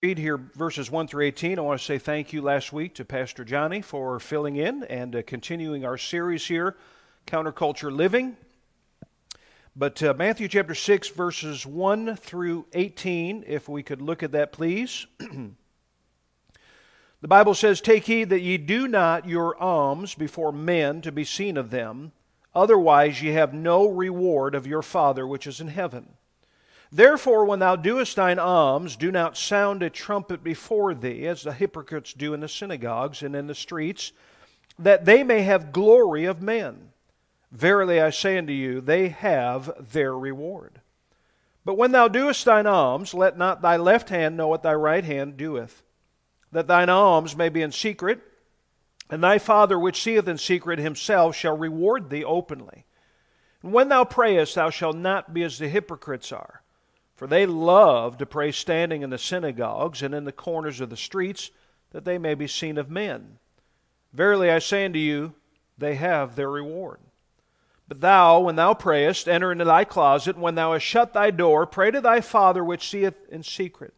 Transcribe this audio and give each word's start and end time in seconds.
read 0.00 0.16
here 0.18 0.36
verses 0.54 0.92
1 0.92 1.08
through 1.08 1.24
18. 1.24 1.58
I 1.58 1.62
want 1.62 1.80
to 1.80 1.84
say 1.84 1.98
thank 1.98 2.32
you 2.32 2.40
last 2.40 2.72
week 2.72 2.94
to 2.94 3.04
Pastor 3.04 3.44
Johnny 3.44 3.82
for 3.82 4.20
filling 4.20 4.54
in 4.54 4.84
and 4.84 5.16
uh, 5.16 5.22
continuing 5.26 5.84
our 5.84 5.98
series 5.98 6.46
here, 6.46 6.76
Counterculture 7.26 7.90
Living. 7.90 8.36
But 9.74 10.00
uh, 10.00 10.14
Matthew 10.16 10.46
chapter 10.46 10.76
6, 10.76 11.08
verses 11.08 11.66
1 11.66 12.14
through 12.14 12.66
18, 12.74 13.42
if 13.44 13.68
we 13.68 13.82
could 13.82 14.00
look 14.00 14.22
at 14.22 14.30
that, 14.30 14.52
please. 14.52 15.08
the 15.18 15.50
Bible 17.26 17.54
says, 17.54 17.80
Take 17.80 18.04
heed 18.04 18.30
that 18.30 18.42
ye 18.42 18.56
do 18.56 18.86
not 18.86 19.28
your 19.28 19.60
alms 19.60 20.14
before 20.14 20.52
men 20.52 21.00
to 21.00 21.10
be 21.10 21.24
seen 21.24 21.56
of 21.56 21.70
them, 21.70 22.12
otherwise 22.54 23.20
ye 23.20 23.32
have 23.32 23.52
no 23.52 23.88
reward 23.88 24.54
of 24.54 24.64
your 24.64 24.82
Father 24.82 25.26
which 25.26 25.44
is 25.44 25.60
in 25.60 25.66
heaven. 25.66 26.10
Therefore, 26.90 27.44
when 27.44 27.58
thou 27.58 27.76
doest 27.76 28.16
thine 28.16 28.38
alms, 28.38 28.96
do 28.96 29.12
not 29.12 29.36
sound 29.36 29.82
a 29.82 29.90
trumpet 29.90 30.42
before 30.42 30.94
thee, 30.94 31.26
as 31.26 31.42
the 31.42 31.52
hypocrites 31.52 32.14
do 32.14 32.32
in 32.32 32.40
the 32.40 32.48
synagogues 32.48 33.22
and 33.22 33.36
in 33.36 33.46
the 33.46 33.54
streets, 33.54 34.12
that 34.78 35.04
they 35.04 35.22
may 35.22 35.42
have 35.42 35.72
glory 35.72 36.24
of 36.24 36.40
men. 36.40 36.92
Verily 37.52 38.00
I 38.00 38.10
say 38.10 38.38
unto 38.38 38.52
you, 38.52 38.80
they 38.80 39.08
have 39.08 39.70
their 39.92 40.16
reward. 40.16 40.80
But 41.64 41.76
when 41.76 41.92
thou 41.92 42.08
doest 42.08 42.46
thine 42.46 42.66
alms, 42.66 43.12
let 43.12 43.36
not 43.36 43.60
thy 43.60 43.76
left 43.76 44.08
hand 44.08 44.38
know 44.38 44.48
what 44.48 44.62
thy 44.62 44.74
right 44.74 45.04
hand 45.04 45.36
doeth, 45.36 45.82
that 46.52 46.68
thine 46.68 46.88
alms 46.88 47.36
may 47.36 47.50
be 47.50 47.60
in 47.60 47.72
secret, 47.72 48.20
and 49.10 49.22
thy 49.22 49.38
Father 49.38 49.78
which 49.78 50.02
seeth 50.02 50.26
in 50.26 50.38
secret 50.38 50.78
himself 50.78 51.36
shall 51.36 51.56
reward 51.56 52.08
thee 52.08 52.24
openly. 52.24 52.86
And 53.62 53.72
when 53.74 53.90
thou 53.90 54.04
prayest, 54.04 54.54
thou 54.54 54.70
shalt 54.70 54.96
not 54.96 55.34
be 55.34 55.42
as 55.42 55.58
the 55.58 55.68
hypocrites 55.68 56.32
are 56.32 56.62
for 57.18 57.26
they 57.26 57.46
love 57.46 58.16
to 58.16 58.24
pray 58.24 58.52
standing 58.52 59.02
in 59.02 59.10
the 59.10 59.18
synagogues 59.18 60.02
and 60.02 60.14
in 60.14 60.22
the 60.22 60.30
corners 60.30 60.80
of 60.80 60.88
the 60.88 60.96
streets, 60.96 61.50
that 61.90 62.04
they 62.04 62.16
may 62.16 62.32
be 62.32 62.46
seen 62.46 62.78
of 62.78 62.88
men. 62.88 63.38
Verily 64.12 64.48
I 64.52 64.60
say 64.60 64.84
unto 64.84 65.00
you, 65.00 65.34
they 65.76 65.96
have 65.96 66.36
their 66.36 66.48
reward. 66.48 67.00
But 67.88 68.02
thou, 68.02 68.38
when 68.38 68.54
thou 68.54 68.72
prayest, 68.72 69.26
enter 69.26 69.50
into 69.50 69.64
thy 69.64 69.82
closet, 69.82 70.36
and 70.36 70.44
when 70.44 70.54
thou 70.54 70.74
hast 70.74 70.84
shut 70.84 71.12
thy 71.12 71.32
door, 71.32 71.66
pray 71.66 71.90
to 71.90 72.00
thy 72.00 72.20
Father 72.20 72.62
which 72.62 72.88
seeth 72.88 73.16
in 73.28 73.42
secret. 73.42 73.94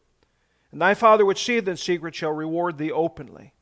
And 0.73 0.81
thy 0.81 0.95
Father 0.95 1.27
which 1.27 1.45
seeth 1.45 1.69
in 1.69 1.77
secret 1.77 2.15
shall 2.15 2.33
reward 2.33 2.79
thee 2.79 2.91
openly. 2.91 3.53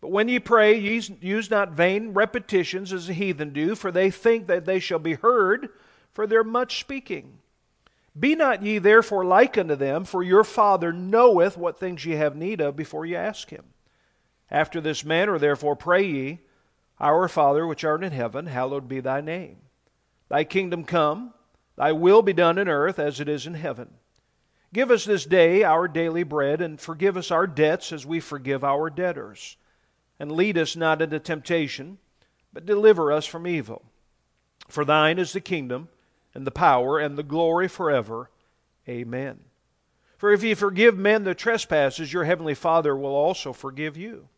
But 0.00 0.12
when 0.12 0.28
ye 0.28 0.38
pray, 0.38 0.78
use 0.78 1.50
not 1.50 1.72
vain 1.72 2.14
repetitions 2.14 2.94
as 2.94 3.08
the 3.08 3.12
heathen 3.12 3.52
do, 3.52 3.74
for 3.74 3.92
they 3.92 4.10
think 4.10 4.46
that 4.46 4.64
they 4.64 4.78
shall 4.78 4.98
be 4.98 5.12
heard 5.12 5.68
for 6.10 6.26
their 6.26 6.42
much 6.42 6.80
speaking. 6.80 7.40
Be 8.18 8.34
not 8.34 8.62
ye 8.62 8.78
therefore 8.78 9.24
like 9.24 9.58
unto 9.58 9.76
them, 9.76 10.04
for 10.04 10.22
your 10.22 10.44
Father 10.44 10.92
knoweth 10.92 11.56
what 11.56 11.78
things 11.78 12.04
ye 12.04 12.14
have 12.14 12.34
need 12.34 12.60
of 12.60 12.74
before 12.74 13.06
ye 13.06 13.14
ask 13.14 13.50
him. 13.50 13.64
After 14.50 14.80
this 14.80 15.04
manner 15.04 15.38
therefore 15.38 15.76
pray 15.76 16.04
ye, 16.04 16.38
Our 16.98 17.28
Father 17.28 17.66
which 17.66 17.84
art 17.84 18.02
in 18.02 18.12
heaven, 18.12 18.46
hallowed 18.46 18.88
be 18.88 19.00
thy 19.00 19.20
name. 19.20 19.58
Thy 20.28 20.44
kingdom 20.44 20.84
come, 20.84 21.34
thy 21.76 21.92
will 21.92 22.22
be 22.22 22.32
done 22.32 22.58
in 22.58 22.68
earth 22.68 22.98
as 22.98 23.20
it 23.20 23.28
is 23.28 23.46
in 23.46 23.54
heaven. 23.54 23.90
Give 24.72 24.90
us 24.90 25.04
this 25.04 25.24
day 25.24 25.62
our 25.62 25.86
daily 25.86 26.22
bread, 26.22 26.60
and 26.60 26.80
forgive 26.80 27.16
us 27.16 27.30
our 27.30 27.46
debts 27.46 27.92
as 27.92 28.04
we 28.04 28.20
forgive 28.20 28.64
our 28.64 28.90
debtors. 28.90 29.56
And 30.18 30.32
lead 30.32 30.58
us 30.58 30.76
not 30.76 31.00
into 31.00 31.20
temptation, 31.20 31.98
but 32.52 32.66
deliver 32.66 33.12
us 33.12 33.26
from 33.26 33.46
evil. 33.46 33.82
For 34.66 34.84
thine 34.84 35.18
is 35.18 35.32
the 35.32 35.40
kingdom 35.40 35.88
and 36.38 36.46
the 36.46 36.52
power 36.52 37.00
and 37.00 37.18
the 37.18 37.24
glory 37.24 37.66
forever. 37.66 38.30
Amen. 38.88 39.40
For 40.16 40.32
if 40.32 40.44
ye 40.44 40.54
forgive 40.54 40.96
men 40.96 41.24
their 41.24 41.34
trespasses, 41.34 42.12
your 42.12 42.24
heavenly 42.24 42.54
Father 42.54 42.96
will 42.96 43.14
also 43.14 43.52
forgive 43.52 43.96
you. 43.96 44.28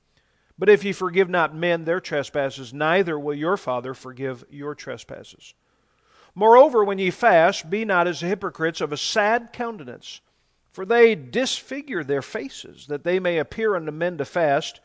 But 0.58 0.70
if 0.70 0.82
ye 0.82 0.92
forgive 0.92 1.28
not 1.28 1.54
men 1.54 1.84
their 1.84 2.00
trespasses, 2.00 2.72
neither 2.72 3.18
will 3.18 3.34
your 3.34 3.58
Father 3.58 3.92
forgive 3.92 4.44
your 4.50 4.74
trespasses. 4.74 5.52
Moreover, 6.34 6.82
when 6.82 6.98
ye 6.98 7.10
fast, 7.10 7.68
be 7.68 7.84
not 7.84 8.06
as 8.06 8.20
hypocrites 8.20 8.80
of 8.80 8.92
a 8.92 8.96
sad 8.96 9.52
countenance, 9.52 10.22
for 10.72 10.86
they 10.86 11.14
disfigure 11.14 12.02
their 12.02 12.22
faces, 12.22 12.86
that 12.86 13.04
they 13.04 13.20
may 13.20 13.36
appear 13.36 13.76
unto 13.76 13.92
men 13.92 14.16
to 14.16 14.24
fast. 14.24 14.80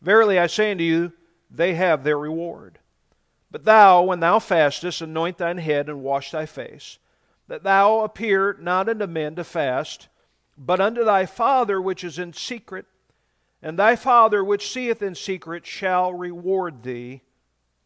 Verily 0.00 0.38
I 0.38 0.46
say 0.46 0.70
unto 0.70 0.84
you, 0.84 1.12
they 1.50 1.74
have 1.74 2.04
their 2.04 2.18
reward. 2.18 2.78
But 3.50 3.64
thou, 3.64 4.02
when 4.02 4.20
thou 4.20 4.38
fastest, 4.38 5.00
anoint 5.00 5.38
thine 5.38 5.58
head 5.58 5.88
and 5.88 6.02
wash 6.02 6.30
thy 6.30 6.46
face, 6.46 6.98
that 7.48 7.64
thou 7.64 8.00
appear 8.00 8.56
not 8.60 8.88
unto 8.88 9.06
men 9.06 9.34
to 9.34 9.44
fast, 9.44 10.08
but 10.56 10.80
unto 10.80 11.04
thy 11.04 11.26
Father 11.26 11.80
which 11.80 12.04
is 12.04 12.18
in 12.18 12.32
secret, 12.32 12.86
and 13.60 13.78
thy 13.78 13.96
Father 13.96 14.44
which 14.44 14.70
seeth 14.70 15.02
in 15.02 15.14
secret 15.14 15.66
shall 15.66 16.12
reward 16.12 16.82
thee 16.82 17.22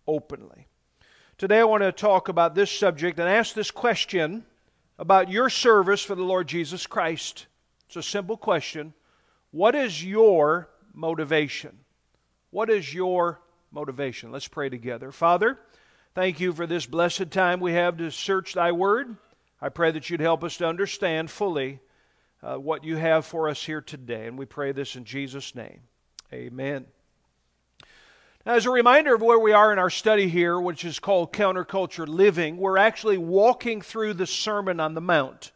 openly. 0.07 0.67
Today 1.39 1.61
I 1.61 1.65
want 1.65 1.83
to 1.83 1.93
talk 1.93 2.29
about 2.29 2.55
this 2.55 2.71
subject 2.71 3.19
and 3.19 3.29
ask 3.29 3.55
this 3.55 3.71
question 3.71 4.45
about 4.99 5.31
your 5.31 5.49
service 5.49 6.03
for 6.03 6.15
the 6.15 6.23
Lord 6.23 6.47
Jesus 6.47 6.87
Christ. 6.87 7.47
It's 7.87 7.97
a 7.97 8.03
simple 8.03 8.37
question. 8.37 8.93
What 9.51 9.75
is 9.75 10.05
your 10.05 10.69
motivation? 10.93 11.79
What 12.51 12.71
is 12.71 12.93
your 12.95 13.41
motivation. 13.75 14.31
Let's 14.31 14.49
pray 14.49 14.69
together. 14.69 15.11
Father, 15.11 15.59
thank 16.15 16.39
you 16.39 16.53
for 16.53 16.67
this 16.67 16.87
blessed 16.87 17.31
time 17.31 17.59
we 17.61 17.73
have 17.73 17.99
to 17.99 18.11
search 18.11 18.55
thy 18.55 18.71
word. 18.73 19.17
I 19.61 19.69
pray 19.69 19.91
that 19.91 20.09
you'd 20.09 20.21
help 20.21 20.45
us 20.45 20.57
to 20.59 20.67
understand 20.67 21.31
fully 21.31 21.81
uh, 22.43 22.57
what 22.57 22.85
you 22.85 22.97
have 22.97 23.27
for 23.27 23.49
us 23.49 23.65
here 23.65 23.81
today. 23.81 24.27
And 24.27 24.39
we 24.39 24.47
pray 24.47 24.73
this 24.73 24.95
in 24.95 25.05
Jesus' 25.05 25.55
name. 25.55 25.81
Amen. 26.33 26.87
As 28.47 28.67
a 28.67 28.71
reminder 28.71 29.15
of 29.15 29.23
where 29.23 29.39
we 29.39 29.53
are 29.53 29.73
in 29.73 29.79
our 29.79 29.91
study 29.91 30.29
here, 30.29 30.61
which 30.61 30.85
is 30.85 30.99
called 30.99 31.33
Counterculture 31.33 32.07
Living, 32.07 32.59
we're 32.59 32.79
actually 32.79 33.19
walking 33.19 33.81
through 33.81 34.15
the 34.15 34.27
Sermon 34.27 34.81
on 34.81 34.95
the 34.95 35.01
Mount. 35.01 35.51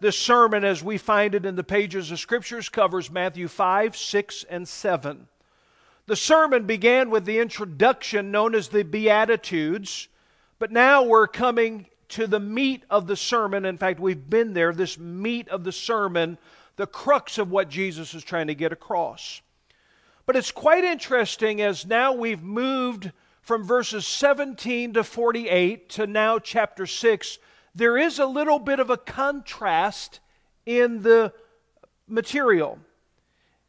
This 0.00 0.18
sermon, 0.18 0.64
as 0.64 0.82
we 0.82 0.98
find 0.98 1.34
it 1.34 1.46
in 1.46 1.56
the 1.56 1.64
pages 1.64 2.10
of 2.10 2.18
Scriptures, 2.18 2.68
covers 2.68 3.10
Matthew 3.10 3.48
5, 3.48 3.96
6, 3.96 4.44
and 4.50 4.66
7. 4.68 5.28
The 6.08 6.16
sermon 6.16 6.64
began 6.64 7.10
with 7.10 7.26
the 7.26 7.38
introduction 7.38 8.30
known 8.30 8.54
as 8.54 8.68
the 8.68 8.82
Beatitudes, 8.82 10.08
but 10.58 10.72
now 10.72 11.02
we're 11.02 11.26
coming 11.26 11.84
to 12.08 12.26
the 12.26 12.40
meat 12.40 12.82
of 12.88 13.06
the 13.06 13.14
sermon. 13.14 13.66
In 13.66 13.76
fact, 13.76 14.00
we've 14.00 14.30
been 14.30 14.54
there, 14.54 14.72
this 14.72 14.98
meat 14.98 15.48
of 15.48 15.64
the 15.64 15.70
sermon, 15.70 16.38
the 16.76 16.86
crux 16.86 17.36
of 17.36 17.50
what 17.50 17.68
Jesus 17.68 18.14
is 18.14 18.24
trying 18.24 18.46
to 18.46 18.54
get 18.54 18.72
across. 18.72 19.42
But 20.24 20.34
it's 20.34 20.50
quite 20.50 20.82
interesting 20.82 21.60
as 21.60 21.84
now 21.84 22.14
we've 22.14 22.42
moved 22.42 23.12
from 23.42 23.62
verses 23.62 24.06
17 24.06 24.94
to 24.94 25.04
48 25.04 25.90
to 25.90 26.06
now 26.06 26.38
chapter 26.38 26.86
6. 26.86 27.38
There 27.74 27.98
is 27.98 28.18
a 28.18 28.24
little 28.24 28.58
bit 28.58 28.80
of 28.80 28.88
a 28.88 28.96
contrast 28.96 30.20
in 30.64 31.02
the 31.02 31.34
material. 32.06 32.78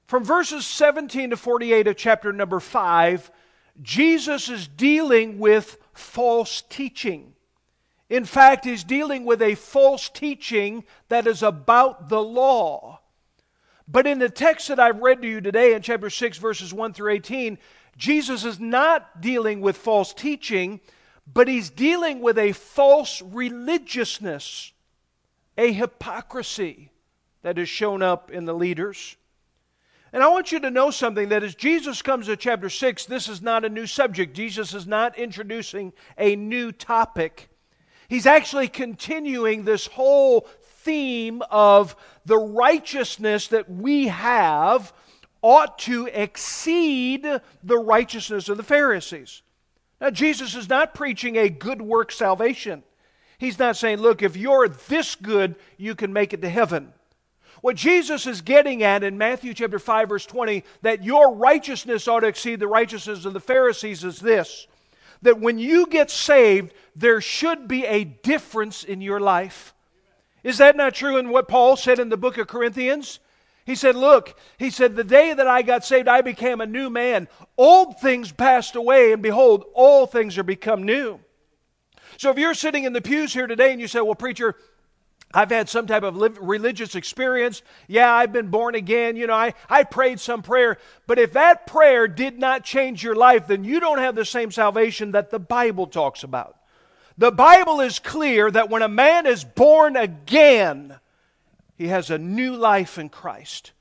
From 0.10 0.24
verses 0.24 0.66
17 0.66 1.30
to 1.30 1.38
48 1.38 1.86
of 1.86 1.96
chapter 1.96 2.34
number 2.34 2.60
5, 2.60 3.30
Jesus 3.80 4.50
is 4.50 4.68
dealing 4.68 5.38
with 5.38 5.78
false 5.94 6.64
teaching. 6.68 7.34
In 8.10 8.26
fact, 8.26 8.66
he's 8.66 8.84
dealing 8.84 9.24
with 9.24 9.40
a 9.40 9.54
false 9.54 10.10
teaching 10.10 10.84
that 11.10 11.28
is 11.28 11.44
about 11.44 12.10
the 12.10 12.24
law. 12.24 13.02
But 13.88 14.08
in 14.08 14.18
the 14.18 14.32
text 14.32 14.70
that 14.70 14.80
I've 14.80 15.00
read 15.00 15.22
to 15.22 15.28
you 15.28 15.42
today 15.42 15.76
in 15.76 15.84
chapter 15.84 16.10
6, 16.10 16.40
verses 16.40 16.74
1 16.74 16.94
through 16.94 17.12
18, 17.12 17.60
Jesus 17.96 18.44
is 18.46 18.60
not 18.60 19.22
dealing 19.22 19.62
with 19.62 19.78
false 19.78 20.12
teaching, 20.12 20.80
but 21.32 21.48
he's 21.48 21.70
dealing 21.70 22.20
with 22.20 22.40
a 22.40 22.54
false 22.54 23.22
religiousness, 23.22 24.74
a 25.56 25.72
hypocrisy 25.72 26.90
that 27.44 27.58
has 27.58 27.70
shown 27.70 28.02
up 28.02 28.32
in 28.32 28.46
the 28.46 28.56
leaders. 28.56 29.16
And 30.12 30.24
I 30.24 30.28
want 30.28 30.52
you 30.52 30.60
to 30.62 30.72
know 30.72 30.90
something 30.90 31.30
that 31.30 31.44
as 31.44 31.54
Jesus 31.54 32.02
comes 32.02 32.26
to 32.26 32.36
chapter 32.36 32.70
6, 32.70 33.06
this 33.06 33.28
is 33.28 33.42
not 33.42 33.64
a 33.64 33.70
new 33.70 33.86
subject. 33.86 34.36
Jesus 34.36 34.74
is 34.74 34.88
not 34.88 35.18
introducing 35.18 35.94
a 36.18 36.36
new 36.36 36.72
topic. 36.72 37.50
He's 38.08 38.26
actually 38.26 38.70
continuing 38.70 39.66
this 39.66 39.86
whole 39.86 40.48
theme 40.62 41.44
of 41.52 41.96
the 42.26 42.38
righteousness 42.38 43.48
that 43.50 43.70
we 43.70 44.08
have 44.08 44.94
ought 45.42 45.78
to 45.80 46.08
exceed 46.08 47.24
the 47.64 47.78
righteousness 47.78 48.50
of 48.50 48.58
the 48.58 48.64
Pharisees. 48.64 49.44
Now, 50.02 50.10
Jesus 50.10 50.56
is 50.56 50.70
not 50.70 50.96
preaching 50.96 51.36
a 51.36 51.50
good 51.50 51.82
work 51.82 52.12
salvation. 52.12 52.84
He's 53.38 53.60
not 53.60 53.78
saying, 53.78 54.00
look, 54.00 54.22
if 54.22 54.36
you're 54.36 54.68
this 54.68 55.16
good, 55.16 55.56
you 55.78 55.94
can 55.94 56.12
make 56.12 56.34
it 56.34 56.42
to 56.42 56.50
heaven. 56.50 56.94
What 57.62 57.76
Jesus 57.76 58.26
is 58.26 58.42
getting 58.42 58.84
at 58.84 59.04
in 59.04 59.18
Matthew 59.18 59.54
chapter 59.54 59.80
5 59.80 60.10
verse 60.10 60.26
20 60.26 60.64
that 60.82 61.04
your 61.04 61.36
righteousness 61.36 62.08
ought 62.08 62.22
to 62.22 62.28
exceed 62.28 62.60
the 62.60 62.68
righteousness 62.68 63.26
of 63.26 63.34
the 63.34 63.40
Pharisees 63.40 64.04
is 64.04 64.20
this 64.20 64.68
that 65.22 65.40
when 65.40 65.60
you 65.60 65.86
get 65.88 66.10
saved 66.10 66.74
there 66.96 67.22
should 67.22 67.68
be 67.68 67.86
a 67.86 68.04
difference 68.04 68.84
in 68.84 69.02
your 69.02 69.20
life. 69.20 69.74
Is 70.44 70.58
that 70.60 70.78
not 70.78 70.94
true 70.94 71.18
in 71.18 71.30
what 71.30 71.48
Paul 71.48 71.76
said 71.76 72.00
in 72.00 72.10
the 72.10 72.18
book 72.18 72.38
of 72.38 72.48
Corinthians? 72.48 73.20
He 73.66 73.76
said, 73.76 73.96
Look, 73.96 74.36
he 74.58 74.70
said, 74.70 74.96
the 74.96 75.04
day 75.04 75.34
that 75.34 75.48
I 75.48 75.62
got 75.62 75.86
saved, 75.86 76.08
I 76.08 76.22
became 76.22 76.60
a 76.60 76.66
new 76.66 76.90
man. 76.90 77.28
Old 77.58 78.00
things 78.00 78.32
passed 78.32 78.76
away, 78.76 79.12
and 79.12 79.22
behold, 79.22 79.66
all 79.76 80.08
things 80.08 80.38
are 80.38 80.44
become 80.44 80.84
new. 80.84 81.20
So 82.18 82.32
if 82.32 82.38
you're 82.40 82.56
sitting 82.56 82.86
in 82.86 82.94
the 82.94 83.02
pews 83.02 83.32
here 83.32 83.48
today 83.48 83.72
and 83.72 83.80
you 83.80 83.88
say, 83.88 84.02
Well, 84.02 84.16
preacher, 84.16 84.56
I've 85.32 85.52
had 85.52 85.70
some 85.70 85.86
type 85.86 86.02
of 86.02 86.40
religious 86.42 86.96
experience. 86.96 87.62
Yeah, 87.88 88.12
I've 88.12 88.34
been 88.34 88.48
born 88.48 88.74
again. 88.74 89.16
You 89.16 89.28
know, 89.28 89.36
I, 89.36 89.54
I 89.70 89.84
prayed 89.84 90.20
some 90.20 90.42
prayer. 90.42 90.80
But 91.06 91.20
if 91.20 91.34
that 91.34 91.68
prayer 91.68 92.08
did 92.08 92.40
not 92.40 92.64
change 92.64 93.04
your 93.04 93.16
life, 93.16 93.46
then 93.46 93.64
you 93.64 93.80
don't 93.80 94.00
have 94.00 94.16
the 94.16 94.26
same 94.26 94.50
salvation 94.50 95.12
that 95.12 95.30
the 95.30 95.40
Bible 95.40 95.86
talks 95.86 96.24
about. 96.24 96.58
The 97.18 97.32
Bible 97.32 97.80
is 97.80 98.00
clear 98.00 98.50
that 98.50 98.70
when 98.70 98.82
a 98.82 98.88
man 98.88 99.28
is 99.28 99.44
born 99.44 99.96
again, 99.96 100.96
he 101.76 101.88
has 101.90 102.10
a 102.10 102.18
new 102.18 102.56
life 102.56 102.98
in 102.98 103.10
Christ. 103.10 103.74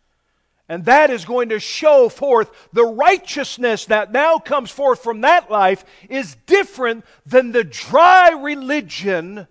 And 0.69 0.85
that 0.85 1.09
is 1.09 1.25
going 1.25 1.49
to 1.49 1.61
show 1.61 2.11
forth 2.11 2.51
the 2.75 2.85
righteousness 2.85 3.87
that 3.87 4.13
now 4.13 4.39
comes 4.39 4.71
forth 4.71 5.03
from 5.03 5.23
that 5.23 5.51
life 5.51 5.83
is 6.11 6.37
different 6.45 7.07
than 7.25 7.53
the 7.53 7.65
dry 7.65 8.31
religion 8.33 9.47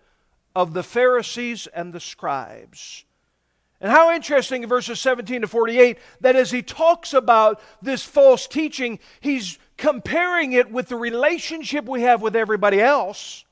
of 0.57 0.73
the 0.73 0.81
Pharisees 0.81 1.67
and 1.67 1.93
the 1.93 1.99
scribes. 1.99 3.05
And 3.79 3.91
how 3.91 4.11
interesting 4.11 4.63
in 4.63 4.69
verses 4.69 4.99
17 4.99 5.41
to 5.41 5.47
48 5.47 5.99
that 6.21 6.35
as 6.35 6.49
he 6.49 6.63
talks 6.63 7.13
about 7.13 7.61
this 7.79 8.03
false 8.03 8.47
teaching, 8.47 8.97
he's 9.19 9.59
comparing 9.77 10.53
it 10.53 10.71
with 10.71 10.87
the 10.87 10.95
relationship 10.95 11.85
we 11.85 12.01
have 12.01 12.23
with 12.23 12.35
everybody 12.35 12.81
else. 12.81 13.45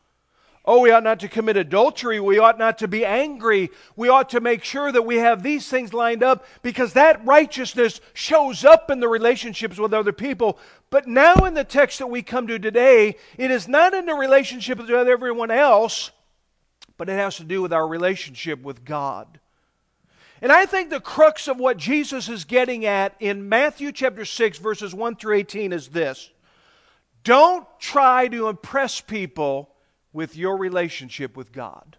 Oh, 0.68 0.80
we 0.80 0.90
ought 0.90 1.04
not 1.04 1.20
to 1.20 1.28
commit 1.28 1.58
adultery. 1.58 2.20
We 2.20 2.40
ought 2.40 2.58
not 2.58 2.80
to 2.80 2.88
be 2.88 3.06
angry. 3.06 3.70
We 3.96 4.10
ought 4.10 4.30
to 4.30 4.42
make 4.42 4.64
sure 4.64 4.92
that 4.92 5.06
we 5.06 5.18
have 5.18 5.44
these 5.44 5.70
things 5.70 5.94
lined 5.94 6.24
up 6.24 6.44
because 6.64 6.94
that 6.94 7.24
righteousness 7.24 8.02
shows 8.16 8.66
up 8.66 8.90
in 8.90 9.00
the 9.00 9.08
relationships 9.08 9.78
with 9.78 9.94
other 9.94 10.12
people. 10.12 10.58
But 10.90 11.08
now, 11.08 11.36
in 11.36 11.54
the 11.54 11.64
text 11.64 12.00
that 12.00 12.08
we 12.08 12.24
come 12.24 12.48
to 12.48 12.58
today, 12.58 13.18
it 13.38 13.52
is 13.52 13.68
not 13.68 13.94
in 13.94 14.08
the 14.08 14.16
relationship 14.16 14.80
with 14.80 14.90
everyone 14.90 15.52
else, 15.52 16.10
but 16.98 17.10
it 17.10 17.14
has 17.14 17.38
to 17.38 17.44
do 17.44 17.62
with 17.62 17.74
our 17.74 17.88
relationship 17.88 18.62
with 18.62 18.86
God. 18.86 19.40
And 20.42 20.52
I 20.52 20.66
think 20.66 20.90
the 20.90 21.00
crux 21.00 21.48
of 21.48 21.58
what 21.58 21.78
Jesus 21.78 22.30
is 22.30 22.44
getting 22.44 22.86
at 22.86 23.16
in 23.20 23.50
Matthew 23.50 23.92
chapter 23.92 24.26
6, 24.26 24.58
verses 24.60 24.94
1 24.94 25.16
through 25.16 25.36
18 25.36 25.74
is 25.74 25.88
this 25.90 26.30
Don't 27.24 27.68
try 27.80 28.28
to 28.28 28.48
impress 28.50 29.02
people 29.02 29.70
with 30.14 30.38
your 30.38 30.58
relationship 30.58 31.36
with 31.36 31.52
God. 31.52 31.98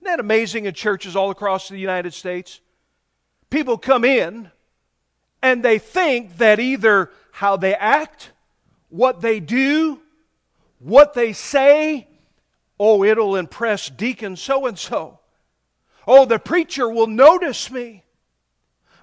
Isn't 0.00 0.12
that 0.12 0.20
amazing 0.20 0.66
in 0.66 0.74
churches 0.74 1.16
all 1.16 1.30
across 1.30 1.68
the 1.68 1.78
United 1.78 2.14
States? 2.14 2.60
People 3.50 3.78
come 3.78 4.04
in 4.04 4.50
and 5.42 5.62
they 5.62 5.78
think 5.78 6.38
that 6.38 6.60
either 6.60 7.10
how 7.32 7.56
they 7.56 7.74
act, 7.74 8.32
what 8.88 9.20
they 9.20 9.40
do, 9.40 10.00
what 10.78 11.14
they 11.14 11.32
say, 11.32 12.08
Oh, 12.78 13.04
it'll 13.04 13.36
impress 13.36 13.88
Deacon 13.88 14.36
so 14.36 14.66
and 14.66 14.78
so. 14.78 15.20
Oh, 16.06 16.24
the 16.24 16.38
preacher 16.38 16.88
will 16.88 17.06
notice 17.06 17.70
me. 17.70 18.04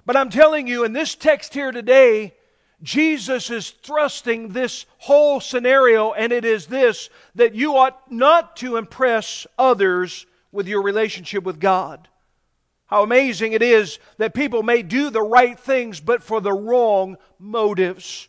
But 0.06 0.16
I'm 0.16 0.30
telling 0.30 0.66
you, 0.66 0.84
in 0.84 0.92
this 0.92 1.14
text 1.14 1.54
here 1.54 1.72
today, 1.72 2.34
Jesus 2.82 3.50
is 3.50 3.70
thrusting 3.70 4.48
this 4.48 4.84
whole 4.98 5.40
scenario, 5.40 6.12
and 6.12 6.32
it 6.32 6.44
is 6.44 6.66
this 6.66 7.08
that 7.34 7.54
you 7.54 7.76
ought 7.76 8.12
not 8.12 8.56
to 8.58 8.76
impress 8.76 9.46
others 9.58 10.26
with 10.52 10.68
your 10.68 10.82
relationship 10.82 11.44
with 11.44 11.58
God. 11.58 12.08
How 12.86 13.02
amazing 13.02 13.54
it 13.54 13.62
is 13.62 13.98
that 14.18 14.34
people 14.34 14.62
may 14.62 14.82
do 14.82 15.10
the 15.10 15.22
right 15.22 15.58
things, 15.58 16.00
but 16.00 16.22
for 16.22 16.40
the 16.40 16.52
wrong 16.52 17.16
motives. 17.38 18.28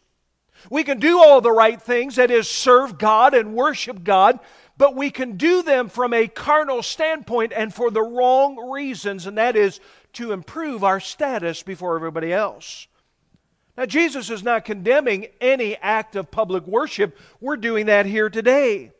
We 0.70 0.84
can 0.84 1.00
do 1.00 1.20
all 1.20 1.42
the 1.42 1.52
right 1.52 1.80
things, 1.80 2.16
that 2.16 2.32
is, 2.32 2.50
serve 2.50 2.98
God 2.98 3.34
and 3.34 3.54
worship 3.54 4.04
God, 4.04 4.40
but 4.78 4.96
we 4.96 5.10
can 5.10 5.38
do 5.38 5.62
them 5.62 5.90
from 5.90 6.14
a 6.14 6.28
carnal 6.28 6.84
standpoint 6.84 7.54
and 7.56 7.74
for 7.74 7.92
the 7.92 8.02
wrong 8.02 8.72
reasons, 8.72 9.26
and 9.26 9.38
that 9.38 9.56
is 9.56 9.80
to 10.14 10.32
improve 10.32 10.84
our 10.84 11.00
status 11.00 11.64
before 11.64 11.96
everybody 11.96 12.34
else. 12.34 12.88
Now, 13.78 13.86
Jesus 13.86 14.30
is 14.30 14.44
not 14.44 14.66
condemning 14.66 15.28
any 15.42 15.76
act 15.78 16.16
of 16.16 16.32
public 16.32 16.66
worship. 16.66 17.18
We're 17.42 17.58
doing 17.58 17.88
that 17.88 18.06
here 18.06 18.30
today. 18.30 18.92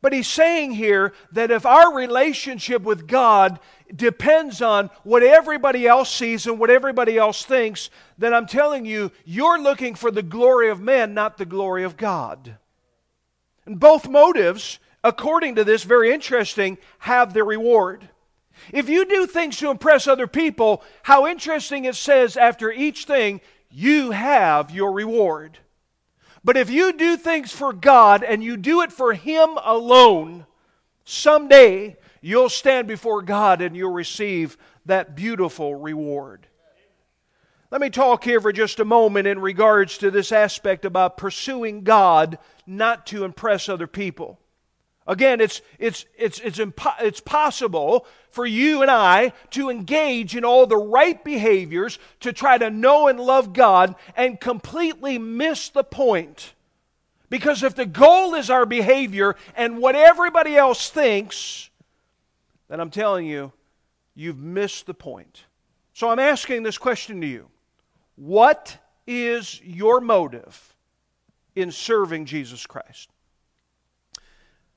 But 0.00 0.12
he's 0.12 0.28
saying 0.28 0.72
here 0.72 1.12
that 1.32 1.50
if 1.50 1.66
our 1.66 1.92
relationship 1.92 2.82
with 2.82 3.08
God 3.08 3.58
depends 3.94 4.62
on 4.62 4.90
what 5.02 5.22
everybody 5.22 5.86
else 5.86 6.14
sees 6.14 6.46
and 6.46 6.58
what 6.60 6.70
everybody 6.70 7.18
else 7.18 7.44
thinks, 7.44 7.90
then 8.16 8.32
I'm 8.32 8.46
telling 8.46 8.84
you, 8.84 9.10
you're 9.24 9.60
looking 9.60 9.94
for 9.94 10.10
the 10.10 10.22
glory 10.22 10.68
of 10.68 10.80
man, 10.80 11.14
not 11.14 11.38
the 11.38 11.46
glory 11.46 11.82
of 11.82 11.96
God. 11.96 12.56
And 13.64 13.80
both 13.80 14.08
motives 14.08 14.78
according 15.06 15.54
to 15.54 15.64
this, 15.64 15.84
very 15.84 16.12
interesting, 16.12 16.78
have 16.98 17.32
their 17.32 17.44
reward. 17.44 18.08
If 18.72 18.88
you 18.88 19.04
do 19.04 19.26
things 19.26 19.56
to 19.58 19.70
impress 19.70 20.08
other 20.08 20.26
people, 20.26 20.82
how 21.04 21.26
interesting 21.26 21.84
it 21.84 21.94
says 21.94 22.36
after 22.36 22.72
each 22.72 23.04
thing, 23.04 23.40
you 23.70 24.10
have 24.10 24.72
your 24.72 24.92
reward. 24.92 25.58
But 26.42 26.56
if 26.56 26.70
you 26.70 26.92
do 26.92 27.16
things 27.16 27.52
for 27.52 27.72
God 27.72 28.24
and 28.24 28.42
you 28.42 28.56
do 28.56 28.82
it 28.82 28.92
for 28.92 29.12
Him 29.12 29.50
alone, 29.62 30.46
someday 31.04 31.96
you'll 32.20 32.48
stand 32.48 32.88
before 32.88 33.22
God 33.22 33.62
and 33.62 33.76
you'll 33.76 33.92
receive 33.92 34.56
that 34.86 35.14
beautiful 35.14 35.74
reward. 35.76 36.48
Let 37.70 37.80
me 37.80 37.90
talk 37.90 38.24
here 38.24 38.40
for 38.40 38.52
just 38.52 38.80
a 38.80 38.84
moment 38.84 39.26
in 39.28 39.38
regards 39.38 39.98
to 39.98 40.10
this 40.10 40.32
aspect 40.32 40.84
about 40.84 41.16
pursuing 41.16 41.82
God 41.82 42.38
not 42.66 43.06
to 43.06 43.24
impress 43.24 43.68
other 43.68 43.86
people. 43.86 44.40
Again, 45.06 45.40
it's, 45.40 45.62
it's, 45.78 46.04
it's, 46.18 46.40
it's, 46.40 46.58
impo- 46.58 47.00
it's 47.00 47.20
possible 47.20 48.06
for 48.30 48.44
you 48.44 48.82
and 48.82 48.90
I 48.90 49.32
to 49.50 49.70
engage 49.70 50.34
in 50.34 50.44
all 50.44 50.66
the 50.66 50.76
right 50.76 51.22
behaviors 51.22 51.98
to 52.20 52.32
try 52.32 52.58
to 52.58 52.70
know 52.70 53.06
and 53.06 53.20
love 53.20 53.52
God 53.52 53.94
and 54.16 54.40
completely 54.40 55.16
miss 55.18 55.68
the 55.68 55.84
point. 55.84 56.54
Because 57.30 57.62
if 57.62 57.74
the 57.74 57.86
goal 57.86 58.34
is 58.34 58.50
our 58.50 58.66
behavior 58.66 59.36
and 59.54 59.78
what 59.78 59.94
everybody 59.94 60.56
else 60.56 60.90
thinks, 60.90 61.70
then 62.68 62.80
I'm 62.80 62.90
telling 62.90 63.26
you, 63.26 63.52
you've 64.14 64.38
missed 64.38 64.86
the 64.86 64.94
point. 64.94 65.44
So 65.92 66.10
I'm 66.10 66.18
asking 66.18 66.62
this 66.64 66.78
question 66.78 67.20
to 67.20 67.26
you 67.26 67.48
What 68.16 68.78
is 69.06 69.60
your 69.62 70.00
motive 70.00 70.74
in 71.54 71.70
serving 71.70 72.26
Jesus 72.26 72.66
Christ? 72.66 73.10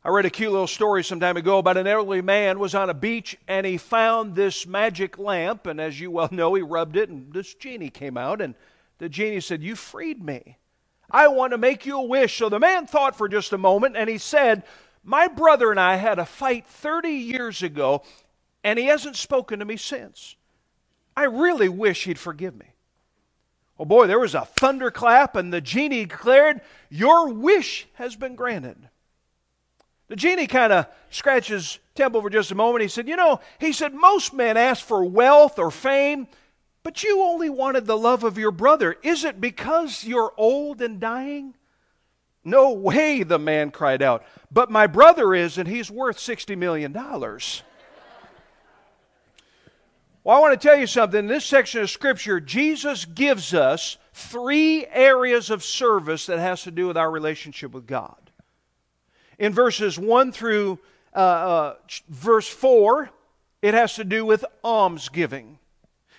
I 0.01 0.09
read 0.09 0.25
a 0.25 0.29
cute 0.29 0.51
little 0.51 0.65
story 0.65 1.03
some 1.03 1.19
time 1.19 1.35
ago 1.35 1.57
about 1.57 1.75
an 1.75 1.85
elderly 1.85 2.21
man 2.21 2.57
was 2.57 2.73
on 2.73 2.89
a 2.89 2.93
beach 2.93 3.37
and 3.49 3.65
he 3.65 3.77
found 3.77 4.33
this 4.33 4.65
magic 4.65 5.17
lamp. 5.19 5.67
And 5.67 5.81
as 5.81 5.99
you 5.99 6.09
well 6.09 6.29
know 6.31 6.53
he 6.53 6.61
rubbed 6.61 6.95
it 6.95 7.09
and 7.09 7.33
this 7.33 7.53
genie 7.53 7.89
came 7.89 8.15
out. 8.15 8.39
And 8.39 8.55
the 8.99 9.09
genie 9.09 9.41
said 9.41 9.61
you 9.61 9.75
freed 9.75 10.23
me. 10.23 10.57
I 11.11 11.27
want 11.27 11.51
to 11.51 11.57
make 11.57 11.85
you 11.85 11.97
a 11.97 12.05
wish. 12.05 12.37
So 12.37 12.47
the 12.47 12.59
man 12.59 12.87
thought 12.87 13.17
for 13.17 13.27
just 13.27 13.51
a 13.51 13.57
moment 13.57 13.97
and 13.97 14.09
he 14.09 14.17
said 14.17 14.63
my 15.03 15.27
brother 15.27 15.69
and 15.69 15.79
I 15.79 15.97
had 15.97 16.17
a 16.17 16.25
fight 16.25 16.65
30 16.65 17.09
years 17.09 17.61
ago 17.61 18.03
and 18.63 18.79
he 18.79 18.85
hasn't 18.85 19.17
spoken 19.17 19.59
to 19.59 19.65
me 19.65 19.75
since. 19.75 20.37
I 21.17 21.25
really 21.25 21.67
wish 21.67 22.05
he'd 22.05 22.19
forgive 22.19 22.55
me. 22.55 22.67
Oh 23.77 23.83
boy 23.83 24.07
there 24.07 24.19
was 24.19 24.33
a 24.33 24.45
thunderclap 24.45 25.35
and 25.35 25.51
the 25.51 25.59
genie 25.59 26.05
declared 26.05 26.61
your 26.89 27.33
wish 27.33 27.85
has 27.95 28.15
been 28.15 28.35
granted 28.35 28.87
the 30.09 30.15
genie 30.15 30.47
kind 30.47 30.73
of 30.73 30.87
scratched 31.11 31.49
his 31.49 31.79
temple 31.95 32.21
for 32.21 32.29
just 32.29 32.51
a 32.51 32.55
moment. 32.55 32.81
He 32.81 32.87
said, 32.87 33.07
You 33.07 33.15
know, 33.15 33.39
he 33.59 33.71
said, 33.71 33.93
most 33.93 34.33
men 34.33 34.57
ask 34.57 34.83
for 34.83 35.05
wealth 35.05 35.57
or 35.57 35.71
fame, 35.71 36.27
but 36.83 37.03
you 37.03 37.21
only 37.21 37.49
wanted 37.49 37.85
the 37.85 37.97
love 37.97 38.23
of 38.23 38.37
your 38.37 38.51
brother. 38.51 38.97
Is 39.03 39.23
it 39.23 39.39
because 39.39 40.03
you're 40.03 40.33
old 40.35 40.81
and 40.81 40.99
dying? 40.99 41.55
No 42.43 42.71
way, 42.71 43.21
the 43.21 43.37
man 43.37 43.69
cried 43.69 44.01
out. 44.01 44.23
But 44.51 44.71
my 44.71 44.87
brother 44.87 45.35
is, 45.35 45.57
and 45.57 45.67
he's 45.67 45.91
worth 45.91 46.17
$60 46.17 46.57
million. 46.57 46.93
Well, 50.21 50.35
I 50.35 50.41
want 50.41 50.59
to 50.59 50.67
tell 50.67 50.77
you 50.77 50.85
something. 50.85 51.17
In 51.17 51.27
this 51.27 51.45
section 51.45 51.81
of 51.81 51.89
Scripture, 51.89 52.41
Jesus 52.41 53.05
gives 53.05 53.53
us 53.53 53.97
three 54.13 54.85
areas 54.87 55.49
of 55.49 55.63
service 55.63 56.25
that 56.25 56.39
has 56.39 56.61
to 56.63 56.71
do 56.71 56.87
with 56.87 56.97
our 56.97 57.09
relationship 57.09 57.71
with 57.71 57.87
God. 57.87 58.28
In 59.39 59.53
verses 59.53 59.97
1 59.97 60.31
through 60.33 60.79
uh, 61.15 61.17
uh, 61.17 61.75
verse 62.09 62.47
4, 62.47 63.09
it 63.61 63.73
has 63.73 63.95
to 63.95 64.03
do 64.03 64.25
with 64.25 64.45
almsgiving. 64.63 65.57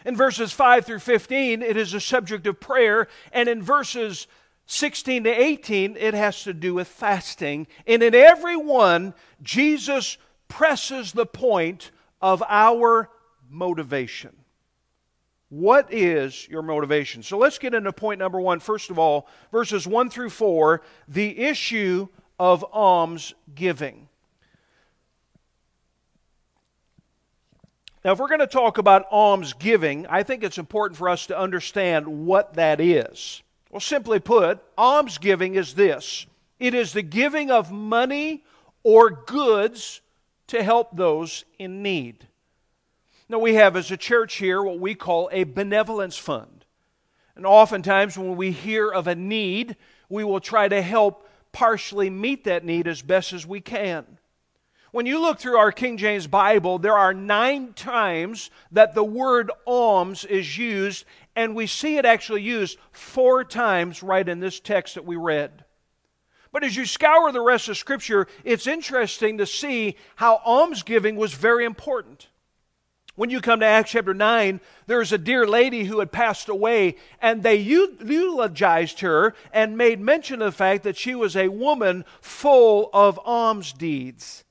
In 0.04 0.16
verses 0.16 0.52
5 0.52 0.86
through 0.86 1.00
15, 1.00 1.62
it 1.62 1.76
is 1.76 1.92
a 1.92 2.00
subject 2.00 2.46
of 2.46 2.58
prayer. 2.58 3.06
And 3.32 3.48
in 3.48 3.62
verses 3.62 4.26
16 4.66 5.24
to 5.24 5.30
18, 5.30 5.96
it 5.98 6.14
has 6.14 6.42
to 6.44 6.54
do 6.54 6.74
with 6.74 6.88
fasting. 6.88 7.66
And 7.86 8.02
in 8.02 8.14
every 8.14 8.56
one, 8.56 9.14
Jesus 9.42 10.16
presses 10.48 11.12
the 11.12 11.26
point 11.26 11.90
of 12.22 12.42
our 12.48 13.10
motivation. 13.50 14.34
What 15.50 15.92
is 15.92 16.48
your 16.48 16.62
motivation? 16.62 17.22
So 17.22 17.36
let's 17.36 17.58
get 17.58 17.74
into 17.74 17.92
point 17.92 18.20
number 18.20 18.40
one. 18.40 18.60
First 18.60 18.88
of 18.88 18.98
all, 18.98 19.28
verses 19.50 19.86
1 19.86 20.08
through 20.08 20.30
4, 20.30 20.80
the 21.08 21.38
issue 21.40 22.08
of 22.40 22.64
alms 22.72 23.34
giving. 23.54 24.08
Now, 28.02 28.12
if 28.12 28.18
we're 28.18 28.28
going 28.28 28.40
to 28.40 28.46
talk 28.46 28.78
about 28.78 29.04
alms 29.10 29.52
giving, 29.52 30.06
I 30.06 30.22
think 30.22 30.42
it's 30.42 30.56
important 30.56 30.96
for 30.96 31.10
us 31.10 31.26
to 31.26 31.38
understand 31.38 32.26
what 32.26 32.54
that 32.54 32.80
is. 32.80 33.42
Well, 33.70 33.80
simply 33.80 34.20
put, 34.20 34.58
alms 34.78 35.18
giving 35.18 35.54
is 35.54 35.74
this 35.74 36.26
it 36.58 36.72
is 36.72 36.94
the 36.94 37.02
giving 37.02 37.50
of 37.50 37.70
money 37.70 38.42
or 38.82 39.10
goods 39.10 40.00
to 40.46 40.62
help 40.62 40.96
those 40.96 41.44
in 41.58 41.82
need. 41.82 42.26
Now, 43.28 43.38
we 43.38 43.54
have 43.54 43.76
as 43.76 43.90
a 43.90 43.98
church 43.98 44.36
here 44.36 44.62
what 44.62 44.80
we 44.80 44.94
call 44.94 45.28
a 45.30 45.44
benevolence 45.44 46.16
fund. 46.16 46.64
And 47.36 47.44
oftentimes, 47.44 48.16
when 48.16 48.36
we 48.36 48.50
hear 48.50 48.90
of 48.90 49.06
a 49.06 49.14
need, 49.14 49.76
we 50.08 50.24
will 50.24 50.40
try 50.40 50.68
to 50.68 50.80
help 50.80 51.26
partially 51.52 52.10
meet 52.10 52.44
that 52.44 52.64
need 52.64 52.86
as 52.86 53.02
best 53.02 53.32
as 53.32 53.46
we 53.46 53.60
can. 53.60 54.18
When 54.92 55.06
you 55.06 55.20
look 55.20 55.38
through 55.38 55.56
our 55.56 55.70
King 55.70 55.96
James 55.98 56.26
Bible, 56.26 56.78
there 56.78 56.98
are 56.98 57.14
nine 57.14 57.74
times 57.74 58.50
that 58.72 58.94
the 58.94 59.04
word 59.04 59.52
alms 59.64 60.24
is 60.24 60.58
used, 60.58 61.04
and 61.36 61.54
we 61.54 61.68
see 61.68 61.96
it 61.96 62.04
actually 62.04 62.42
used 62.42 62.76
four 62.90 63.44
times 63.44 64.02
right 64.02 64.28
in 64.28 64.40
this 64.40 64.58
text 64.58 64.96
that 64.96 65.04
we 65.04 65.14
read. 65.14 65.64
But 66.52 66.64
as 66.64 66.76
you 66.76 66.86
scour 66.86 67.30
the 67.30 67.40
rest 67.40 67.68
of 67.68 67.76
Scripture, 67.76 68.26
it's 68.42 68.66
interesting 68.66 69.38
to 69.38 69.46
see 69.46 69.96
how 70.16 70.40
almsgiving 70.44 71.14
was 71.14 71.34
very 71.34 71.64
important. 71.64 72.26
When 73.20 73.28
you 73.28 73.42
come 73.42 73.60
to 73.60 73.66
Acts 73.66 73.90
chapter 73.90 74.14
9, 74.14 74.62
there's 74.86 75.12
a 75.12 75.18
dear 75.18 75.46
lady 75.46 75.84
who 75.84 75.98
had 75.98 76.10
passed 76.10 76.48
away, 76.48 76.96
and 77.20 77.42
they 77.42 77.56
eulogized 77.56 79.00
her 79.00 79.34
and 79.52 79.76
made 79.76 80.00
mention 80.00 80.40
of 80.40 80.46
the 80.46 80.56
fact 80.56 80.84
that 80.84 80.96
she 80.96 81.14
was 81.14 81.36
a 81.36 81.48
woman 81.48 82.06
full 82.22 82.88
of 82.94 83.20
alms 83.22 83.74
deeds. 83.74 84.42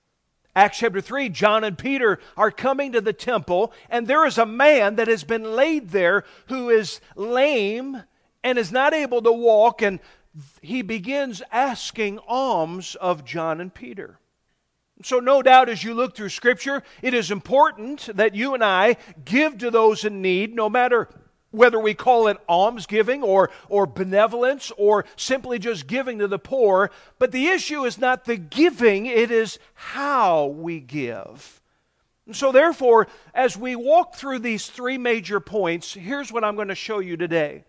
Acts 0.56 0.78
chapter 0.78 1.02
3, 1.02 1.30
John 1.30 1.64
and 1.64 1.80
Peter 1.80 2.20
are 2.38 2.52
coming 2.52 2.92
to 2.92 3.02
the 3.02 3.12
temple, 3.12 3.74
and 3.90 4.06
there 4.06 4.24
is 4.24 4.38
a 4.38 4.46
man 4.46 4.98
that 4.98 5.08
has 5.08 5.24
been 5.24 5.56
laid 5.56 5.90
there 5.90 6.24
who 6.50 6.70
is 6.70 7.02
lame 7.16 8.04
and 8.44 8.60
is 8.60 8.72
not 8.72 8.94
able 8.94 9.24
to 9.24 9.32
walk, 9.32 9.82
and 9.82 10.00
he 10.62 10.84
begins 10.84 11.42
asking 11.52 12.20
alms 12.28 12.94
of 13.02 13.26
John 13.26 13.60
and 13.62 13.74
Peter. 13.74 14.20
So, 15.02 15.20
no 15.20 15.42
doubt, 15.42 15.70
as 15.70 15.84
you 15.84 15.94
look 15.94 16.16
through 16.16 16.30
Scripture, 16.30 16.84
it 17.02 17.14
is 17.14 17.32
important 17.32 18.10
that 18.16 18.36
you 18.36 18.54
and 18.54 18.64
I 18.64 18.98
give 19.24 19.58
to 19.60 19.72
those 19.72 20.04
in 20.04 20.22
need, 20.22 20.54
no 20.54 20.70
matter 20.70 21.08
whether 21.52 21.80
we 21.80 21.94
call 21.94 22.28
it 22.28 22.38
almsgiving 22.48 23.24
or, 23.24 23.50
or 23.70 23.88
benevolence 23.88 24.72
or 24.78 25.06
simply 25.16 25.58
just 25.58 25.88
giving 25.88 26.20
to 26.20 26.28
the 26.28 26.38
poor. 26.38 26.92
But 27.18 27.32
the 27.32 27.48
issue 27.48 27.86
is 27.86 27.98
not 27.98 28.26
the 28.26 28.36
giving, 28.36 29.06
it 29.06 29.32
is 29.32 29.58
how 29.74 30.48
we 30.48 30.82
give. 30.82 31.62
And 32.26 32.36
so, 32.36 32.52
therefore, 32.52 33.08
as 33.34 33.58
we 33.58 33.78
walk 33.78 34.16
through 34.16 34.40
these 34.40 34.68
three 34.68 34.98
major 34.98 35.40
points, 35.40 35.94
here's 35.94 36.32
what 36.32 36.44
I'm 36.44 36.56
going 36.56 36.68
to 36.68 36.76
show 36.76 37.00
you 37.00 37.16
today. 37.16 37.64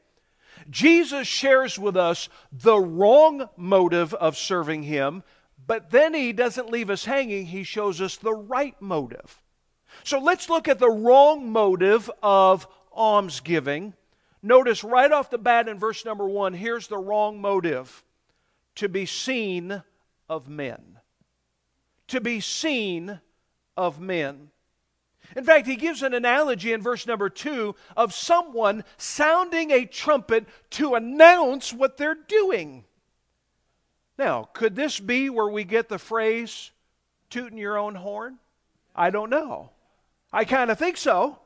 Jesus 0.68 1.26
shares 1.26 1.78
with 1.78 1.96
us 1.96 2.28
the 2.52 2.78
wrong 2.78 3.49
motive 3.56 4.12
of 4.14 4.37
serving 4.37 4.82
Him 4.82 5.22
but 5.67 5.90
then 5.90 6.14
he 6.14 6.33
doesn't 6.33 6.71
leave 6.71 6.90
us 6.90 7.05
hanging, 7.05 7.47
he 7.47 7.62
shows 7.62 8.00
us 8.00 8.17
the 8.17 8.35
right 8.35 8.81
motive. 8.81 9.40
So 10.05 10.19
let's 10.19 10.49
look 10.49 10.69
at 10.69 10.79
the 10.79 10.90
wrong 10.90 11.50
motive 11.50 12.11
of 12.23 12.67
almsgiving. 12.93 13.95
Notice 14.43 14.83
right 14.83 15.11
off 15.12 15.31
the 15.31 15.38
bat 15.38 15.69
in 15.69 15.79
verse 15.79 16.05
number 16.05 16.29
one, 16.29 16.55
here's 16.55 16.88
the 16.88 16.99
wrong 16.99 17.40
motive 17.40 18.02
to 18.76 18.88
be 18.88 19.05
seen 19.05 19.83
of 20.29 20.49
men. 20.49 20.99
To 22.09 22.21
be 22.21 22.40
seen 22.40 23.21
of 23.76 24.00
men. 24.00 24.50
In 25.37 25.45
fact, 25.45 25.67
he 25.67 25.76
gives 25.76 26.02
an 26.02 26.14
analogy 26.14 26.73
in 26.73 26.83
verse 26.83 27.07
number 27.07 27.29
two 27.29 27.76
of 27.97 28.14
someone 28.14 28.85
sounding 28.97 29.71
a 29.71 29.85
trumpet 29.85 30.47
to 30.71 30.95
announce 30.95 31.73
what 31.73 31.97
they're 31.97 32.17
doing. 32.26 32.85
Now, 34.20 34.50
could 34.52 34.76
this 34.76 35.00
be 35.00 35.30
where 35.30 35.48
we 35.48 35.64
get 35.64 35.88
the 35.88 35.98
phrase, 35.98 36.72
tooting 37.30 37.56
your 37.56 37.78
own 37.78 37.94
horn? 37.94 38.36
I 38.94 39.08
don't 39.08 39.30
know. 39.30 39.70
I 40.30 40.44
kind 40.44 40.70
of 40.70 40.78
think 40.78 40.98
so. 40.98 41.38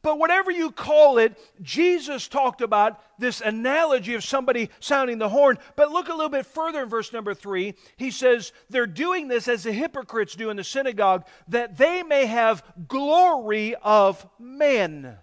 But 0.00 0.18
whatever 0.18 0.50
you 0.50 0.70
call 0.70 1.18
it, 1.18 1.38
Jesus 1.60 2.26
talked 2.26 2.62
about 2.62 3.02
this 3.18 3.42
analogy 3.42 4.14
of 4.14 4.24
somebody 4.24 4.70
sounding 4.80 5.18
the 5.18 5.28
horn. 5.28 5.58
But 5.76 5.90
look 5.90 6.08
a 6.08 6.14
little 6.14 6.30
bit 6.30 6.46
further 6.46 6.82
in 6.82 6.88
verse 6.88 7.12
number 7.12 7.34
three. 7.34 7.74
He 7.98 8.10
says, 8.10 8.54
They're 8.70 8.86
doing 8.86 9.28
this 9.28 9.46
as 9.46 9.64
the 9.64 9.72
hypocrites 9.72 10.34
do 10.34 10.48
in 10.48 10.56
the 10.56 10.64
synagogue, 10.64 11.26
that 11.48 11.76
they 11.76 12.02
may 12.02 12.24
have 12.24 12.64
glory 12.88 13.74
of 13.82 14.26
men. 14.38 15.18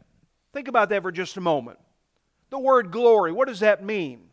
Think 0.53 0.67
about 0.67 0.89
that 0.89 1.01
for 1.01 1.11
just 1.11 1.37
a 1.37 1.41
moment. 1.41 1.79
The 2.51 2.59
word 2.59 2.91
glory, 2.91 3.31
what 3.31 3.47
does 3.47 3.61
that 3.61 3.83
mean? 3.83 4.30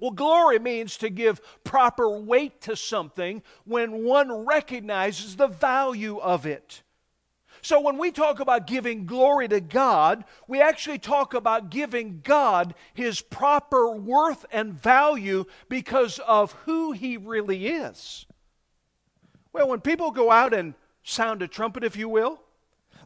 Well, 0.00 0.12
glory 0.12 0.58
means 0.58 0.96
to 0.98 1.10
give 1.10 1.40
proper 1.64 2.08
weight 2.08 2.60
to 2.62 2.76
something 2.76 3.42
when 3.64 4.04
one 4.04 4.46
recognizes 4.46 5.36
the 5.36 5.48
value 5.48 6.18
of 6.18 6.46
it. 6.46 6.82
So, 7.60 7.80
when 7.80 7.98
we 7.98 8.12
talk 8.12 8.38
about 8.38 8.68
giving 8.68 9.04
glory 9.04 9.48
to 9.48 9.60
God, 9.60 10.24
we 10.46 10.60
actually 10.60 10.98
talk 10.98 11.34
about 11.34 11.70
giving 11.70 12.20
God 12.22 12.74
his 12.94 13.20
proper 13.20 13.90
worth 13.90 14.46
and 14.52 14.72
value 14.72 15.44
because 15.68 16.20
of 16.20 16.52
who 16.66 16.92
he 16.92 17.16
really 17.16 17.66
is. 17.66 18.26
Well, 19.52 19.68
when 19.68 19.80
people 19.80 20.12
go 20.12 20.30
out 20.30 20.54
and 20.54 20.74
sound 21.02 21.42
a 21.42 21.48
trumpet, 21.48 21.82
if 21.82 21.96
you 21.96 22.08
will, 22.08 22.40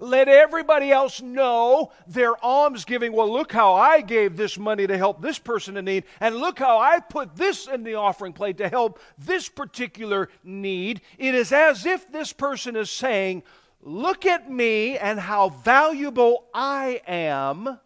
let 0.02 0.28
everybody 0.28 0.90
else 0.90 1.22
know 1.22 1.92
their 2.08 2.34
almsgiving. 2.44 3.12
Well, 3.12 3.32
look 3.32 3.52
how 3.52 3.74
I 3.74 4.00
gave 4.00 4.36
this 4.36 4.58
money 4.58 4.84
to 4.86 4.98
help 4.98 5.22
this 5.22 5.38
person 5.38 5.76
in 5.76 5.84
need, 5.84 6.04
and 6.18 6.36
look 6.36 6.58
how 6.58 6.78
I 6.78 6.98
put 6.98 7.36
this 7.36 7.68
in 7.68 7.84
the 7.84 7.94
offering 7.94 8.32
plate 8.32 8.58
to 8.58 8.68
help 8.68 8.98
this 9.16 9.48
particular 9.48 10.28
need. 10.42 11.02
It 11.18 11.36
is 11.36 11.52
as 11.52 11.86
if 11.86 12.10
this 12.10 12.32
person 12.32 12.74
is 12.74 12.90
saying, 12.90 13.44
Look 13.84 14.26
at 14.26 14.50
me 14.50 14.96
and 14.96 15.18
how 15.18 15.48
valuable 15.48 16.46
I 16.54 17.00
am 17.06 17.80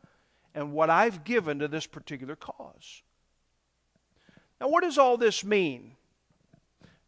and 0.54 0.72
what 0.72 0.90
I've 0.90 1.24
given 1.24 1.58
to 1.60 1.68
this 1.68 1.86
particular 1.86 2.36
cause. 2.36 3.02
Now, 4.60 4.68
what 4.68 4.82
does 4.82 4.98
all 4.98 5.16
this 5.16 5.42
mean? 5.42 5.92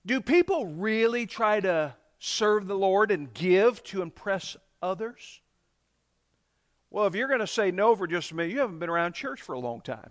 Do 0.06 0.22
people 0.22 0.66
really 0.66 1.26
try 1.26 1.60
to 1.60 1.94
serve 2.18 2.66
the 2.66 2.76
Lord 2.76 3.10
and 3.10 3.32
give 3.32 3.82
to 3.84 4.00
impress 4.00 4.56
others? 4.82 5.40
Well, 6.90 7.06
if 7.06 7.14
you're 7.14 7.28
going 7.28 7.40
to 7.40 7.46
say 7.46 7.70
no 7.70 7.94
for 7.94 8.06
just 8.06 8.30
a 8.30 8.34
minute, 8.34 8.52
you 8.52 8.60
haven't 8.60 8.78
been 8.78 8.88
around 8.88 9.12
church 9.12 9.42
for 9.42 9.54
a 9.54 9.58
long 9.58 9.80
time. 9.80 10.10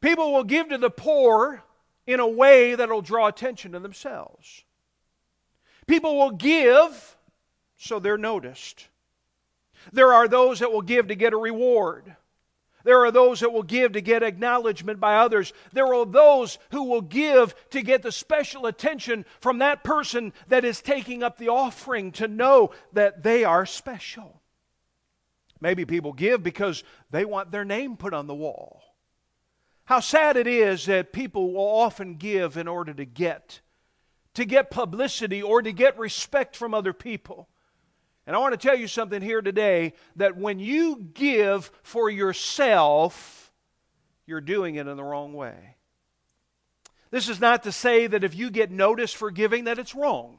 People 0.00 0.32
will 0.32 0.44
give 0.44 0.68
to 0.70 0.78
the 0.78 0.90
poor 0.90 1.62
in 2.06 2.18
a 2.18 2.26
way 2.26 2.74
that 2.74 2.88
will 2.88 3.02
draw 3.02 3.28
attention 3.28 3.72
to 3.72 3.78
themselves. 3.78 4.64
People 5.86 6.18
will 6.18 6.32
give 6.32 7.16
so 7.76 7.98
they're 7.98 8.16
noticed. 8.16 8.88
There 9.92 10.12
are 10.14 10.28
those 10.28 10.60
that 10.60 10.72
will 10.72 10.82
give 10.82 11.08
to 11.08 11.16
get 11.16 11.32
a 11.32 11.36
reward. 11.36 12.16
There 12.84 13.04
are 13.04 13.10
those 13.10 13.40
that 13.40 13.52
will 13.52 13.62
give 13.62 13.92
to 13.92 14.00
get 14.00 14.22
acknowledgement 14.22 15.00
by 15.00 15.16
others. 15.16 15.52
There 15.72 15.94
are 15.94 16.06
those 16.06 16.58
who 16.70 16.84
will 16.84 17.00
give 17.00 17.54
to 17.70 17.82
get 17.82 18.02
the 18.02 18.12
special 18.12 18.66
attention 18.66 19.24
from 19.40 19.58
that 19.58 19.84
person 19.84 20.32
that 20.48 20.64
is 20.64 20.80
taking 20.80 21.22
up 21.22 21.38
the 21.38 21.48
offering 21.48 22.12
to 22.12 22.28
know 22.28 22.70
that 22.92 23.22
they 23.22 23.44
are 23.44 23.66
special. 23.66 24.40
Maybe 25.60 25.84
people 25.84 26.12
give 26.12 26.42
because 26.42 26.82
they 27.10 27.24
want 27.24 27.52
their 27.52 27.64
name 27.64 27.96
put 27.96 28.14
on 28.14 28.26
the 28.26 28.34
wall. 28.34 28.82
How 29.84 30.00
sad 30.00 30.36
it 30.36 30.46
is 30.46 30.86
that 30.86 31.12
people 31.12 31.52
will 31.52 31.60
often 31.60 32.14
give 32.16 32.56
in 32.56 32.66
order 32.66 32.94
to 32.94 33.04
get 33.04 33.60
to 34.34 34.44
get 34.44 34.70
publicity 34.70 35.42
or 35.42 35.62
to 35.62 35.72
get 35.72 35.98
respect 35.98 36.56
from 36.56 36.74
other 36.74 36.92
people. 36.92 37.48
And 38.26 38.36
I 38.36 38.38
want 38.38 38.52
to 38.52 38.68
tell 38.68 38.76
you 38.76 38.86
something 38.86 39.20
here 39.20 39.42
today 39.42 39.94
that 40.16 40.36
when 40.36 40.60
you 40.60 41.08
give 41.14 41.70
for 41.82 42.08
yourself, 42.08 43.52
you're 44.26 44.40
doing 44.40 44.76
it 44.76 44.86
in 44.86 44.96
the 44.96 45.02
wrong 45.02 45.32
way. 45.32 45.76
This 47.10 47.28
is 47.28 47.40
not 47.40 47.64
to 47.64 47.72
say 47.72 48.06
that 48.06 48.24
if 48.24 48.34
you 48.34 48.50
get 48.50 48.70
noticed 48.70 49.16
for 49.16 49.30
giving 49.30 49.64
that 49.64 49.78
it's 49.78 49.94
wrong. 49.94 50.38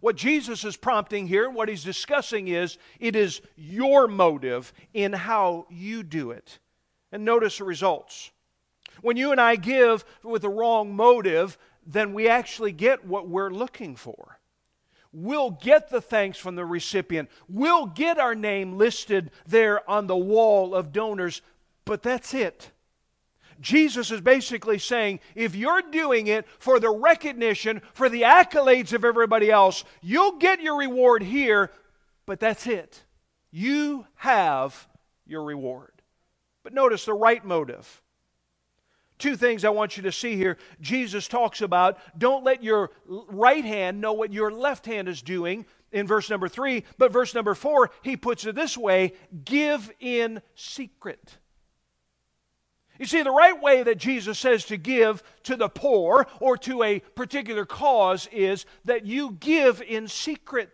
What 0.00 0.16
Jesus 0.16 0.64
is 0.64 0.76
prompting 0.76 1.26
here, 1.26 1.48
what 1.48 1.68
he's 1.68 1.84
discussing 1.84 2.48
is 2.48 2.76
it 2.98 3.14
is 3.14 3.40
your 3.54 4.08
motive 4.08 4.72
in 4.92 5.12
how 5.12 5.66
you 5.70 6.02
do 6.02 6.32
it. 6.32 6.58
And 7.12 7.24
notice 7.24 7.58
the 7.58 7.64
results. 7.64 8.30
When 9.00 9.16
you 9.16 9.30
and 9.30 9.40
I 9.40 9.56
give 9.56 10.04
with 10.22 10.42
the 10.42 10.48
wrong 10.48 10.94
motive, 10.94 11.56
then 11.86 12.14
we 12.14 12.28
actually 12.28 12.72
get 12.72 13.06
what 13.06 13.28
we're 13.28 13.50
looking 13.50 13.94
for 13.94 14.39
We'll 15.12 15.50
get 15.50 15.90
the 15.90 16.00
thanks 16.00 16.38
from 16.38 16.54
the 16.54 16.64
recipient. 16.64 17.30
We'll 17.48 17.86
get 17.86 18.18
our 18.18 18.34
name 18.34 18.78
listed 18.78 19.30
there 19.46 19.88
on 19.90 20.06
the 20.06 20.16
wall 20.16 20.74
of 20.74 20.92
donors, 20.92 21.42
but 21.84 22.02
that's 22.02 22.32
it. 22.32 22.70
Jesus 23.60 24.10
is 24.10 24.20
basically 24.20 24.78
saying 24.78 25.20
if 25.34 25.54
you're 25.54 25.82
doing 25.82 26.28
it 26.28 26.46
for 26.58 26.80
the 26.80 26.90
recognition, 26.90 27.82
for 27.92 28.08
the 28.08 28.22
accolades 28.22 28.92
of 28.92 29.04
everybody 29.04 29.50
else, 29.50 29.84
you'll 30.00 30.38
get 30.38 30.62
your 30.62 30.78
reward 30.78 31.22
here, 31.22 31.70
but 32.24 32.40
that's 32.40 32.66
it. 32.66 33.04
You 33.50 34.06
have 34.14 34.88
your 35.26 35.42
reward. 35.42 35.92
But 36.62 36.72
notice 36.72 37.04
the 37.04 37.14
right 37.14 37.44
motive. 37.44 38.02
Two 39.20 39.36
things 39.36 39.66
I 39.66 39.70
want 39.70 39.98
you 39.98 40.02
to 40.04 40.12
see 40.12 40.34
here. 40.34 40.56
Jesus 40.80 41.28
talks 41.28 41.60
about 41.60 41.98
don't 42.18 42.42
let 42.42 42.64
your 42.64 42.90
right 43.06 43.64
hand 43.64 44.00
know 44.00 44.14
what 44.14 44.32
your 44.32 44.50
left 44.50 44.86
hand 44.86 45.08
is 45.08 45.20
doing 45.20 45.66
in 45.92 46.06
verse 46.06 46.30
number 46.30 46.48
three, 46.48 46.84
but 46.96 47.12
verse 47.12 47.34
number 47.34 47.54
four, 47.54 47.90
he 48.02 48.16
puts 48.16 48.46
it 48.46 48.54
this 48.54 48.78
way 48.78 49.12
give 49.44 49.92
in 50.00 50.40
secret. 50.54 51.36
You 52.98 53.04
see, 53.04 53.22
the 53.22 53.30
right 53.30 53.60
way 53.60 53.82
that 53.82 53.98
Jesus 53.98 54.38
says 54.38 54.64
to 54.66 54.78
give 54.78 55.22
to 55.44 55.56
the 55.56 55.68
poor 55.68 56.26
or 56.38 56.56
to 56.58 56.82
a 56.82 57.00
particular 57.00 57.66
cause 57.66 58.26
is 58.32 58.64
that 58.86 59.04
you 59.04 59.32
give 59.38 59.82
in 59.82 60.08
secret. 60.08 60.70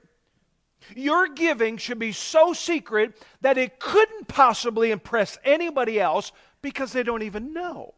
Your 0.94 1.28
giving 1.28 1.78
should 1.78 1.98
be 1.98 2.12
so 2.12 2.52
secret 2.52 3.20
that 3.40 3.58
it 3.58 3.80
couldn't 3.80 4.28
possibly 4.28 4.92
impress 4.92 5.36
anybody 5.44 6.00
else 6.00 6.30
because 6.62 6.92
they 6.92 7.02
don't 7.02 7.22
even 7.22 7.52
know. 7.52 7.94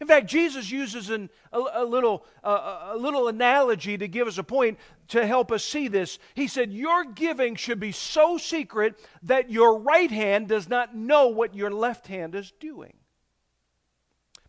In 0.00 0.08
fact, 0.08 0.26
Jesus 0.26 0.70
uses 0.70 1.08
an, 1.08 1.30
a, 1.52 1.62
a, 1.74 1.84
little, 1.84 2.24
a 2.42 2.96
little 2.96 3.28
analogy 3.28 3.96
to 3.96 4.08
give 4.08 4.26
us 4.26 4.38
a 4.38 4.42
point 4.42 4.78
to 5.08 5.24
help 5.26 5.52
us 5.52 5.64
see 5.64 5.88
this. 5.88 6.18
He 6.34 6.48
said, 6.48 6.72
Your 6.72 7.04
giving 7.04 7.54
should 7.54 7.78
be 7.78 7.92
so 7.92 8.36
secret 8.36 8.98
that 9.22 9.50
your 9.50 9.78
right 9.78 10.10
hand 10.10 10.48
does 10.48 10.68
not 10.68 10.96
know 10.96 11.28
what 11.28 11.54
your 11.54 11.70
left 11.70 12.08
hand 12.08 12.34
is 12.34 12.52
doing. 12.58 12.94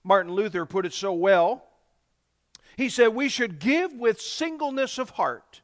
Martin 0.04 0.34
Luther 0.34 0.66
put 0.66 0.86
it 0.86 0.94
so 0.94 1.14
well. 1.14 1.64
He 2.76 2.90
said, 2.90 3.10
We 3.10 3.30
should 3.30 3.60
give 3.60 3.94
with 3.94 4.20
singleness 4.20 4.98
of 4.98 5.12
heart. 5.12 5.62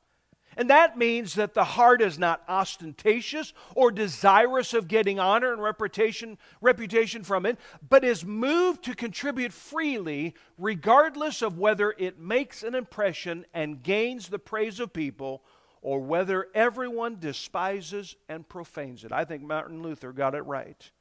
And 0.62 0.70
that 0.70 0.96
means 0.96 1.34
that 1.34 1.56
the 1.56 1.64
heart 1.64 2.04
is 2.04 2.20
not 2.20 2.44
ostentatious 2.48 3.52
or 3.74 3.90
desirous 3.90 4.76
of 4.76 4.88
getting 4.88 5.20
honor 5.20 5.52
and 5.54 5.60
reputation, 5.60 6.38
reputation 6.62 7.24
from 7.24 7.48
it, 7.48 7.58
but 7.90 8.04
is 8.04 8.24
moved 8.24 8.84
to 8.84 8.94
contribute 8.94 9.54
freely, 9.54 10.36
regardless 10.60 11.42
of 11.42 11.58
whether 11.58 11.96
it 11.98 12.20
makes 12.20 12.62
an 12.62 12.76
impression 12.76 13.44
and 13.56 13.82
gains 13.82 14.28
the 14.28 14.38
praise 14.38 14.80
of 14.80 14.94
people 14.94 15.42
or 15.82 16.00
whether 16.00 16.46
everyone 16.54 17.18
despises 17.20 18.16
and 18.30 18.48
profanes 18.48 19.04
it. 19.04 19.12
I 19.12 19.26
think 19.26 19.42
Martin 19.42 19.82
Luther 19.82 20.12
got 20.12 20.36
it 20.36 20.44
right. 20.44 20.92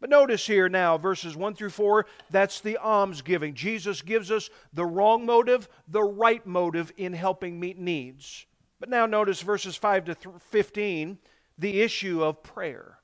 But 0.00 0.10
notice 0.10 0.46
here 0.46 0.68
now, 0.68 0.98
verses 0.98 1.34
1 1.34 1.54
through 1.54 1.70
4, 1.70 2.04
that's 2.28 2.60
the 2.60 2.76
alms 2.76 3.22
giving. 3.22 3.54
Jesus 3.54 4.02
gives 4.02 4.30
us 4.30 4.50
the 4.74 4.84
wrong 4.84 5.24
motive, 5.24 5.66
the 5.88 6.04
right 6.04 6.46
motive 6.46 6.92
in 6.98 7.14
helping 7.14 7.58
meet 7.58 7.78
needs. 7.78 8.44
But 8.82 8.90
now 8.90 9.06
notice 9.06 9.40
verses 9.42 9.76
5 9.76 10.06
to 10.06 10.16
15, 10.50 11.18
the 11.56 11.82
issue 11.82 12.24
of 12.24 12.42
prayer. 12.42 12.98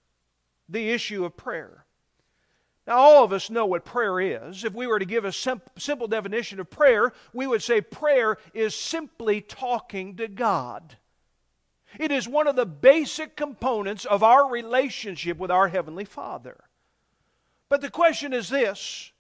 The 0.68 0.90
issue 0.90 1.24
of 1.24 1.36
prayer. 1.36 1.84
Now, 2.84 2.96
all 2.96 3.22
of 3.22 3.32
us 3.32 3.48
know 3.48 3.64
what 3.64 3.84
prayer 3.84 4.18
is. 4.18 4.64
If 4.64 4.74
we 4.74 4.88
were 4.88 4.98
to 4.98 5.04
give 5.04 5.24
a 5.24 5.30
simple 5.30 6.08
definition 6.08 6.58
of 6.58 6.68
prayer, 6.68 7.12
we 7.32 7.46
would 7.46 7.62
say 7.62 7.80
prayer 7.80 8.38
is 8.52 8.74
simply 8.74 9.40
talking 9.40 10.16
to 10.16 10.26
God. 10.26 10.96
It 11.96 12.10
is 12.10 12.26
one 12.26 12.48
of 12.48 12.56
the 12.56 12.66
basic 12.66 13.36
components 13.36 14.04
of 14.04 14.24
our 14.24 14.50
relationship 14.50 15.38
with 15.38 15.52
our 15.52 15.68
Heavenly 15.68 16.04
Father. 16.04 16.64
But 17.68 17.82
the 17.82 17.90
question 17.90 18.32
is 18.32 18.48
this 18.48 19.12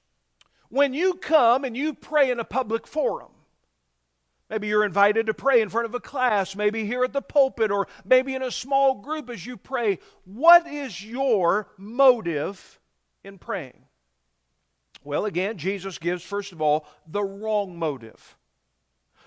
when 0.70 0.92
you 0.92 1.14
come 1.14 1.64
and 1.64 1.76
you 1.76 1.94
pray 1.94 2.32
in 2.32 2.40
a 2.40 2.44
public 2.44 2.88
forum, 2.88 3.30
Maybe 4.50 4.68
you're 4.68 4.84
invited 4.84 5.26
to 5.26 5.34
pray 5.34 5.60
in 5.60 5.68
front 5.68 5.86
of 5.86 5.94
a 5.94 6.00
class, 6.00 6.56
maybe 6.56 6.86
here 6.86 7.04
at 7.04 7.12
the 7.12 7.20
pulpit, 7.20 7.70
or 7.70 7.86
maybe 8.04 8.34
in 8.34 8.42
a 8.42 8.50
small 8.50 8.94
group 8.94 9.28
as 9.28 9.44
you 9.44 9.56
pray. 9.56 9.98
What 10.24 10.66
is 10.66 11.04
your 11.04 11.68
motive 11.76 12.80
in 13.22 13.38
praying? 13.38 13.84
Well, 15.04 15.26
again, 15.26 15.58
Jesus 15.58 15.98
gives, 15.98 16.22
first 16.22 16.52
of 16.52 16.62
all, 16.62 16.86
the 17.06 17.22
wrong 17.22 17.78
motive. 17.78 18.36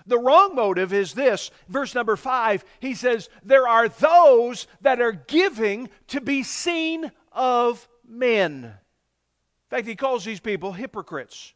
The 0.06 0.18
wrong 0.18 0.54
motive 0.54 0.92
is 0.92 1.14
this. 1.14 1.50
Verse 1.68 1.94
number 1.94 2.16
five, 2.16 2.64
he 2.80 2.94
says, 2.94 3.28
There 3.44 3.68
are 3.68 3.88
those 3.88 4.66
that 4.80 5.00
are 5.00 5.12
giving 5.12 5.88
to 6.08 6.20
be 6.20 6.42
seen 6.42 7.12
of 7.30 7.88
men 8.06 8.64
In 8.64 9.70
fact, 9.70 9.86
he 9.86 9.96
calls 9.96 10.24
these 10.24 10.40
people 10.40 10.72
hypocrites. 10.72 11.54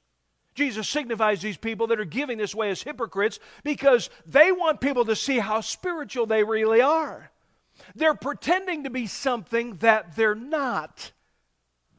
Jesus 0.56 0.88
signifies 0.88 1.42
these 1.42 1.58
people 1.58 1.86
that 1.88 2.00
are 2.00 2.04
giving 2.04 2.38
this 2.38 2.54
way 2.54 2.70
as 2.70 2.82
hypocrites 2.82 3.38
because 3.62 4.10
they 4.26 4.50
want 4.50 4.80
people 4.80 5.04
to 5.04 5.14
see 5.14 5.38
how 5.38 5.60
spiritual 5.60 6.26
they 6.26 6.42
really 6.42 6.80
are. 6.80 7.30
They're 7.94 8.14
pretending 8.14 8.84
to 8.84 8.90
be 8.90 9.06
something 9.06 9.76
that 9.76 10.16
they're 10.16 10.34
not. 10.34 11.12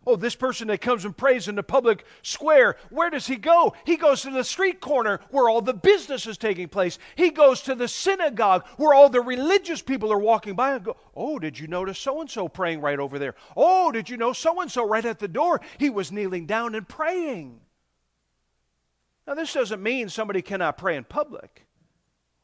Oh, 0.07 0.15
this 0.15 0.35
person 0.35 0.69
that 0.69 0.79
comes 0.79 1.03
and 1.03 1.15
prays 1.15 1.49
in 1.49 1.55
the 1.55 1.63
public 1.63 2.05
square, 2.21 2.77
where 2.89 3.09
does 3.09 3.27
he 3.27 3.35
go? 3.35 3.73
He 3.85 3.97
goes 3.97 4.21
to 4.21 4.31
the 4.31 4.43
street 4.43 4.79
corner 4.79 5.19
where 5.31 5.49
all 5.49 5.61
the 5.61 5.73
business 5.73 6.25
is 6.25 6.37
taking 6.37 6.69
place. 6.69 6.97
He 7.15 7.29
goes 7.29 7.61
to 7.63 7.75
the 7.75 7.89
synagogue 7.89 8.65
where 8.77 8.93
all 8.93 9.09
the 9.09 9.19
religious 9.19 9.81
people 9.81 10.11
are 10.11 10.17
walking 10.17 10.55
by 10.55 10.75
and 10.75 10.85
go, 10.85 10.95
Oh, 11.13 11.39
did 11.39 11.59
you 11.59 11.67
notice 11.67 11.99
so 11.99 12.21
and 12.21 12.31
so 12.31 12.47
praying 12.47 12.79
right 12.79 12.99
over 12.99 13.19
there? 13.19 13.35
Oh, 13.55 13.91
did 13.91 14.09
you 14.09 14.15
know 14.15 14.31
so 14.31 14.61
and 14.61 14.71
so 14.71 14.87
right 14.87 15.05
at 15.05 15.19
the 15.19 15.27
door? 15.27 15.59
He 15.77 15.89
was 15.89 16.11
kneeling 16.11 16.45
down 16.45 16.73
and 16.73 16.87
praying. 16.87 17.59
Now, 19.27 19.33
this 19.33 19.53
doesn't 19.53 19.83
mean 19.83 20.07
somebody 20.07 20.41
cannot 20.41 20.77
pray 20.77 20.95
in 20.95 21.03
public. 21.03 21.67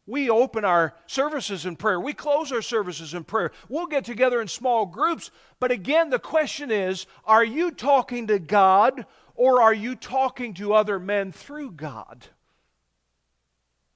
We 0.05 0.29
open 0.29 0.65
our 0.65 0.93
services 1.05 1.65
in 1.65 1.77
prayer. 1.77 1.97
We 1.97 2.13
close 2.13 2.51
our 2.51 2.61
services 2.61 3.13
in 3.13 3.23
prayer. 3.23 3.53
We'll 3.69 3.87
get 3.87 4.03
together 4.03 4.41
in 4.41 4.49
small 4.49 4.85
groups. 4.85 5.31
But 5.61 5.71
again, 5.71 6.09
the 6.09 6.19
question 6.19 6.71
is 6.71 7.05
are 7.23 7.43
you 7.43 7.71
talking 7.71 8.27
to 8.27 8.37
God 8.37 9.05
or 9.35 9.61
are 9.61 9.73
you 9.73 9.95
talking 9.95 10.53
to 10.55 10.73
other 10.73 10.99
men 10.99 11.31
through 11.31 11.71
God? 11.71 12.27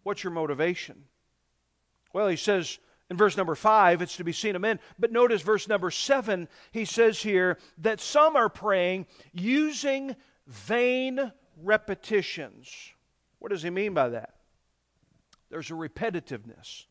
What's 0.04 0.24
your 0.24 0.32
motivation? 0.32 1.04
Well, 2.14 2.30
he 2.30 2.38
says 2.38 2.80
in 3.10 3.18
verse 3.18 3.36
number 3.36 3.56
five, 3.56 4.02
it's 4.02 4.16
to 4.16 4.24
be 4.24 4.32
seen 4.32 4.56
of 4.56 4.62
men. 4.62 4.80
But 4.98 5.12
notice 5.12 5.42
verse 5.42 5.68
number 5.68 5.92
seven, 5.92 6.48
he 6.72 6.86
says 6.86 7.22
here 7.22 7.58
that 7.80 8.00
some 8.00 8.38
are 8.38 8.50
praying 8.50 9.08
using 9.34 10.16
vain 10.48 11.34
repetitions. 11.62 12.70
What 13.40 13.52
does 13.52 13.64
he 13.64 13.70
mean 13.70 13.94
by 13.94 14.10
that? 14.10 14.36
There's 15.50 15.72
a 15.72 15.76
repetitiveness. 15.76 16.86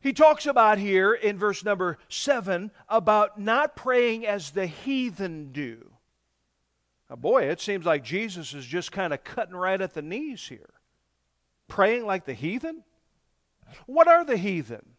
He 0.00 0.12
talks 0.12 0.46
about 0.46 0.78
here 0.78 1.12
in 1.12 1.38
verse 1.38 1.64
number 1.64 1.98
7 2.08 2.70
about 2.88 3.40
not 3.40 3.74
praying 3.74 4.26
as 4.26 4.50
the 4.50 4.66
heathen 4.66 5.52
do. 5.52 5.90
Now, 7.10 7.16
boy, 7.16 7.44
it 7.44 7.60
seems 7.60 7.84
like 7.84 8.04
Jesus 8.04 8.54
is 8.54 8.66
just 8.66 8.92
kind 8.92 9.12
of 9.12 9.24
cutting 9.24 9.56
right 9.56 9.80
at 9.80 9.94
the 9.94 10.02
knees 10.02 10.48
here. 10.48 10.74
Praying 11.68 12.06
like 12.06 12.24
the 12.24 12.34
heathen? 12.34 12.84
What 13.86 14.08
are 14.08 14.24
the 14.24 14.36
heathen? 14.36 14.96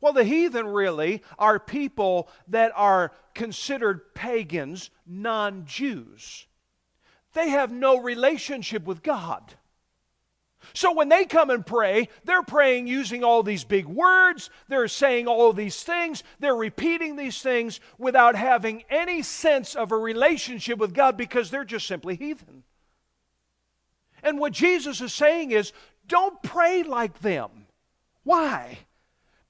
Well, 0.00 0.12
the 0.12 0.24
heathen 0.24 0.66
really 0.66 1.22
are 1.38 1.58
people 1.58 2.28
that 2.48 2.72
are 2.74 3.12
considered 3.34 4.14
pagans, 4.14 4.90
non 5.06 5.64
Jews. 5.64 6.46
They 7.34 7.50
have 7.50 7.70
no 7.70 7.98
relationship 7.98 8.84
with 8.84 9.02
God. 9.02 9.54
So 10.72 10.92
when 10.92 11.08
they 11.10 11.26
come 11.26 11.50
and 11.50 11.66
pray, 11.66 12.08
they're 12.24 12.42
praying 12.42 12.86
using 12.86 13.22
all 13.22 13.42
these 13.42 13.64
big 13.64 13.86
words, 13.86 14.48
they're 14.68 14.88
saying 14.88 15.28
all 15.28 15.52
these 15.52 15.82
things, 15.82 16.22
they're 16.40 16.56
repeating 16.56 17.16
these 17.16 17.42
things 17.42 17.80
without 17.98 18.34
having 18.34 18.84
any 18.88 19.22
sense 19.22 19.74
of 19.74 19.92
a 19.92 19.96
relationship 19.96 20.78
with 20.78 20.94
God 20.94 21.16
because 21.16 21.50
they're 21.50 21.64
just 21.64 21.86
simply 21.86 22.16
heathen. 22.16 22.62
And 24.22 24.38
what 24.38 24.52
Jesus 24.52 25.02
is 25.02 25.12
saying 25.12 25.50
is 25.50 25.72
don't 26.06 26.42
pray 26.42 26.82
like 26.82 27.20
them. 27.20 27.66
Why? 28.22 28.78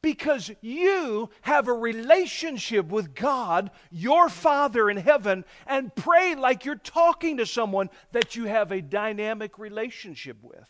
Because 0.05 0.51
you 0.61 1.31
have 1.40 1.67
a 1.67 1.73
relationship 1.73 2.88
with 2.88 3.14
God, 3.14 3.71
your 3.90 4.29
Father 4.29 4.90
in 4.90 4.99
heaven, 4.99 5.47
and 5.67 5.95
pray 5.95 6.35
like 6.35 6.67
you're 6.67 6.75
talking 6.75 7.38
to 7.38 7.47
someone 7.47 7.88
that 8.12 8.37
you 8.37 8.45
have 8.45 8.71
a 8.71 8.83
dynamic 8.83 9.59
relationship 9.59 10.37
with. 10.43 10.69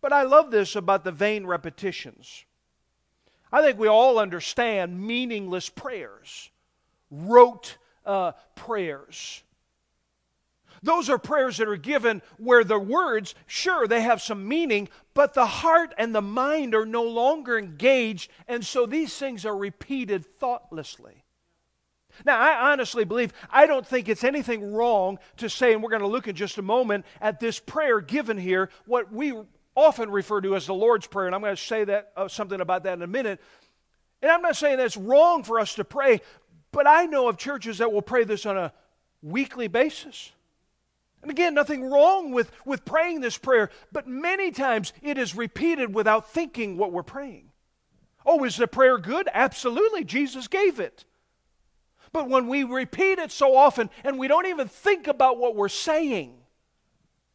But 0.00 0.14
I 0.14 0.22
love 0.22 0.50
this 0.50 0.74
about 0.74 1.04
the 1.04 1.12
vain 1.12 1.44
repetitions. 1.44 2.46
I 3.52 3.60
think 3.60 3.78
we 3.78 3.88
all 3.88 4.18
understand 4.18 4.98
meaningless 4.98 5.68
prayers, 5.68 6.50
rote 7.10 7.76
uh, 8.06 8.32
prayers. 8.54 9.42
Those 10.82 11.10
are 11.10 11.18
prayers 11.18 11.56
that 11.58 11.68
are 11.68 11.76
given 11.76 12.22
where 12.36 12.64
the 12.64 12.78
words, 12.78 13.34
sure, 13.46 13.86
they 13.86 14.02
have 14.02 14.22
some 14.22 14.46
meaning, 14.46 14.88
but 15.14 15.34
the 15.34 15.46
heart 15.46 15.94
and 15.98 16.14
the 16.14 16.22
mind 16.22 16.74
are 16.74 16.86
no 16.86 17.02
longer 17.02 17.58
engaged, 17.58 18.30
and 18.46 18.64
so 18.64 18.86
these 18.86 19.16
things 19.16 19.44
are 19.44 19.56
repeated 19.56 20.24
thoughtlessly. 20.38 21.24
Now, 22.24 22.38
I 22.38 22.72
honestly 22.72 23.04
believe, 23.04 23.32
I 23.50 23.66
don't 23.66 23.86
think 23.86 24.08
it's 24.08 24.24
anything 24.24 24.72
wrong 24.72 25.18
to 25.36 25.48
say, 25.48 25.72
and 25.72 25.82
we're 25.82 25.90
going 25.90 26.02
to 26.02 26.08
look 26.08 26.28
in 26.28 26.34
just 26.34 26.58
a 26.58 26.62
moment 26.62 27.04
at 27.20 27.40
this 27.40 27.60
prayer 27.60 28.00
given 28.00 28.38
here, 28.38 28.70
what 28.86 29.12
we 29.12 29.34
often 29.74 30.10
refer 30.10 30.40
to 30.40 30.56
as 30.56 30.66
the 30.66 30.74
Lord's 30.74 31.06
Prayer, 31.06 31.26
and 31.26 31.34
I'm 31.34 31.40
going 31.40 31.54
to 31.54 31.62
say 31.62 31.84
that 31.84 32.12
uh, 32.16 32.26
something 32.26 32.60
about 32.60 32.82
that 32.84 32.94
in 32.94 33.02
a 33.02 33.06
minute. 33.06 33.40
And 34.20 34.30
I'm 34.30 34.42
not 34.42 34.56
saying 34.56 34.78
that's 34.78 34.96
wrong 34.96 35.44
for 35.44 35.60
us 35.60 35.76
to 35.76 35.84
pray, 35.84 36.20
but 36.72 36.86
I 36.86 37.06
know 37.06 37.28
of 37.28 37.36
churches 37.36 37.78
that 37.78 37.92
will 37.92 38.02
pray 38.02 38.24
this 38.24 38.44
on 38.46 38.58
a 38.58 38.72
weekly 39.22 39.68
basis. 39.68 40.32
And 41.22 41.30
again, 41.30 41.54
nothing 41.54 41.90
wrong 41.90 42.30
with, 42.30 42.52
with 42.64 42.84
praying 42.84 43.20
this 43.20 43.36
prayer, 43.36 43.70
but 43.90 44.06
many 44.06 44.50
times 44.50 44.92
it 45.02 45.18
is 45.18 45.34
repeated 45.34 45.92
without 45.92 46.30
thinking 46.30 46.76
what 46.76 46.92
we're 46.92 47.02
praying. 47.02 47.50
Oh, 48.24 48.44
is 48.44 48.56
the 48.56 48.68
prayer 48.68 48.98
good? 48.98 49.28
Absolutely. 49.32 50.04
Jesus 50.04 50.48
gave 50.48 50.78
it. 50.78 51.04
But 52.12 52.28
when 52.28 52.46
we 52.48 52.64
repeat 52.64 53.18
it 53.18 53.32
so 53.32 53.56
often 53.56 53.90
and 54.04 54.18
we 54.18 54.28
don't 54.28 54.46
even 54.46 54.68
think 54.68 55.08
about 55.08 55.38
what 55.38 55.56
we're 55.56 55.68
saying, 55.68 56.34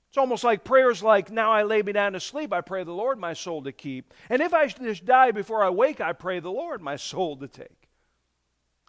it's 0.10 0.18
almost 0.18 0.44
like 0.44 0.64
prayers 0.64 1.02
like, 1.02 1.32
Now 1.32 1.52
I 1.52 1.64
lay 1.64 1.82
me 1.82 1.92
down 1.92 2.14
to 2.14 2.20
sleep, 2.20 2.54
I 2.54 2.62
pray 2.62 2.84
the 2.84 2.92
Lord 2.92 3.20
my 3.20 3.34
soul 3.34 3.64
to 3.64 3.72
keep. 3.72 4.14
And 4.30 4.42
if 4.42 4.54
I 4.54 4.68
should 4.68 5.06
die 5.06 5.32
before 5.32 5.64
I 5.64 5.70
wake, 5.70 6.00
I 6.02 6.14
pray 6.14 6.40
the 6.40 6.52
Lord 6.52 6.82
my 6.82 6.96
soul 6.96 7.36
to 7.38 7.48
take. 7.48 7.90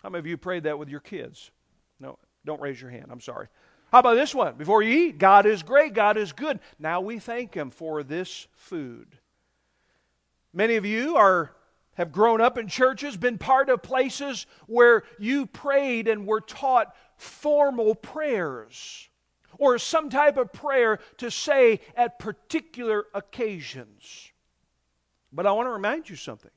How 0.03 0.11
many 0.11 0.21
of 0.21 0.27
you 0.27 0.37
prayed 0.37 0.65
that 0.65 0.79
with 0.79 0.91
your 0.91 1.01
kids? 1.01 1.51
No, 1.99 2.19
don't 2.45 2.61
raise 2.61 2.81
your 2.81 2.91
hand. 2.91 3.07
I'm 3.11 3.23
sorry. 3.23 3.49
How 3.95 4.01
about 4.01 4.17
this 4.17 4.35
one? 4.35 4.57
Before 4.57 4.83
you 4.83 5.07
eat, 5.07 5.19
God 5.19 5.47
is 5.47 5.63
great, 5.63 5.95
God 5.95 6.17
is 6.17 6.33
good. 6.33 6.59
Now 6.81 7.01
we 7.01 7.21
thank 7.21 7.55
Him 7.55 7.71
for 7.71 8.03
this 8.03 8.49
food. 8.57 9.07
Many 10.53 10.75
of 10.75 10.85
you 10.85 11.15
are 11.15 11.53
have 11.93 12.11
grown 12.11 12.41
up 12.41 12.59
in 12.59 12.67
churches, 12.67 13.17
been 13.17 13.39
part 13.39 13.69
of 13.69 13.85
places 13.85 14.47
where 14.67 15.05
you 15.21 15.47
prayed 15.47 16.09
and 16.09 16.27
were 16.27 16.41
taught 16.41 16.93
formal 17.17 17.95
prayers 17.95 19.09
or 19.59 19.79
some 19.79 20.11
type 20.11 20.39
of 20.39 20.53
prayer 20.53 20.99
to 21.19 21.31
say 21.31 21.79
at 21.95 22.19
particular 22.19 23.05
occasions. 23.15 24.33
But 25.33 25.47
I 25.47 25.53
want 25.53 25.69
to 25.69 25.73
remind 25.73 26.11
you 26.11 26.17
something. 26.17 26.51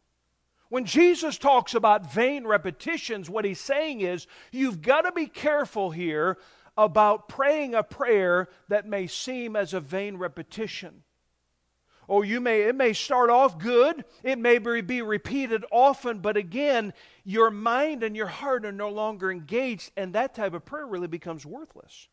When 0.69 0.85
Jesus 0.85 1.37
talks 1.37 1.75
about 1.75 2.11
vain 2.11 2.47
repetitions, 2.47 3.29
what 3.29 3.45
he's 3.45 3.59
saying 3.59 4.01
is 4.01 4.25
you've 4.51 4.81
got 4.81 5.01
to 5.01 5.11
be 5.11 5.27
careful 5.27 5.91
here 5.91 6.39
about 6.77 7.27
praying 7.27 7.73
a 7.73 7.83
prayer 7.83 8.47
that 8.67 8.87
may 8.87 9.07
seem 9.07 9.55
as 9.55 9.73
a 9.73 9.79
vain 9.79 10.17
repetition. 10.17 11.03
Oh, 12.09 12.21
you 12.21 12.39
may 12.39 12.61
it 12.61 12.75
may 12.75 12.93
start 12.93 13.29
off 13.29 13.59
good, 13.59 14.05
it 14.23 14.37
may 14.37 14.59
be 14.59 15.01
repeated 15.01 15.65
often, 15.71 16.19
but 16.19 16.37
again, 16.37 16.93
your 17.25 17.51
mind 17.51 18.03
and 18.03 18.15
your 18.15 18.27
heart 18.27 18.65
are 18.65 18.71
no 18.71 18.89
longer 18.89 19.29
engaged, 19.29 19.91
and 19.97 20.13
that 20.13 20.33
type 20.33 20.53
of 20.53 20.63
prayer 20.63 20.85
really 20.85 21.07
becomes 21.07 21.45
worthless. 21.45 22.07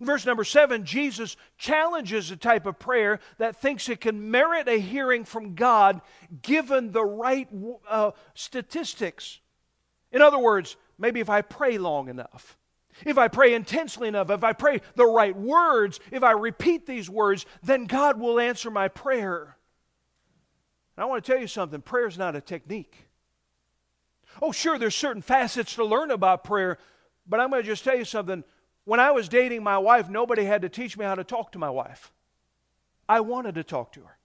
In 0.00 0.06
verse 0.06 0.24
number 0.24 0.44
seven, 0.44 0.84
Jesus 0.84 1.36
challenges 1.56 2.30
a 2.30 2.36
type 2.36 2.66
of 2.66 2.78
prayer 2.78 3.18
that 3.38 3.60
thinks 3.60 3.88
it 3.88 4.00
can 4.00 4.30
merit 4.30 4.68
a 4.68 4.78
hearing 4.78 5.24
from 5.24 5.54
God 5.54 6.00
given 6.40 6.92
the 6.92 7.04
right 7.04 7.48
uh, 7.88 8.12
statistics. 8.34 9.40
In 10.12 10.22
other 10.22 10.38
words, 10.38 10.76
maybe 10.98 11.20
if 11.20 11.28
I 11.28 11.42
pray 11.42 11.78
long 11.78 12.08
enough, 12.08 12.57
if 13.04 13.18
I 13.18 13.28
pray 13.28 13.54
intensely 13.54 14.08
enough, 14.08 14.30
if 14.30 14.44
I 14.44 14.52
pray 14.52 14.80
the 14.94 15.06
right 15.06 15.36
words, 15.36 16.00
if 16.10 16.22
I 16.22 16.32
repeat 16.32 16.86
these 16.86 17.08
words, 17.08 17.46
then 17.62 17.86
God 17.86 18.18
will 18.18 18.40
answer 18.40 18.70
my 18.70 18.88
prayer. 18.88 19.56
And 20.96 21.02
I 21.02 21.06
want 21.06 21.24
to 21.24 21.32
tell 21.32 21.40
you 21.40 21.46
something 21.46 21.80
prayer 21.80 22.08
is 22.08 22.18
not 22.18 22.36
a 22.36 22.40
technique. 22.40 23.08
Oh, 24.42 24.52
sure, 24.52 24.78
there's 24.78 24.94
certain 24.94 25.22
facets 25.22 25.74
to 25.76 25.84
learn 25.84 26.10
about 26.10 26.44
prayer, 26.44 26.78
but 27.26 27.40
I'm 27.40 27.50
going 27.50 27.62
to 27.62 27.68
just 27.68 27.84
tell 27.84 27.96
you 27.96 28.04
something 28.04 28.44
when 28.84 29.00
I 29.00 29.10
was 29.10 29.28
dating 29.28 29.62
my 29.62 29.78
wife, 29.78 30.08
nobody 30.08 30.44
had 30.44 30.62
to 30.62 30.68
teach 30.68 30.96
me 30.96 31.04
how 31.04 31.14
to 31.14 31.24
talk 31.24 31.52
to 31.52 31.58
my 31.58 31.70
wife. 31.70 32.12
I 33.08 33.20
wanted 33.20 33.54
to 33.56 33.64
talk 33.64 33.92
to 33.92 34.00
her. 34.00 34.17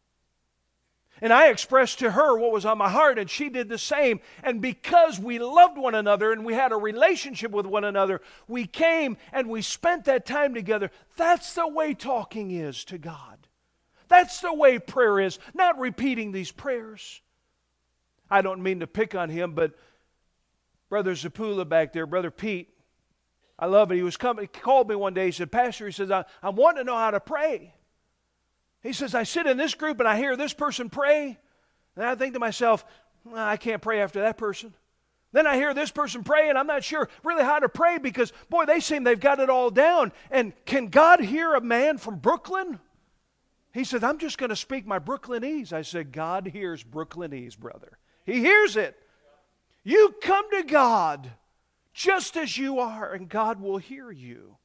And 1.23 1.31
I 1.31 1.47
expressed 1.47 1.99
to 1.99 2.11
her 2.11 2.37
what 2.37 2.51
was 2.51 2.65
on 2.65 2.77
my 2.77 2.89
heart, 2.89 3.17
and 3.17 3.29
she 3.29 3.47
did 3.47 3.69
the 3.69 3.77
same. 3.77 4.19
And 4.43 4.61
because 4.61 5.17
we 5.17 5.39
loved 5.39 5.77
one 5.77 5.95
another 5.95 6.33
and 6.33 6.43
we 6.43 6.53
had 6.53 6.73
a 6.73 6.75
relationship 6.75 7.49
with 7.49 7.65
one 7.65 7.85
another, 7.85 8.19
we 8.45 8.67
came 8.67 9.15
and 9.31 9.47
we 9.47 9.61
spent 9.61 10.03
that 10.03 10.25
time 10.25 10.53
together. 10.53 10.91
That's 11.15 11.53
the 11.53 11.65
way 11.65 11.93
talking 11.93 12.51
is 12.51 12.83
to 12.85 12.97
God. 12.97 13.47
That's 14.09 14.41
the 14.41 14.53
way 14.53 14.79
prayer 14.79 15.17
is, 15.21 15.39
not 15.53 15.79
repeating 15.79 16.33
these 16.33 16.51
prayers. 16.51 17.21
I 18.29 18.41
don't 18.41 18.61
mean 18.61 18.81
to 18.81 18.87
pick 18.87 19.15
on 19.15 19.29
him, 19.29 19.53
but 19.53 19.71
Brother 20.89 21.13
Zapula 21.13 21.63
back 21.63 21.93
there, 21.93 22.05
Brother 22.05 22.31
Pete, 22.31 22.67
I 23.57 23.67
love 23.67 23.93
it. 23.93 23.95
He 23.95 24.03
was 24.03 24.17
coming, 24.17 24.43
he 24.43 24.59
called 24.59 24.89
me 24.89 24.95
one 24.95 25.13
day. 25.13 25.27
He 25.27 25.31
said, 25.31 25.53
Pastor, 25.53 25.85
he 25.85 25.93
says, 25.93 26.11
I, 26.11 26.25
I 26.41 26.49
want 26.49 26.75
to 26.75 26.83
know 26.83 26.97
how 26.97 27.11
to 27.11 27.21
pray. 27.21 27.75
He 28.83 28.93
says, 28.93 29.15
I 29.15 29.23
sit 29.23 29.47
in 29.47 29.57
this 29.57 29.73
group 29.73 29.99
and 29.99 30.07
I 30.07 30.17
hear 30.17 30.35
this 30.35 30.53
person 30.53 30.89
pray. 30.89 31.39
And 31.95 32.05
I 32.05 32.15
think 32.15 32.33
to 32.33 32.39
myself, 32.39 32.85
well, 33.23 33.47
I 33.47 33.57
can't 33.57 33.81
pray 33.81 34.01
after 34.01 34.21
that 34.21 34.37
person. 34.37 34.73
Then 35.31 35.47
I 35.47 35.55
hear 35.55 35.73
this 35.73 35.89
person 35.89 36.23
pray, 36.23 36.49
and 36.49 36.59
I'm 36.59 36.67
not 36.67 36.83
sure 36.83 37.09
really 37.23 37.43
how 37.43 37.57
to 37.57 37.67
pray 37.67 37.97
because, 37.97 38.31
boy, 38.49 38.65
they 38.65 38.79
seem 38.79 39.03
they've 39.03 39.19
got 39.19 39.39
it 39.39 39.49
all 39.49 39.71
down. 39.71 40.11
And 40.29 40.53
can 40.65 40.89
God 40.89 41.21
hear 41.21 41.55
a 41.55 41.61
man 41.61 41.97
from 41.97 42.17
Brooklyn? 42.19 42.79
He 43.73 43.83
said, 43.83 44.03
I'm 44.03 44.19
just 44.19 44.37
going 44.37 44.51
to 44.51 44.55
speak 44.55 44.85
my 44.85 44.99
Brooklynese. 44.99 45.73
I 45.73 45.81
said, 45.81 46.11
God 46.11 46.45
hears 46.45 46.83
Brooklynese, 46.83 47.57
brother. 47.57 47.97
He 48.25 48.41
hears 48.41 48.77
it. 48.77 48.95
You 49.83 50.13
come 50.21 50.45
to 50.51 50.63
God 50.63 51.31
just 51.93 52.37
as 52.37 52.55
you 52.55 52.79
are, 52.79 53.11
and 53.11 53.27
God 53.27 53.59
will 53.59 53.79
hear 53.79 54.11
you. 54.11 54.57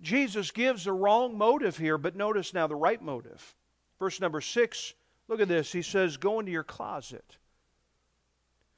Jesus 0.00 0.50
gives 0.50 0.84
the 0.84 0.92
wrong 0.92 1.36
motive 1.36 1.76
here, 1.76 1.98
but 1.98 2.16
notice 2.16 2.54
now 2.54 2.66
the 2.66 2.74
right 2.74 3.00
motive. 3.00 3.54
Verse 3.98 4.20
number 4.20 4.40
six, 4.40 4.94
look 5.28 5.40
at 5.40 5.48
this. 5.48 5.72
He 5.72 5.82
says, 5.82 6.16
Go 6.16 6.40
into 6.40 6.52
your 6.52 6.64
closet. 6.64 7.36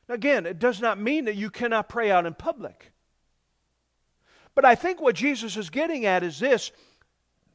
Again, 0.08 0.46
it 0.46 0.58
does 0.58 0.80
not 0.80 1.00
mean 1.00 1.26
that 1.26 1.36
you 1.36 1.48
cannot 1.48 1.88
pray 1.88 2.10
out 2.10 2.26
in 2.26 2.34
public. 2.34 2.92
But 4.54 4.64
I 4.64 4.74
think 4.74 5.00
what 5.00 5.14
Jesus 5.14 5.56
is 5.56 5.70
getting 5.70 6.04
at 6.04 6.22
is 6.22 6.38
this 6.38 6.72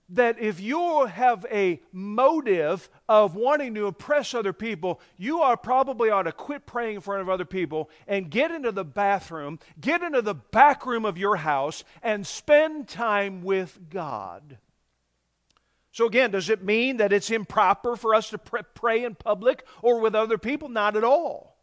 that 0.09 0.39
if 0.39 0.59
you 0.59 1.05
have 1.05 1.45
a 1.51 1.81
motive 1.91 2.89
of 3.09 3.35
wanting 3.35 3.75
to 3.75 3.87
impress 3.87 4.33
other 4.33 4.53
people, 4.53 5.01
you 5.17 5.41
are 5.41 5.57
probably 5.57 6.09
ought 6.09 6.23
to 6.23 6.31
quit 6.31 6.65
praying 6.65 6.95
in 6.95 7.01
front 7.01 7.21
of 7.21 7.29
other 7.29 7.45
people 7.45 7.89
and 8.07 8.31
get 8.31 8.51
into 8.51 8.71
the 8.71 8.85
bathroom, 8.85 9.59
get 9.79 10.01
into 10.01 10.21
the 10.21 10.33
back 10.33 10.85
room 10.85 11.03
of 11.03 11.17
your 11.17 11.37
house, 11.37 11.83
and 12.01 12.25
spend 12.25 12.87
time 12.87 13.41
with 13.43 13.89
God. 13.89 14.57
So, 15.91 16.05
again, 16.05 16.31
does 16.31 16.49
it 16.49 16.63
mean 16.63 16.97
that 16.97 17.11
it's 17.11 17.31
improper 17.31 17.95
for 17.95 18.13
us 18.13 18.29
to 18.29 18.37
pray 18.37 19.03
in 19.03 19.15
public 19.15 19.65
or 19.81 19.99
with 19.99 20.15
other 20.15 20.37
people? 20.37 20.69
Not 20.69 20.95
at 20.95 21.03
all. 21.03 21.57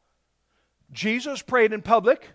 Jesus 0.92 1.40
prayed 1.40 1.72
in 1.72 1.82
public. 1.82 2.28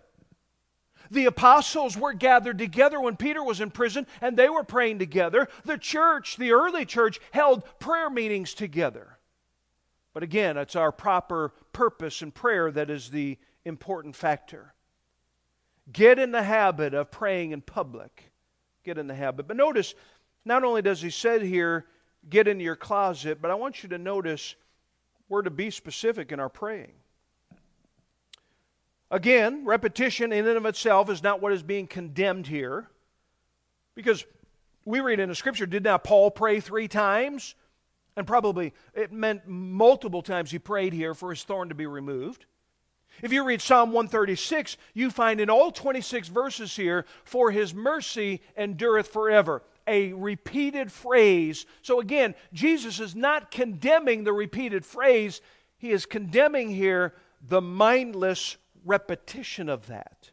The 1.10 1.26
apostles 1.26 1.96
were 1.96 2.12
gathered 2.12 2.58
together 2.58 3.00
when 3.00 3.16
Peter 3.16 3.42
was 3.42 3.60
in 3.60 3.70
prison 3.70 4.06
and 4.20 4.36
they 4.36 4.48
were 4.48 4.62
praying 4.62 5.00
together. 5.00 5.48
The 5.64 5.76
church, 5.76 6.36
the 6.36 6.52
early 6.52 6.84
church, 6.84 7.18
held 7.32 7.64
prayer 7.80 8.08
meetings 8.08 8.54
together. 8.54 9.18
But 10.14 10.22
again, 10.22 10.56
it's 10.56 10.76
our 10.76 10.92
proper 10.92 11.52
purpose 11.72 12.22
and 12.22 12.34
prayer 12.34 12.70
that 12.70 12.90
is 12.90 13.10
the 13.10 13.38
important 13.64 14.14
factor. 14.14 14.74
Get 15.92 16.18
in 16.18 16.30
the 16.30 16.42
habit 16.42 16.94
of 16.94 17.10
praying 17.10 17.50
in 17.52 17.62
public. 17.62 18.30
Get 18.84 18.98
in 18.98 19.08
the 19.08 19.14
habit. 19.14 19.48
But 19.48 19.56
notice, 19.56 19.94
not 20.44 20.62
only 20.62 20.82
does 20.82 21.02
he 21.02 21.10
say 21.10 21.44
here, 21.44 21.86
get 22.28 22.46
into 22.46 22.64
your 22.64 22.76
closet, 22.76 23.42
but 23.42 23.50
I 23.50 23.54
want 23.54 23.82
you 23.82 23.88
to 23.90 23.98
notice 23.98 24.54
we're 25.28 25.42
to 25.42 25.50
be 25.50 25.70
specific 25.70 26.32
in 26.32 26.40
our 26.40 26.48
praying. 26.48 26.92
Again, 29.10 29.64
repetition 29.64 30.32
in 30.32 30.46
and 30.46 30.56
of 30.56 30.66
itself 30.66 31.10
is 31.10 31.22
not 31.22 31.42
what 31.42 31.52
is 31.52 31.62
being 31.62 31.86
condemned 31.86 32.46
here. 32.46 32.88
Because 33.96 34.24
we 34.84 35.00
read 35.00 35.20
in 35.20 35.28
the 35.28 35.34
scripture, 35.34 35.66
did 35.66 35.84
not 35.84 36.04
Paul 36.04 36.30
pray 36.30 36.60
three 36.60 36.88
times? 36.88 37.54
And 38.16 38.26
probably 38.26 38.72
it 38.94 39.12
meant 39.12 39.46
multiple 39.46 40.22
times 40.22 40.50
he 40.50 40.58
prayed 40.58 40.92
here 40.92 41.14
for 41.14 41.30
his 41.30 41.42
thorn 41.42 41.68
to 41.70 41.74
be 41.74 41.86
removed. 41.86 42.46
If 43.22 43.32
you 43.32 43.44
read 43.44 43.60
Psalm 43.60 43.90
136, 43.90 44.76
you 44.94 45.10
find 45.10 45.40
in 45.40 45.50
all 45.50 45.70
26 45.70 46.28
verses 46.28 46.76
here, 46.76 47.04
for 47.24 47.50
his 47.50 47.74
mercy 47.74 48.40
endureth 48.56 49.08
forever. 49.08 49.62
A 49.86 50.12
repeated 50.12 50.92
phrase. 50.92 51.66
So 51.82 52.00
again, 52.00 52.34
Jesus 52.52 53.00
is 53.00 53.14
not 53.14 53.50
condemning 53.50 54.24
the 54.24 54.32
repeated 54.32 54.84
phrase, 54.84 55.40
he 55.78 55.90
is 55.90 56.06
condemning 56.06 56.70
here 56.70 57.14
the 57.40 57.60
mindless 57.60 58.56
repetition 58.84 59.68
of 59.68 59.86
that. 59.86 60.30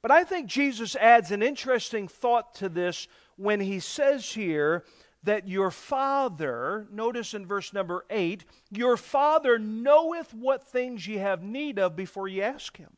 But 0.00 0.10
I 0.10 0.24
think 0.24 0.46
Jesus 0.46 0.94
adds 0.96 1.30
an 1.30 1.42
interesting 1.42 2.08
thought 2.08 2.54
to 2.56 2.68
this 2.68 3.08
when 3.36 3.60
he 3.60 3.80
says 3.80 4.32
here 4.32 4.84
that 5.24 5.48
your 5.48 5.70
Father, 5.70 6.86
notice 6.92 7.34
in 7.34 7.46
verse 7.46 7.72
number 7.72 8.04
8, 8.08 8.44
your 8.70 8.96
Father 8.96 9.58
knoweth 9.58 10.32
what 10.32 10.66
things 10.66 11.06
ye 11.06 11.16
have 11.16 11.42
need 11.42 11.78
of 11.78 11.96
before 11.96 12.28
ye 12.28 12.40
ask 12.40 12.76
him. 12.76 12.96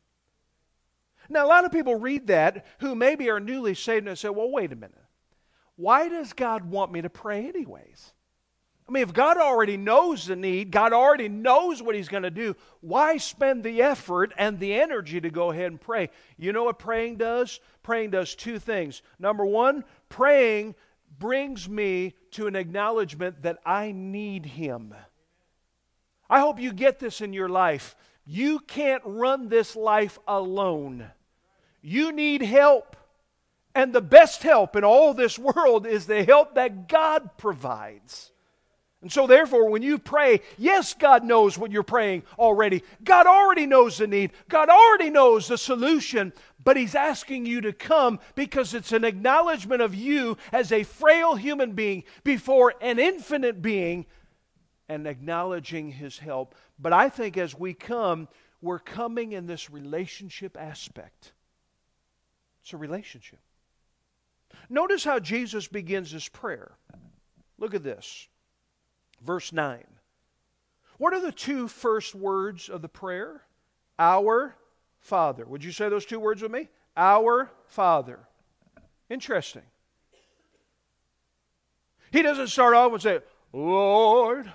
Now, 1.29 1.45
a 1.45 1.47
lot 1.47 1.65
of 1.65 1.71
people 1.71 1.95
read 1.95 2.27
that 2.27 2.65
who 2.79 2.93
maybe 2.93 3.29
are 3.29 3.39
newly 3.39 3.73
saved 3.73 4.07
and 4.07 4.17
say, 4.17 4.29
well, 4.29 4.51
wait 4.51 4.71
a 4.71 4.75
minute. 4.75 4.95
Why 5.75 6.09
does 6.09 6.33
God 6.33 6.65
want 6.65 6.91
me 6.91 7.01
to 7.01 7.09
pray 7.09 7.47
anyways? 7.47 8.13
I 8.91 8.93
mean, 8.93 9.03
if 9.03 9.13
God 9.13 9.37
already 9.37 9.77
knows 9.77 10.25
the 10.25 10.35
need, 10.35 10.69
God 10.69 10.91
already 10.91 11.29
knows 11.29 11.81
what 11.81 11.95
He's 11.95 12.09
going 12.09 12.23
to 12.23 12.29
do, 12.29 12.57
why 12.81 13.15
spend 13.15 13.63
the 13.63 13.81
effort 13.81 14.33
and 14.37 14.59
the 14.59 14.73
energy 14.73 15.21
to 15.21 15.29
go 15.29 15.49
ahead 15.49 15.67
and 15.67 15.79
pray? 15.79 16.09
You 16.37 16.51
know 16.51 16.65
what 16.65 16.77
praying 16.77 17.15
does? 17.15 17.61
Praying 17.83 18.09
does 18.09 18.35
two 18.35 18.59
things. 18.59 19.01
Number 19.17 19.45
one, 19.45 19.85
praying 20.09 20.75
brings 21.17 21.69
me 21.69 22.15
to 22.31 22.47
an 22.47 22.57
acknowledgement 22.57 23.43
that 23.43 23.59
I 23.65 23.93
need 23.93 24.45
Him. 24.45 24.93
I 26.29 26.41
hope 26.41 26.59
you 26.59 26.73
get 26.73 26.99
this 26.99 27.21
in 27.21 27.31
your 27.31 27.47
life. 27.47 27.95
You 28.25 28.59
can't 28.59 29.03
run 29.05 29.47
this 29.47 29.73
life 29.73 30.19
alone. 30.27 31.09
You 31.81 32.11
need 32.11 32.41
help. 32.41 32.97
And 33.73 33.93
the 33.93 34.01
best 34.01 34.43
help 34.43 34.75
in 34.75 34.83
all 34.83 35.13
this 35.13 35.39
world 35.39 35.87
is 35.87 36.07
the 36.07 36.25
help 36.25 36.55
that 36.55 36.89
God 36.89 37.37
provides. 37.37 38.33
And 39.01 39.11
so, 39.11 39.25
therefore, 39.25 39.69
when 39.69 39.81
you 39.81 39.97
pray, 39.97 40.41
yes, 40.57 40.93
God 40.93 41.23
knows 41.23 41.57
what 41.57 41.71
you're 41.71 41.81
praying 41.81 42.23
already. 42.37 42.83
God 43.03 43.25
already 43.25 43.65
knows 43.65 43.97
the 43.97 44.05
need. 44.05 44.31
God 44.47 44.69
already 44.69 45.09
knows 45.09 45.47
the 45.47 45.57
solution. 45.57 46.33
But 46.63 46.77
He's 46.77 46.93
asking 46.93 47.47
you 47.47 47.61
to 47.61 47.73
come 47.73 48.19
because 48.35 48.75
it's 48.75 48.91
an 48.91 49.03
acknowledgement 49.03 49.81
of 49.81 49.95
you 49.95 50.37
as 50.51 50.71
a 50.71 50.83
frail 50.83 51.35
human 51.35 51.71
being 51.71 52.03
before 52.23 52.75
an 52.79 52.99
infinite 52.99 53.61
being 53.61 54.05
and 54.87 55.07
acknowledging 55.07 55.91
His 55.91 56.19
help. 56.19 56.53
But 56.77 56.93
I 56.93 57.09
think 57.09 57.37
as 57.37 57.57
we 57.57 57.73
come, 57.73 58.27
we're 58.61 58.79
coming 58.79 59.31
in 59.31 59.47
this 59.47 59.71
relationship 59.71 60.55
aspect. 60.59 61.33
It's 62.61 62.73
a 62.73 62.77
relationship. 62.77 63.39
Notice 64.69 65.03
how 65.03 65.19
Jesus 65.19 65.67
begins 65.67 66.11
his 66.11 66.27
prayer. 66.27 66.73
Look 67.57 67.73
at 67.73 67.83
this. 67.83 68.27
Verse 69.23 69.53
9. 69.53 69.83
What 70.97 71.13
are 71.13 71.21
the 71.21 71.31
two 71.31 71.67
first 71.67 72.13
words 72.13 72.69
of 72.69 72.81
the 72.81 72.89
prayer? 72.89 73.41
Our 73.97 74.55
Father. 74.99 75.45
Would 75.45 75.63
you 75.63 75.71
say 75.71 75.89
those 75.89 76.05
two 76.05 76.19
words 76.19 76.41
with 76.41 76.51
me? 76.51 76.69
Our 76.95 77.49
Father. 77.65 78.19
Interesting. 79.09 79.63
He 82.11 82.21
doesn't 82.21 82.47
start 82.47 82.75
off 82.75 82.93
and 82.93 83.01
say, 83.01 83.19
Lord. 83.53 84.51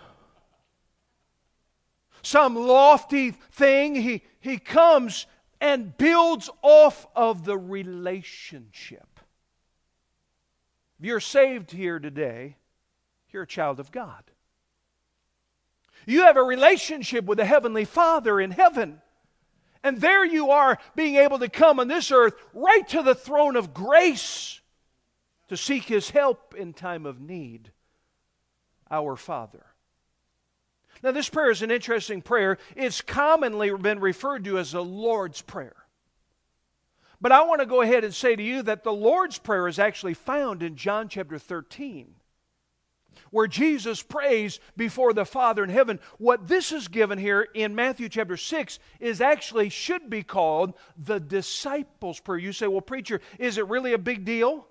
Some 2.22 2.54
lofty 2.54 3.30
thing. 3.30 3.94
He, 3.94 4.22
he 4.40 4.58
comes 4.58 5.26
and 5.60 5.96
builds 5.96 6.50
off 6.62 7.06
of 7.16 7.44
the 7.44 7.56
relationship. 7.56 9.20
If 10.98 11.06
you're 11.06 11.20
saved 11.20 11.70
here 11.72 11.98
today, 11.98 12.56
you're 13.30 13.44
a 13.44 13.46
child 13.46 13.80
of 13.80 13.90
God. 13.92 14.22
You 16.06 16.22
have 16.22 16.36
a 16.36 16.42
relationship 16.42 17.24
with 17.24 17.38
the 17.38 17.44
Heavenly 17.44 17.84
Father 17.84 18.40
in 18.40 18.52
heaven. 18.52 19.02
And 19.82 20.00
there 20.00 20.24
you 20.24 20.50
are 20.50 20.78
being 20.94 21.16
able 21.16 21.38
to 21.40 21.48
come 21.48 21.78
on 21.78 21.88
this 21.88 22.10
earth 22.10 22.34
right 22.54 22.88
to 22.88 23.02
the 23.02 23.14
throne 23.14 23.56
of 23.56 23.74
grace 23.74 24.60
to 25.48 25.56
seek 25.56 25.84
His 25.84 26.10
help 26.10 26.54
in 26.56 26.72
time 26.72 27.06
of 27.06 27.20
need. 27.20 27.72
Our 28.90 29.16
Father. 29.16 29.66
Now, 31.02 31.12
this 31.12 31.28
prayer 31.28 31.50
is 31.50 31.62
an 31.62 31.70
interesting 31.70 32.22
prayer. 32.22 32.58
It's 32.74 33.00
commonly 33.00 33.70
been 33.70 34.00
referred 34.00 34.44
to 34.44 34.58
as 34.58 34.72
the 34.72 34.82
Lord's 34.82 35.42
Prayer. 35.42 35.76
But 37.20 37.32
I 37.32 37.44
want 37.44 37.60
to 37.60 37.66
go 37.66 37.80
ahead 37.80 38.04
and 38.04 38.14
say 38.14 38.36
to 38.36 38.42
you 38.42 38.62
that 38.62 38.84
the 38.84 38.92
Lord's 38.92 39.38
Prayer 39.38 39.68
is 39.68 39.78
actually 39.78 40.14
found 40.14 40.62
in 40.62 40.76
John 40.76 41.08
chapter 41.08 41.38
13 41.38 42.15
where 43.30 43.46
Jesus 43.46 44.02
prays 44.02 44.60
before 44.76 45.12
the 45.12 45.24
Father 45.24 45.64
in 45.64 45.70
heaven. 45.70 46.00
What 46.18 46.48
this 46.48 46.72
is 46.72 46.88
given 46.88 47.18
here 47.18 47.48
in 47.54 47.74
Matthew 47.74 48.08
chapter 48.08 48.36
6 48.36 48.78
is 49.00 49.20
actually 49.20 49.68
should 49.68 50.08
be 50.10 50.22
called 50.22 50.74
the 50.96 51.18
disciples' 51.20 52.20
prayer. 52.20 52.38
You 52.38 52.52
say, 52.52 52.66
well, 52.66 52.80
preacher, 52.80 53.20
is 53.38 53.58
it 53.58 53.68
really 53.68 53.92
a 53.92 53.98
big 53.98 54.24
deal? 54.24 54.66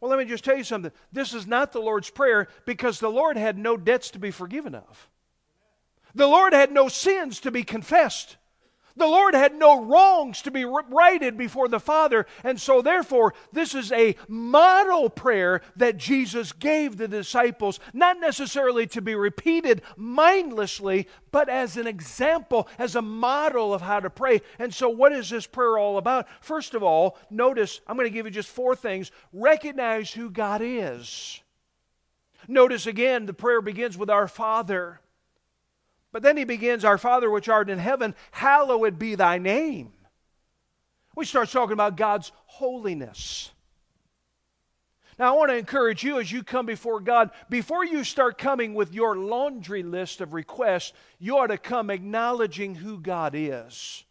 Well, 0.00 0.10
let 0.10 0.18
me 0.18 0.24
just 0.24 0.44
tell 0.44 0.56
you 0.56 0.64
something. 0.64 0.92
This 1.12 1.32
is 1.32 1.46
not 1.46 1.72
the 1.72 1.80
Lord's 1.80 2.10
Prayer 2.10 2.48
because 2.66 3.00
the 3.00 3.08
Lord 3.10 3.36
had 3.36 3.56
no 3.56 3.76
debts 3.76 4.10
to 4.10 4.18
be 4.18 4.30
forgiven 4.30 4.74
of. 4.74 5.08
The 6.14 6.26
Lord 6.26 6.52
had 6.52 6.72
no 6.72 6.88
sins 6.88 7.40
to 7.40 7.50
be 7.50 7.62
confessed. 7.62 8.36
The 8.96 9.06
Lord 9.06 9.34
had 9.34 9.54
no 9.54 9.84
wrongs 9.84 10.40
to 10.42 10.50
be 10.50 10.64
righted 10.64 11.36
before 11.36 11.68
the 11.68 11.78
Father. 11.78 12.26
And 12.42 12.58
so, 12.60 12.80
therefore, 12.80 13.34
this 13.52 13.74
is 13.74 13.92
a 13.92 14.16
model 14.26 15.10
prayer 15.10 15.60
that 15.76 15.98
Jesus 15.98 16.52
gave 16.52 16.96
the 16.96 17.08
disciples, 17.08 17.78
not 17.92 18.18
necessarily 18.18 18.86
to 18.88 19.02
be 19.02 19.14
repeated 19.14 19.82
mindlessly, 19.96 21.08
but 21.30 21.50
as 21.50 21.76
an 21.76 21.86
example, 21.86 22.68
as 22.78 22.96
a 22.96 23.02
model 23.02 23.74
of 23.74 23.82
how 23.82 24.00
to 24.00 24.08
pray. 24.08 24.40
And 24.58 24.72
so, 24.72 24.88
what 24.88 25.12
is 25.12 25.28
this 25.28 25.46
prayer 25.46 25.76
all 25.76 25.98
about? 25.98 26.26
First 26.40 26.74
of 26.74 26.82
all, 26.82 27.18
notice, 27.28 27.80
I'm 27.86 27.96
going 27.96 28.08
to 28.08 28.14
give 28.14 28.24
you 28.24 28.32
just 28.32 28.48
four 28.48 28.74
things. 28.74 29.10
Recognize 29.32 30.10
who 30.10 30.30
God 30.30 30.62
is. 30.64 31.40
Notice 32.48 32.86
again, 32.86 33.26
the 33.26 33.34
prayer 33.34 33.60
begins 33.60 33.98
with 33.98 34.08
our 34.08 34.28
Father. 34.28 35.00
But 36.16 36.22
then 36.22 36.38
he 36.38 36.44
begins, 36.44 36.82
Our 36.82 36.96
Father 36.96 37.30
which 37.30 37.46
art 37.46 37.68
in 37.68 37.78
heaven, 37.78 38.14
hallowed 38.30 38.98
be 38.98 39.16
thy 39.16 39.36
name. 39.36 39.92
We 41.14 41.26
start 41.26 41.50
talking 41.50 41.74
about 41.74 41.98
God's 41.98 42.32
holiness. 42.46 43.50
Now, 45.18 45.34
I 45.34 45.36
want 45.36 45.50
to 45.50 45.58
encourage 45.58 46.02
you 46.02 46.18
as 46.18 46.32
you 46.32 46.42
come 46.42 46.64
before 46.64 47.00
God, 47.00 47.32
before 47.50 47.84
you 47.84 48.02
start 48.02 48.38
coming 48.38 48.72
with 48.72 48.94
your 48.94 49.14
laundry 49.14 49.82
list 49.82 50.22
of 50.22 50.32
requests, 50.32 50.94
you 51.18 51.36
ought 51.36 51.48
to 51.48 51.58
come 51.58 51.90
acknowledging 51.90 52.76
who 52.76 52.98
God 52.98 53.34
is. 53.34 54.02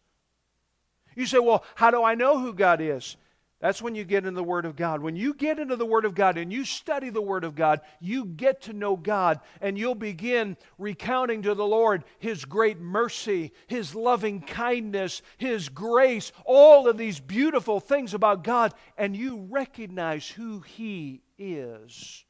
You 1.16 1.26
say, 1.26 1.40
Well, 1.40 1.64
how 1.74 1.90
do 1.90 2.04
I 2.04 2.14
know 2.14 2.38
who 2.38 2.54
God 2.54 2.82
is? 2.82 3.18
That's 3.62 3.82
when 3.82 3.96
you 3.96 4.04
get 4.04 4.26
into 4.26 4.36
the 4.36 4.44
Word 4.44 4.66
of 4.66 4.76
God. 4.76 5.02
When 5.02 5.16
you 5.16 5.34
get 5.34 5.60
into 5.60 5.78
the 5.78 5.86
Word 5.86 6.04
of 6.04 6.14
God 6.14 6.38
and 6.38 6.52
you 6.52 6.66
study 6.66 7.10
the 7.10 7.22
Word 7.22 7.46
of 7.46 7.56
God, 7.56 7.80
you 8.02 8.26
get 8.26 8.64
to 8.64 8.74
know 8.74 8.98
God 8.98 9.40
and 9.62 9.78
you'll 9.78 9.96
begin 9.96 10.58
recounting 10.78 11.42
to 11.44 11.56
the 11.56 11.66
Lord 11.66 12.04
His 12.20 12.44
great 12.44 12.80
mercy, 12.80 13.54
His 13.68 13.96
loving 13.96 14.42
kindness, 14.42 15.22
His 15.38 15.70
grace, 15.70 16.34
all 16.44 16.88
of 16.88 16.98
these 16.98 17.20
beautiful 17.20 17.80
things 17.80 18.14
about 18.14 18.44
God, 18.44 18.74
and 18.98 19.16
you 19.16 19.48
recognize 19.50 20.28
who 20.28 20.60
He 20.60 21.22
is. 21.38 22.26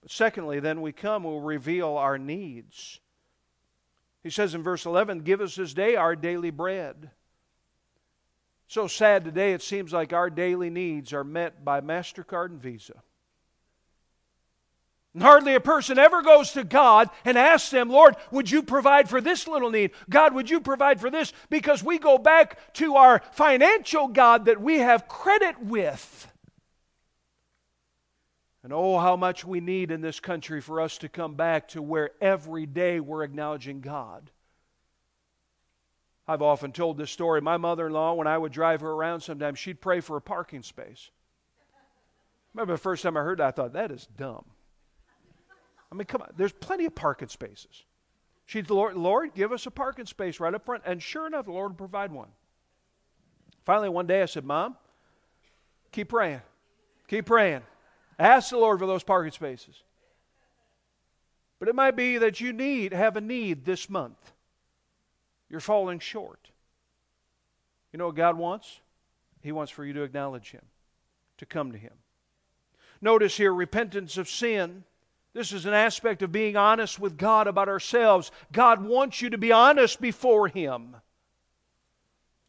But 0.00 0.10
secondly, 0.10 0.58
then 0.58 0.80
we 0.80 0.92
come, 0.92 1.24
we'll 1.24 1.40
reveal 1.40 1.96
our 1.96 2.18
needs. 2.18 2.98
He 4.22 4.30
says 4.30 4.54
in 4.54 4.62
verse 4.62 4.86
11, 4.86 5.20
Give 5.20 5.42
us 5.42 5.54
this 5.54 5.74
day 5.74 5.96
our 5.96 6.16
daily 6.16 6.50
bread. 6.50 7.10
So 8.74 8.88
sad 8.88 9.24
today, 9.24 9.52
it 9.52 9.62
seems 9.62 9.92
like 9.92 10.12
our 10.12 10.28
daily 10.28 10.68
needs 10.68 11.12
are 11.12 11.22
met 11.22 11.64
by 11.64 11.80
MasterCard 11.80 12.46
and 12.46 12.60
Visa. 12.60 13.04
And 15.12 15.22
hardly 15.22 15.54
a 15.54 15.60
person 15.60 15.96
ever 15.96 16.22
goes 16.22 16.50
to 16.54 16.64
God 16.64 17.08
and 17.24 17.38
asks 17.38 17.70
them, 17.70 17.88
Lord, 17.88 18.16
would 18.32 18.50
you 18.50 18.64
provide 18.64 19.08
for 19.08 19.20
this 19.20 19.46
little 19.46 19.70
need? 19.70 19.92
God, 20.10 20.34
would 20.34 20.50
you 20.50 20.60
provide 20.60 21.00
for 21.00 21.08
this? 21.08 21.32
Because 21.50 21.84
we 21.84 22.00
go 22.00 22.18
back 22.18 22.74
to 22.74 22.96
our 22.96 23.22
financial 23.30 24.08
God 24.08 24.46
that 24.46 24.60
we 24.60 24.78
have 24.78 25.06
credit 25.06 25.62
with. 25.62 26.26
And 28.64 28.72
oh, 28.72 28.98
how 28.98 29.14
much 29.14 29.44
we 29.44 29.60
need 29.60 29.92
in 29.92 30.00
this 30.00 30.18
country 30.18 30.60
for 30.60 30.80
us 30.80 30.98
to 30.98 31.08
come 31.08 31.36
back 31.36 31.68
to 31.68 31.80
where 31.80 32.10
every 32.20 32.66
day 32.66 32.98
we're 32.98 33.22
acknowledging 33.22 33.80
God. 33.80 34.32
I've 36.26 36.42
often 36.42 36.72
told 36.72 36.96
this 36.96 37.10
story. 37.10 37.40
My 37.40 37.56
mother 37.56 37.86
in 37.86 37.92
law, 37.92 38.14
when 38.14 38.26
I 38.26 38.38
would 38.38 38.52
drive 38.52 38.80
her 38.80 38.90
around 38.90 39.20
sometimes, 39.20 39.58
she'd 39.58 39.80
pray 39.80 40.00
for 40.00 40.16
a 40.16 40.20
parking 40.20 40.62
space. 40.62 41.10
Remember 42.54 42.74
the 42.74 42.78
first 42.78 43.02
time 43.02 43.16
I 43.16 43.20
heard 43.20 43.38
that, 43.38 43.48
I 43.48 43.50
thought, 43.50 43.72
that 43.74 43.90
is 43.90 44.08
dumb. 44.16 44.44
I 45.90 45.94
mean, 45.94 46.06
come 46.06 46.22
on, 46.22 46.30
there's 46.36 46.52
plenty 46.52 46.86
of 46.86 46.94
parking 46.94 47.28
spaces. 47.28 47.84
She'd, 48.46 48.70
Lord, 48.70 48.96
Lord, 48.96 49.34
give 49.34 49.52
us 49.52 49.66
a 49.66 49.70
parking 49.70 50.06
space 50.06 50.40
right 50.40 50.54
up 50.54 50.64
front. 50.64 50.82
And 50.86 51.02
sure 51.02 51.26
enough, 51.26 51.46
the 51.46 51.52
Lord 51.52 51.72
would 51.72 51.78
provide 51.78 52.12
one. 52.12 52.28
Finally, 53.64 53.88
one 53.88 54.06
day 54.06 54.22
I 54.22 54.26
said, 54.26 54.44
Mom, 54.44 54.76
keep 55.92 56.08
praying. 56.08 56.42
Keep 57.08 57.26
praying. 57.26 57.62
Ask 58.18 58.50
the 58.50 58.58
Lord 58.58 58.78
for 58.78 58.86
those 58.86 59.02
parking 59.02 59.32
spaces. 59.32 59.82
But 61.58 61.68
it 61.68 61.74
might 61.74 61.96
be 61.96 62.18
that 62.18 62.40
you 62.40 62.52
need, 62.52 62.92
have 62.92 63.16
a 63.16 63.20
need 63.20 63.64
this 63.64 63.88
month. 63.88 64.33
You're 65.54 65.60
falling 65.60 66.00
short. 66.00 66.50
You 67.92 67.98
know 67.98 68.06
what 68.06 68.16
God 68.16 68.36
wants? 68.36 68.80
He 69.40 69.52
wants 69.52 69.70
for 69.70 69.84
you 69.84 69.92
to 69.92 70.02
acknowledge 70.02 70.50
Him, 70.50 70.64
to 71.38 71.46
come 71.46 71.70
to 71.70 71.78
Him. 71.78 71.92
Notice 73.00 73.36
here 73.36 73.54
repentance 73.54 74.16
of 74.16 74.28
sin. 74.28 74.82
This 75.32 75.52
is 75.52 75.64
an 75.64 75.72
aspect 75.72 76.22
of 76.22 76.32
being 76.32 76.56
honest 76.56 76.98
with 76.98 77.16
God 77.16 77.46
about 77.46 77.68
ourselves. 77.68 78.32
God 78.50 78.84
wants 78.84 79.22
you 79.22 79.30
to 79.30 79.38
be 79.38 79.52
honest 79.52 80.00
before 80.00 80.48
Him. 80.48 80.96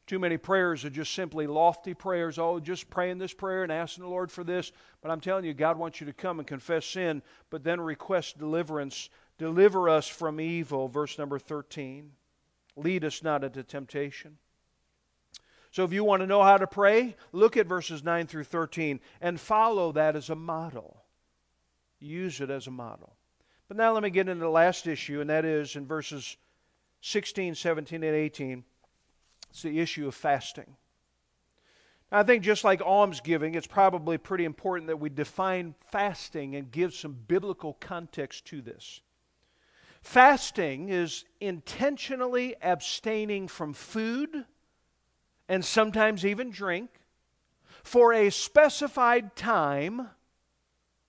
Too 0.08 0.18
many 0.18 0.38
prayers 0.38 0.84
are 0.84 0.90
just 0.90 1.14
simply 1.14 1.46
lofty 1.46 1.94
prayers. 1.94 2.40
Oh, 2.40 2.60
just 2.60 2.90
praying 2.90 3.20
this 3.20 3.36
prayer 3.36 3.62
and 3.62 3.72
asking 3.72 4.04
the 4.04 4.10
Lord 4.10 4.32
for 4.32 4.44
this. 4.44 4.72
But 5.04 5.12
I'm 5.12 5.22
telling 5.22 5.46
you, 5.46 5.54
God 5.54 5.78
wants 5.78 6.02
you 6.02 6.08
to 6.08 6.14
come 6.14 6.40
and 6.40 6.48
confess 6.48 6.88
sin, 6.88 7.22
but 7.52 7.64
then 7.64 7.80
request 7.80 8.40
deliverance. 8.40 9.12
Deliver 9.38 9.90
us 9.90 10.08
from 10.08 10.42
evil, 10.42 10.88
verse 10.88 11.20
number 11.20 11.38
13. 11.38 12.10
Lead 12.76 13.06
us 13.06 13.24
not 13.24 13.44
into 13.44 13.64
temptation. 13.64 14.38
So 15.72 15.84
if 15.84 15.92
you 15.92 16.04
want 16.04 16.22
to 16.22 16.28
know 16.28 16.42
how 16.42 16.58
to 16.58 16.68
pray, 16.68 17.16
look 17.34 17.58
at 17.58 17.68
verses 17.68 18.04
9 18.04 18.28
through 18.28 18.46
13 18.46 19.00
and 19.20 19.40
follow 19.40 19.92
that 19.92 20.16
as 20.16 20.30
a 20.30 20.36
model. 20.36 21.04
Use 22.00 22.40
it 22.40 22.50
as 22.50 22.68
a 22.68 22.72
model. 22.72 23.16
But 23.68 23.78
now 23.78 23.92
let 23.94 24.04
me 24.04 24.10
get 24.10 24.30
into 24.30 24.46
the 24.46 24.50
last 24.50 24.88
issue, 24.88 25.22
and 25.22 25.30
that 25.30 25.44
is 25.44 25.76
in 25.76 25.86
verses 25.86 26.38
16, 27.02 27.56
17, 27.56 28.04
and 28.04 28.16
18. 28.16 28.64
It's 29.50 29.64
the 29.64 29.80
issue 29.80 30.08
of 30.08 30.16
fasting. 30.16 30.76
I 32.12 32.24
think 32.24 32.44
just 32.44 32.64
like 32.64 32.82
almsgiving, 32.82 33.56
it's 33.56 33.68
probably 33.68 34.18
pretty 34.18 34.46
important 34.46 34.88
that 34.88 35.00
we 35.00 35.10
define 35.10 35.76
fasting 35.92 36.56
and 36.56 36.72
give 36.72 36.94
some 36.94 37.18
biblical 37.28 37.74
context 37.74 38.46
to 38.46 38.62
this. 38.62 39.02
Fasting 40.06 40.90
is 40.90 41.26
intentionally 41.42 42.56
abstaining 42.62 43.48
from 43.48 43.74
food 43.74 44.46
and 45.50 45.66
sometimes 45.66 46.24
even 46.24 46.52
drink 46.52 46.92
for 47.84 48.14
a 48.14 48.30
specified 48.30 49.36
time 49.36 50.12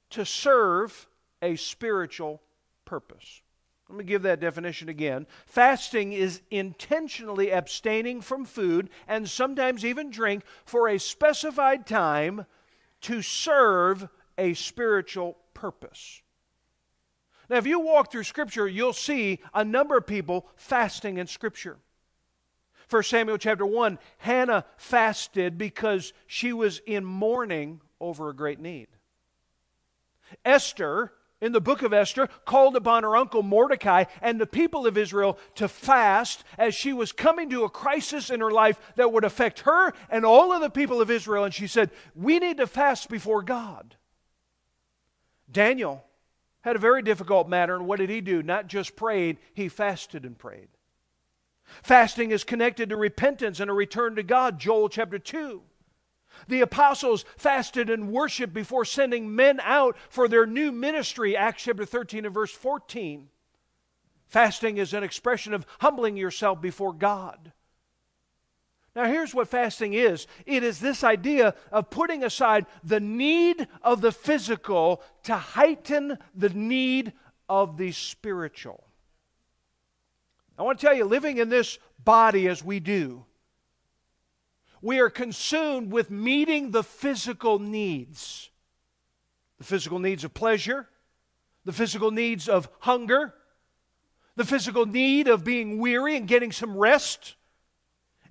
to 0.09 0.25
serve 0.25 1.07
a 1.43 1.57
spiritual 1.57 2.41
purpose. 2.87 3.43
Let 3.91 3.99
me 3.99 4.05
give 4.05 4.23
that 4.23 4.41
definition 4.41 4.89
again. 4.89 5.27
Fasting 5.45 6.15
is 6.15 6.41
intentionally 6.51 7.51
abstaining 7.51 8.23
from 8.23 8.47
food 8.47 8.89
and 9.07 9.29
sometimes 9.29 9.85
even 9.85 10.11
drink 10.11 10.43
for 10.65 10.89
a 10.89 10.99
specified 10.99 11.87
time 11.87 12.47
to 13.03 13.21
serve 13.21 14.09
a 14.39 14.55
spiritual 14.55 15.37
purpose. 15.53 16.23
Now, 17.49 17.57
if 17.57 17.67
you 17.67 17.81
walk 17.81 18.11
through 18.11 18.25
Scripture, 18.25 18.67
you'll 18.67 18.93
see 18.93 19.41
a 19.55 19.65
number 19.65 19.97
of 19.97 20.07
people 20.07 20.47
fasting 20.57 21.19
in 21.19 21.27
Scripture. 21.27 21.79
1 22.91 23.03
Samuel 23.05 23.39
chapter 23.39 23.67
1, 23.67 23.99
Hannah 24.19 24.65
fasted 24.77 25.59
because 25.59 26.13
she 26.27 26.53
was 26.53 26.81
in 26.87 27.05
mourning 27.05 27.81
over 28.01 28.29
a 28.29 28.35
great 28.35 28.61
need. 28.61 28.89
Esther, 30.45 31.13
in 31.41 31.53
the 31.53 31.61
book 31.61 31.83
of 31.83 31.93
Esther, 31.93 32.29
called 32.45 32.77
upon 32.77 33.03
her 33.03 33.17
uncle 33.17 33.43
Mordecai 33.43 34.05
and 34.21 34.41
the 34.41 34.47
people 34.47 34.87
of 34.87 34.97
Israel 34.97 35.39
to 35.57 35.69
fast 35.69 36.45
as 36.59 36.75
she 36.75 36.93
was 36.93 37.13
coming 37.13 37.51
to 37.51 37.65
a 37.65 37.71
crisis 37.71 38.31
in 38.31 38.41
her 38.41 38.51
life 38.51 38.79
that 38.97 39.13
would 39.13 39.25
affect 39.25 39.61
her 39.61 39.93
and 40.09 40.25
all 40.25 40.53
of 40.53 40.61
the 40.61 40.71
people 40.71 41.01
of 41.01 41.11
Israel. 41.11 41.45
And 41.45 41.55
she 41.55 41.67
said, 41.67 41.91
We 42.15 42.39
need 42.39 42.59
to 42.59 42.67
fast 42.67 43.09
before 43.09 43.43
God. 43.43 43.97
Daniel 45.51 46.05
had 46.67 46.75
a 46.75 46.81
very 46.81 47.01
difficult 47.01 47.49
matter, 47.49 47.77
and 47.77 47.87
what 47.87 48.01
did 48.01 48.11
he 48.11 48.21
do? 48.21 48.43
Not 48.43 48.67
just 48.67 48.97
prayed, 48.97 49.39
he 49.55 49.69
fasted 49.69 50.25
and 50.25 50.37
prayed. 50.37 50.67
Fasting 51.65 52.33
is 52.33 52.43
connected 52.43 52.89
to 52.89 52.97
repentance 52.97 53.61
and 53.61 53.71
a 53.71 53.75
return 53.75 54.17
to 54.17 54.25
God, 54.25 54.59
Joel 54.59 54.89
chapter 54.89 55.21
2. 55.21 55.63
The 56.49 56.61
apostles 56.61 57.25
fasted 57.37 57.89
and 57.89 58.11
worshiped 58.11 58.53
before 58.53 58.85
sending 58.85 59.35
men 59.35 59.61
out 59.63 59.97
for 60.09 60.27
their 60.27 60.45
new 60.45 60.73
ministry, 60.73 61.37
Acts 61.37 61.63
chapter 61.63 61.85
13 61.85 62.25
and 62.25 62.35
verse 62.35 62.53
14. 62.53 63.29
Fasting 64.27 64.77
is 64.77 64.93
an 64.93 65.05
expression 65.05 65.55
of 65.55 65.67
humbling 65.79 66.17
yourself 66.17 66.61
before 66.61 66.93
God. 66.93 67.53
Now, 68.97 69.05
here's 69.05 69.35
what 69.35 69.49
fasting 69.49 69.93
is 69.93 70.27
it 70.47 70.65
is 70.65 70.81
this 70.81 71.05
idea 71.05 71.55
of 71.71 71.91
putting 71.91 72.25
aside 72.25 72.65
the 72.83 72.99
need 72.99 73.69
of 73.83 74.01
the 74.01 74.11
physical 74.11 75.03
to 75.25 75.37
heighten 75.37 76.17
the 76.35 76.49
need 76.49 77.13
of 77.47 77.77
the 77.77 77.93
spiritual. 77.93 78.85
I 80.59 80.63
want 80.63 80.81
to 80.81 80.87
tell 80.87 80.97
you, 80.97 81.05
living 81.05 81.37
in 81.37 81.51
this 81.51 81.79
body 82.03 82.49
as 82.49 82.65
we 82.65 82.81
do, 82.81 83.27
we 84.81 84.99
are 84.99 85.11
consumed 85.11 85.93
with 85.93 86.11
meeting 86.11 86.71
the 86.71 86.83
physical 86.83 87.59
needs 87.59 88.51
the 89.59 89.65
physical 89.65 89.99
needs 89.99 90.23
of 90.23 90.35
pleasure, 90.35 90.87
the 91.65 91.73
physical 91.73 92.11
needs 92.11 92.47
of 92.47 92.69
hunger, 92.81 93.33
the 94.37 94.45
physical 94.45 94.85
need 94.85 95.29
of 95.29 95.45
being 95.45 95.79
weary 95.79 96.15
and 96.15 96.29
getting 96.29 96.53
some 96.53 96.77
rest 96.77 97.37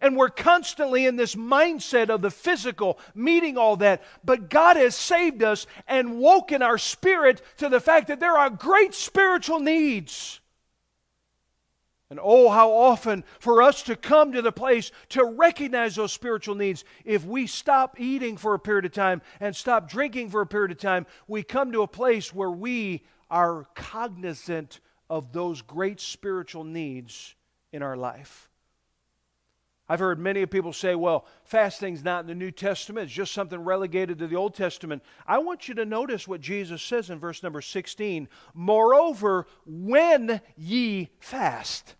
and 0.05 0.15
we're 0.15 0.29
constantly 0.29 1.05
in 1.05 1.15
this 1.15 1.35
mindset 1.35 2.09
of 2.09 2.21
the 2.21 2.29
physical, 2.29 2.99
meeting 3.15 3.57
all 3.57 3.75
that. 3.77 4.03
But 4.23 4.49
God 4.49 4.77
has 4.77 4.95
saved 4.95 5.41
us 5.41 5.65
and 5.87 6.19
woken 6.19 6.61
our 6.61 6.77
spirit 6.77 7.41
to 7.57 7.69
the 7.69 7.79
fact 7.79 8.07
that 8.07 8.19
there 8.19 8.37
are 8.37 8.49
great 8.49 8.93
spiritual 8.93 9.59
needs. 9.59 10.39
And 12.11 12.19
oh, 12.21 12.49
how 12.49 12.71
often 12.71 13.23
for 13.39 13.63
us 13.63 13.81
to 13.83 13.95
come 13.95 14.33
to 14.33 14.43
the 14.43 14.51
place 14.51 14.91
to 15.09 15.25
recognize 15.25 15.95
those 15.95 16.13
spiritual 16.13 16.53
needs. 16.53 16.85
If 17.03 17.25
we 17.25 17.47
stop 17.47 17.99
eating 17.99 18.37
for 18.37 18.53
a 18.53 18.59
period 18.59 18.85
of 18.85 18.91
time 18.91 19.23
and 19.39 19.55
stop 19.55 19.89
drinking 19.89 20.29
for 20.29 20.41
a 20.41 20.47
period 20.47 20.71
of 20.71 20.77
time, 20.77 21.07
we 21.27 21.41
come 21.41 21.71
to 21.71 21.81
a 21.81 21.87
place 21.87 22.31
where 22.31 22.51
we 22.51 23.03
are 23.31 23.65
cognizant 23.73 24.81
of 25.09 25.33
those 25.33 25.63
great 25.63 25.99
spiritual 25.99 26.63
needs 26.63 27.33
in 27.71 27.81
our 27.81 27.97
life. 27.97 28.51
I've 29.87 29.99
heard 29.99 30.19
many 30.19 30.45
people 30.47 30.73
say, 30.73 30.95
well, 30.95 31.25
fasting's 31.43 32.03
not 32.03 32.21
in 32.21 32.27
the 32.27 32.35
New 32.35 32.51
Testament, 32.51 33.05
it's 33.05 33.13
just 33.13 33.33
something 33.33 33.59
relegated 33.59 34.17
to 34.19 34.27
the 34.27 34.35
Old 34.35 34.55
Testament. 34.55 35.03
I 35.27 35.37
want 35.37 35.67
you 35.67 35.75
to 35.75 35.85
notice 35.85 36.27
what 36.27 36.41
Jesus 36.41 36.81
says 36.81 37.09
in 37.09 37.19
verse 37.19 37.43
number 37.43 37.61
16. 37.61 38.27
Moreover, 38.53 39.45
when 39.65 40.41
ye 40.57 41.09
fast. 41.19 41.95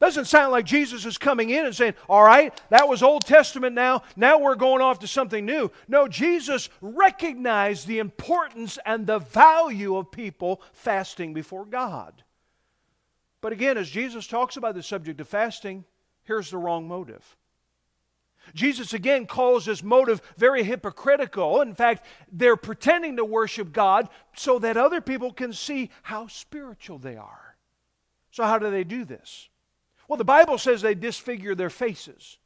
Doesn't 0.00 0.24
sound 0.26 0.50
like 0.50 0.66
Jesus 0.66 1.06
is 1.06 1.18
coming 1.18 1.50
in 1.50 1.64
and 1.64 1.74
saying, 1.74 1.94
All 2.08 2.22
right, 2.22 2.58
that 2.70 2.88
was 2.88 3.02
Old 3.02 3.24
Testament 3.24 3.74
now. 3.74 4.02
Now 4.16 4.38
we're 4.38 4.54
going 4.54 4.82
off 4.82 4.98
to 5.00 5.06
something 5.06 5.46
new. 5.46 5.70
No, 5.88 6.08
Jesus 6.08 6.68
recognized 6.80 7.86
the 7.86 8.00
importance 8.00 8.78
and 8.84 9.06
the 9.06 9.20
value 9.20 9.96
of 9.96 10.10
people 10.10 10.60
fasting 10.72 11.32
before 11.32 11.64
God. 11.64 12.22
But 13.40 13.52
again, 13.52 13.78
as 13.78 13.88
Jesus 13.88 14.26
talks 14.26 14.56
about 14.56 14.74
the 14.74 14.82
subject 14.82 15.20
of 15.20 15.28
fasting, 15.28 15.84
Here's 16.24 16.50
the 16.50 16.58
wrong 16.58 16.88
motive. 16.88 17.36
Jesus 18.52 18.92
again 18.92 19.26
calls 19.26 19.64
this 19.64 19.82
motive 19.82 20.20
very 20.36 20.62
hypocritical. 20.62 21.62
In 21.62 21.74
fact, 21.74 22.04
they're 22.30 22.56
pretending 22.56 23.16
to 23.16 23.24
worship 23.24 23.72
God 23.72 24.08
so 24.34 24.58
that 24.58 24.76
other 24.76 25.00
people 25.00 25.32
can 25.32 25.52
see 25.52 25.90
how 26.02 26.26
spiritual 26.26 26.98
they 26.98 27.16
are. 27.16 27.56
So, 28.30 28.44
how 28.44 28.58
do 28.58 28.70
they 28.70 28.84
do 28.84 29.04
this? 29.04 29.48
Well, 30.08 30.18
the 30.18 30.24
Bible 30.24 30.58
says 30.58 30.82
they 30.82 30.94
disfigure 30.94 31.54
their 31.54 31.70
faces. 31.70 32.38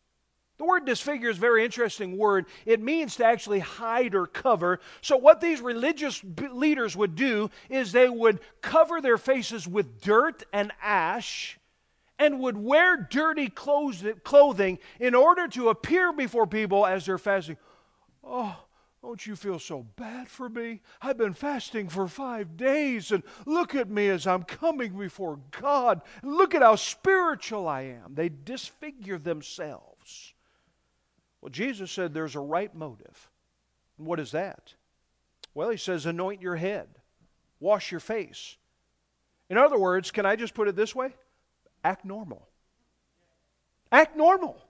The 0.58 0.64
word 0.64 0.84
disfigure 0.84 1.30
is 1.30 1.38
a 1.38 1.40
very 1.40 1.64
interesting 1.64 2.18
word. 2.18 2.46
It 2.66 2.80
means 2.80 3.16
to 3.16 3.24
actually 3.24 3.60
hide 3.60 4.14
or 4.14 4.26
cover. 4.26 4.80
So, 5.00 5.16
what 5.16 5.40
these 5.40 5.60
religious 5.60 6.22
leaders 6.50 6.96
would 6.96 7.14
do 7.14 7.50
is 7.68 7.90
they 7.90 8.08
would 8.08 8.40
cover 8.60 9.00
their 9.00 9.18
faces 9.18 9.66
with 9.66 10.00
dirt 10.00 10.44
and 10.52 10.72
ash 10.82 11.58
and 12.18 12.40
would 12.40 12.56
wear 12.56 12.96
dirty 12.96 13.48
clothes, 13.48 14.04
clothing 14.24 14.78
in 14.98 15.14
order 15.14 15.46
to 15.48 15.68
appear 15.68 16.12
before 16.12 16.46
people 16.46 16.84
as 16.84 17.06
they're 17.06 17.18
fasting. 17.18 17.56
Oh, 18.24 18.56
don't 19.02 19.24
you 19.24 19.36
feel 19.36 19.58
so 19.60 19.86
bad 19.96 20.28
for 20.28 20.48
me? 20.48 20.80
I've 21.00 21.16
been 21.16 21.32
fasting 21.32 21.88
for 21.88 22.08
five 22.08 22.56
days, 22.56 23.12
and 23.12 23.22
look 23.46 23.74
at 23.74 23.88
me 23.88 24.08
as 24.08 24.26
I'm 24.26 24.42
coming 24.42 24.98
before 24.98 25.38
God. 25.52 26.02
Look 26.22 26.54
at 26.54 26.62
how 26.62 26.74
spiritual 26.74 27.68
I 27.68 27.82
am. 27.82 28.14
They 28.14 28.28
disfigure 28.28 29.18
themselves. 29.18 30.34
Well, 31.40 31.50
Jesus 31.50 31.92
said 31.92 32.12
there's 32.12 32.34
a 32.34 32.40
right 32.40 32.74
motive. 32.74 33.30
And 33.96 34.06
what 34.06 34.18
is 34.18 34.32
that? 34.32 34.74
Well, 35.54 35.70
he 35.70 35.76
says, 35.76 36.04
anoint 36.04 36.42
your 36.42 36.56
head, 36.56 36.88
wash 37.60 37.90
your 37.90 38.00
face. 38.00 38.56
In 39.48 39.56
other 39.56 39.78
words, 39.78 40.10
can 40.10 40.26
I 40.26 40.36
just 40.36 40.54
put 40.54 40.68
it 40.68 40.76
this 40.76 40.94
way? 40.94 41.14
Act 41.84 42.04
normal. 42.04 42.48
Act 43.90 44.16
normal. 44.16 44.60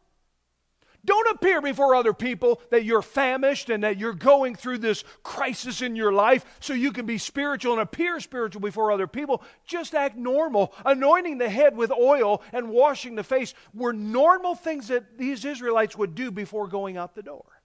Don't 1.04 1.30
appear 1.30 1.62
before 1.62 1.94
other 1.94 2.12
people 2.12 2.61
that 2.70 2.84
you're 2.84 3.02
famished 3.02 3.70
and 3.70 3.84
that 3.84 3.98
you're 3.98 4.12
going 4.12 4.54
through 4.54 4.78
this 4.78 5.04
crisis 5.22 5.80
in 5.80 5.96
your 5.96 6.12
life 6.12 6.44
so 6.61 6.74
you 6.74 6.92
can 6.92 7.06
be 7.06 7.18
spiritual 7.18 7.72
and 7.72 7.80
appear 7.80 8.18
spiritual 8.20 8.61
before 8.61 8.90
other 8.90 9.06
people. 9.06 9.42
Just 9.64 9.94
act 9.94 10.16
normal. 10.16 10.74
Anointing 10.84 11.38
the 11.38 11.48
head 11.48 11.76
with 11.76 11.92
oil 11.92 12.42
and 12.52 12.68
washing 12.68 13.14
the 13.14 13.22
face 13.22 13.54
were 13.72 13.92
normal 13.92 14.54
things 14.54 14.88
that 14.88 15.16
these 15.16 15.44
Israelites 15.44 15.96
would 15.96 16.14
do 16.14 16.30
before 16.30 16.66
going 16.66 16.96
out 16.96 17.14
the 17.14 17.22
door. 17.22 17.62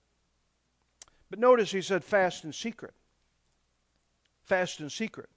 But 1.30 1.40
notice 1.40 1.72
he 1.72 1.82
said, 1.82 2.04
fast 2.04 2.46
in 2.46 2.54
secret. 2.54 2.94
Fast 4.44 4.80
in 4.80 4.90
secret. 4.90 5.30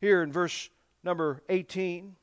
Here 0.00 0.22
in 0.22 0.30
verse 0.30 0.70
number 1.02 1.42
18, 1.48 2.14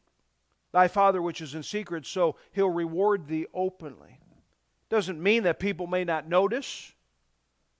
thy 0.71 0.87
Father 0.87 1.21
which 1.21 1.41
is 1.41 1.55
in 1.55 1.63
secret, 1.63 2.05
so 2.05 2.35
he'll 2.51 2.69
reward 2.69 3.27
thee 3.27 3.45
openly. 3.53 4.19
Doesn't 4.89 5.21
mean 5.21 5.43
that 5.43 5.59
people 5.59 5.87
may 5.87 6.03
not 6.03 6.27
notice. 6.27 6.93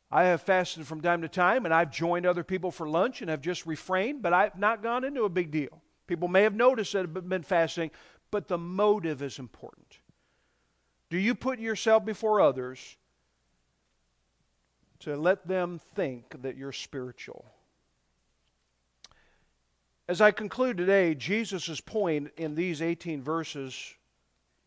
I 0.10 0.24
have 0.26 0.42
fasted 0.42 0.86
from 0.86 1.02
time 1.02 1.22
to 1.22 1.30
time, 1.30 1.66
and 1.66 1.74
I've 1.74 1.92
joined 1.92 2.26
other 2.26 2.44
people 2.44 2.72
for 2.72 2.88
lunch 2.88 3.22
and 3.22 3.30
have 3.30 3.42
just 3.42 3.66
refrained, 3.66 4.22
but 4.22 4.34
I've 4.34 4.58
not 4.58 4.84
gone 4.84 5.04
into 5.04 5.24
a 5.24 5.30
big 5.30 5.52
deal. 5.52 5.82
People 6.08 6.28
may 6.28 6.44
have 6.44 6.56
noticed 6.56 6.94
that 6.94 7.04
I've 7.04 7.30
been 7.30 7.44
fasting, 7.44 7.92
but 8.30 8.48
the 8.48 8.58
motive 8.58 9.22
is 9.22 9.40
important. 9.40 10.00
Do 11.10 11.18
you 11.18 11.36
put 11.36 11.60
yourself 11.60 12.06
before 12.06 12.42
others 12.42 12.98
to 15.00 15.16
let 15.16 15.48
them 15.48 15.80
think 15.96 16.42
that 16.42 16.58
you're 16.58 16.72
spiritual? 16.72 17.46
As 20.08 20.20
I 20.22 20.32
conclude 20.32 20.78
today, 20.78 21.16
Jesus' 21.16 21.80
point 21.80 22.32
in 22.38 22.56
these 22.56 22.82
18 22.82 23.22
verses 23.22 23.96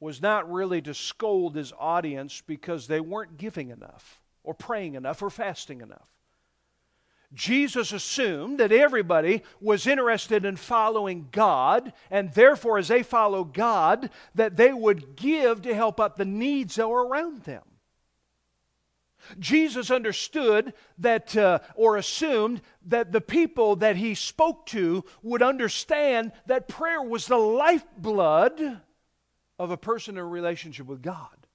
was 0.01 0.23
not 0.23 0.51
really 0.51 0.81
to 0.83 0.95
scold 0.95 1.55
his 1.55 1.73
audience 1.79 2.43
because 2.47 2.87
they 2.87 3.01
weren't 3.01 3.37
giving 3.37 3.71
enough 3.71 4.21
or 4.43 4.55
praying 4.55 4.95
enough 4.95 5.23
or 5.23 5.31
fasting 5.31 5.81
enough. 5.81 6.09
Jesus 7.33 7.93
assumed 7.93 8.61
that 8.61 8.71
everybody 8.71 9.43
was 9.61 9.87
interested 9.87 10.45
in 10.45 10.57
following 10.57 11.29
God, 11.33 11.93
and 12.11 12.33
therefore, 12.33 12.79
as 12.79 12.89
they 12.89 13.03
follow 13.03 13.43
God, 13.43 14.11
that 14.35 14.57
they 14.57 14.73
would 14.73 15.17
give 15.17 15.63
to 15.63 15.75
help 15.75 15.99
out 15.99 16.17
the 16.17 16.25
needs 16.25 16.77
that 16.77 16.89
were 16.89 17.07
around 17.07 17.43
them. 17.43 17.63
Jesus 19.39 19.91
understood 19.91 20.75
that, 20.99 21.37
uh, 21.37 21.61
or 21.75 21.97
assumed 21.97 22.61
that 22.87 23.13
the 23.13 23.21
people 23.21 23.77
that 23.77 23.97
he 23.97 24.15
spoke 24.15 24.67
to 24.67 25.05
would 25.23 25.43
understand 25.43 26.33
that 26.47 26.69
prayer 26.69 27.03
was 27.03 27.27
the 27.27 27.37
lifeblood 27.37 28.81
of 29.59 29.71
a 29.71 29.77
person 29.77 30.19
in 30.19 30.25
relationship 30.25 30.87
with 30.87 31.03
God. 31.03 31.47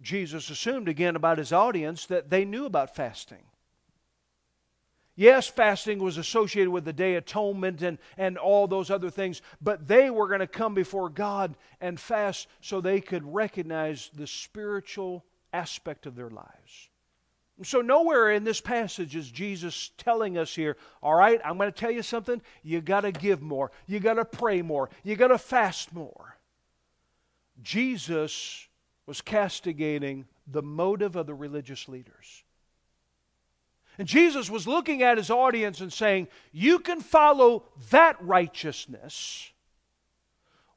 Jesus 0.00 0.50
assumed 0.50 0.88
again 0.88 1.16
about 1.16 1.38
his 1.38 1.52
audience 1.52 2.06
that 2.06 2.30
they 2.30 2.44
knew 2.44 2.66
about 2.66 2.94
fasting. 2.94 3.44
Yes, 5.14 5.46
fasting 5.46 5.98
was 5.98 6.16
associated 6.16 6.70
with 6.70 6.84
the 6.84 6.92
Day 6.92 7.14
of 7.14 7.24
Atonement 7.24 7.82
and, 7.82 7.98
and 8.16 8.38
all 8.38 8.66
those 8.66 8.90
other 8.90 9.10
things, 9.10 9.42
but 9.60 9.86
they 9.86 10.08
were 10.08 10.26
going 10.26 10.40
to 10.40 10.46
come 10.46 10.74
before 10.74 11.10
God 11.10 11.54
and 11.80 12.00
fast 12.00 12.48
so 12.60 12.80
they 12.80 13.00
could 13.00 13.22
recognize 13.32 14.10
the 14.14 14.26
spiritual 14.26 15.24
aspect 15.52 16.06
of 16.06 16.16
their 16.16 16.30
lives. 16.30 16.88
So, 17.62 17.80
nowhere 17.80 18.32
in 18.32 18.44
this 18.44 18.60
passage 18.60 19.14
is 19.14 19.30
Jesus 19.30 19.90
telling 19.98 20.38
us 20.38 20.54
here, 20.54 20.76
all 21.02 21.14
right, 21.14 21.40
I'm 21.44 21.58
going 21.58 21.70
to 21.70 21.78
tell 21.78 21.90
you 21.90 22.02
something. 22.02 22.40
You 22.62 22.80
got 22.80 23.02
to 23.02 23.12
give 23.12 23.42
more. 23.42 23.70
You 23.86 24.00
got 24.00 24.14
to 24.14 24.24
pray 24.24 24.62
more. 24.62 24.90
You 25.04 25.16
got 25.16 25.28
to 25.28 25.38
fast 25.38 25.92
more. 25.92 26.38
Jesus 27.62 28.66
was 29.06 29.20
castigating 29.20 30.26
the 30.46 30.62
motive 30.62 31.14
of 31.14 31.26
the 31.26 31.34
religious 31.34 31.88
leaders. 31.88 32.42
And 33.98 34.08
Jesus 34.08 34.48
was 34.48 34.66
looking 34.66 35.02
at 35.02 35.18
his 35.18 35.30
audience 35.30 35.80
and 35.80 35.92
saying, 35.92 36.28
You 36.50 36.78
can 36.78 37.00
follow 37.00 37.64
that 37.90 38.16
righteousness, 38.20 39.50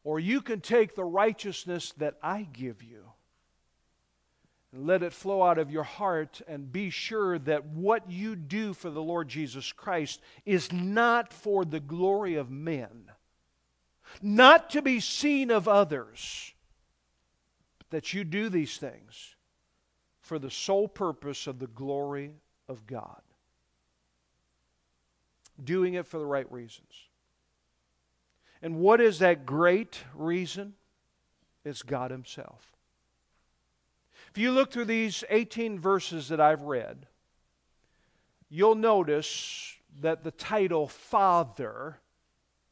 or 0.03 0.19
you 0.19 0.41
can 0.41 0.59
take 0.59 0.93
the 0.93 1.05
righteousness 1.05 1.93
that 1.97 2.15
I 2.21 2.47
give 2.51 2.83
you 2.83 3.05
let 4.77 5.03
it 5.03 5.13
flow 5.13 5.43
out 5.43 5.57
of 5.57 5.71
your 5.71 5.83
heart 5.83 6.41
and 6.47 6.71
be 6.71 6.89
sure 6.89 7.39
that 7.39 7.65
what 7.65 8.09
you 8.09 8.35
do 8.35 8.73
for 8.73 8.89
the 8.89 9.01
Lord 9.01 9.27
Jesus 9.27 9.71
Christ 9.71 10.21
is 10.45 10.71
not 10.71 11.31
for 11.31 11.63
the 11.63 11.79
glory 11.79 12.35
of 12.35 12.49
men, 12.49 13.11
not 14.21 14.69
to 14.71 14.81
be 14.81 14.99
seen 14.99 15.51
of 15.51 15.67
others, 15.67 16.53
but 17.77 17.89
that 17.89 18.13
you 18.13 18.23
do 18.23 18.49
these 18.49 18.77
things 18.77 19.35
for 20.19 20.39
the 20.39 20.51
sole 20.51 20.87
purpose 20.87 21.47
of 21.47 21.59
the 21.59 21.67
glory 21.67 22.31
of 22.67 22.85
God. 22.87 23.21
Doing 25.63 25.93
it 25.93 26.07
for 26.07 26.17
the 26.17 26.25
right 26.25 26.51
reasons. 26.51 26.91
And 28.61 28.77
what 28.77 28.99
is 28.99 29.19
that 29.19 29.45
great 29.45 30.03
reason? 30.13 30.73
It's 31.63 31.83
God 31.83 32.11
Himself. 32.11 32.74
If 34.35 34.39
you 34.39 34.51
look 34.51 34.69
through 34.69 34.85
these 34.85 35.23
18 35.29 35.79
verses 35.79 36.27
that 36.27 36.41
I've 36.41 36.63
read, 36.63 37.07
you'll 38.49 38.75
notice 38.75 39.77
that 40.01 40.25
the 40.25 40.31
title 40.31 40.89
Father 40.89 42.01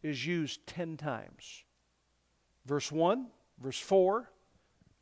is 0.01 0.28
used 0.28 0.68
10 0.68 0.97
times. 0.97 1.64
Verse 2.66 2.91
1, 2.91 3.28
verse 3.61 3.80
4, 3.80 4.30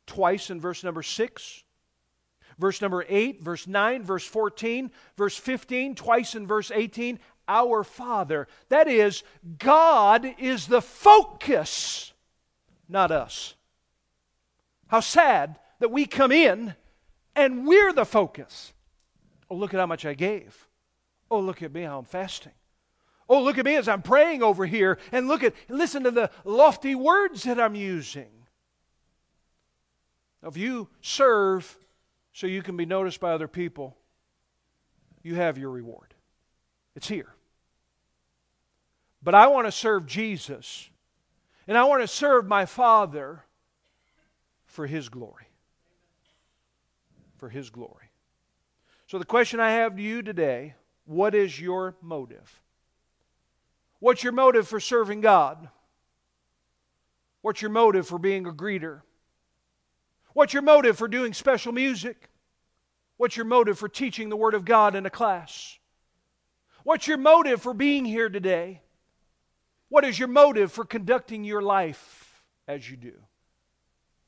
twice 0.06 0.50
in 0.50 0.60
verse 0.60 0.84
number 0.84 1.02
6, 1.02 1.64
verse 2.60 2.80
number 2.80 3.04
8, 3.08 3.42
verse 3.42 3.66
9, 3.66 4.04
verse 4.04 4.24
14, 4.24 4.92
verse 5.16 5.36
15, 5.36 5.96
twice 5.96 6.36
in 6.36 6.46
verse 6.46 6.70
18, 6.70 7.18
our 7.48 7.82
Father. 7.82 8.46
That 8.68 8.86
is, 8.86 9.24
God 9.58 10.32
is 10.38 10.68
the 10.68 10.80
focus, 10.80 12.12
not 12.88 13.10
us. 13.10 13.56
How 14.86 15.00
sad 15.00 15.58
that 15.82 15.90
we 15.90 16.06
come 16.06 16.30
in 16.30 16.76
and 17.34 17.66
we're 17.66 17.92
the 17.92 18.04
focus. 18.04 18.72
Oh, 19.50 19.56
look 19.56 19.74
at 19.74 19.80
how 19.80 19.86
much 19.86 20.06
I 20.06 20.14
gave. 20.14 20.68
Oh, 21.28 21.40
look 21.40 21.60
at 21.60 21.72
me 21.72 21.82
how 21.82 21.98
I'm 21.98 22.04
fasting. 22.04 22.52
Oh, 23.28 23.42
look 23.42 23.58
at 23.58 23.64
me 23.64 23.74
as 23.74 23.88
I'm 23.88 24.00
praying 24.00 24.44
over 24.44 24.64
here 24.64 24.98
and 25.10 25.26
look 25.26 25.42
at 25.42 25.54
listen 25.68 26.04
to 26.04 26.12
the 26.12 26.30
lofty 26.44 26.94
words 26.94 27.42
that 27.42 27.58
I'm 27.58 27.74
using. 27.74 28.30
If 30.46 30.56
you 30.56 30.88
serve 31.00 31.76
so 32.32 32.46
you 32.46 32.62
can 32.62 32.76
be 32.76 32.86
noticed 32.86 33.18
by 33.18 33.32
other 33.32 33.48
people, 33.48 33.96
you 35.24 35.34
have 35.34 35.58
your 35.58 35.70
reward. 35.70 36.14
It's 36.94 37.08
here. 37.08 37.34
But 39.20 39.34
I 39.34 39.48
want 39.48 39.66
to 39.66 39.72
serve 39.72 40.06
Jesus, 40.06 40.90
and 41.66 41.76
I 41.76 41.82
want 41.84 42.02
to 42.02 42.08
serve 42.08 42.46
my 42.46 42.66
Father 42.66 43.42
for 44.64 44.86
His 44.86 45.08
glory 45.08 45.46
for 47.42 47.48
His 47.48 47.70
glory. 47.70 48.12
So, 49.08 49.18
the 49.18 49.24
question 49.24 49.58
I 49.58 49.72
have 49.72 49.96
to 49.96 50.02
you 50.02 50.22
today 50.22 50.76
what 51.06 51.34
is 51.34 51.60
your 51.60 51.96
motive? 52.00 52.62
What's 53.98 54.22
your 54.22 54.32
motive 54.32 54.68
for 54.68 54.78
serving 54.78 55.22
God? 55.22 55.68
What's 57.40 57.60
your 57.60 57.72
motive 57.72 58.06
for 58.06 58.20
being 58.20 58.46
a 58.46 58.52
greeter? 58.52 59.00
What's 60.34 60.52
your 60.52 60.62
motive 60.62 60.96
for 60.96 61.08
doing 61.08 61.34
special 61.34 61.72
music? 61.72 62.30
What's 63.16 63.36
your 63.36 63.46
motive 63.46 63.76
for 63.76 63.88
teaching 63.88 64.28
the 64.28 64.36
Word 64.36 64.54
of 64.54 64.64
God 64.64 64.94
in 64.94 65.04
a 65.04 65.10
class? 65.10 65.80
What's 66.84 67.08
your 67.08 67.18
motive 67.18 67.60
for 67.60 67.74
being 67.74 68.04
here 68.04 68.28
today? 68.28 68.82
What 69.88 70.04
is 70.04 70.16
your 70.16 70.28
motive 70.28 70.70
for 70.70 70.84
conducting 70.84 71.42
your 71.42 71.60
life 71.60 72.44
as 72.68 72.88
you 72.88 72.96
do? 72.96 73.14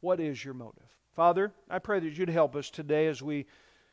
What 0.00 0.18
is 0.18 0.44
your 0.44 0.54
motive? 0.54 0.93
Father, 1.14 1.52
I 1.70 1.78
pray 1.78 2.00
that 2.00 2.18
you'd 2.18 2.28
help 2.28 2.56
us 2.56 2.70
today 2.70 3.06
as 3.06 3.22
we 3.22 3.46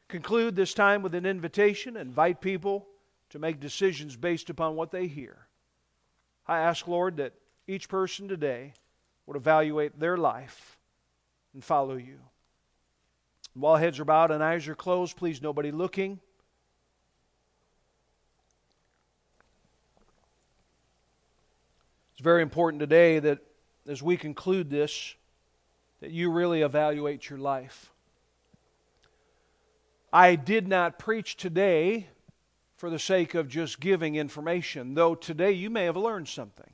conclude 0.07 0.55
this 0.55 0.74
time 0.74 1.03
with 1.03 1.13
an 1.13 1.28
invitation, 1.28 1.95
invite 1.95 2.41
people 2.41 2.88
to 3.30 3.38
make 3.38 3.59
decisions 3.59 4.15
based 4.15 4.49
upon 4.49 4.76
what 4.76 4.91
they 4.91 5.05
hear. 5.05 5.47
I 6.47 6.59
ask, 6.59 6.88
Lord, 6.88 7.17
that 7.17 7.34
each 7.67 7.88
person 7.88 8.28
today 8.28 8.74
would 9.28 9.38
evaluate 9.38 9.99
their 9.99 10.17
life 10.17 10.80
and 11.53 11.63
follow 11.63 11.95
you. 11.95 12.19
While 13.53 13.76
heads 13.76 13.99
are 13.99 14.05
bowed 14.05 14.32
and 14.32 14.43
eyes 14.43 14.67
are 14.67 14.76
closed, 14.76 15.15
please, 15.15 15.43
nobody 15.43 15.72
looking. 15.72 16.19
It's 22.13 22.24
very 22.24 22.41
important 22.41 22.80
today 22.80 23.19
that 23.19 23.39
as 23.88 24.01
we 24.01 24.17
conclude 24.17 24.72
this, 24.72 25.15
that 26.02 26.12
you 26.12 26.30
really 26.30 26.62
evaluate 26.62 27.30
your 27.30 27.39
life. 27.39 27.93
I 30.12 30.36
did 30.36 30.68
not 30.68 30.99
preach 30.99 31.38
today 31.38 32.08
for 32.76 32.89
the 32.89 32.99
sake 32.99 33.36
of 33.36 33.47
just 33.47 33.80
giving 33.80 34.16
information, 34.16 34.95
though 34.95 35.16
today 35.16 35.52
you 35.52 35.70
may 35.70 35.86
have 35.86 35.95
learned 35.95 36.28
something. 36.28 36.74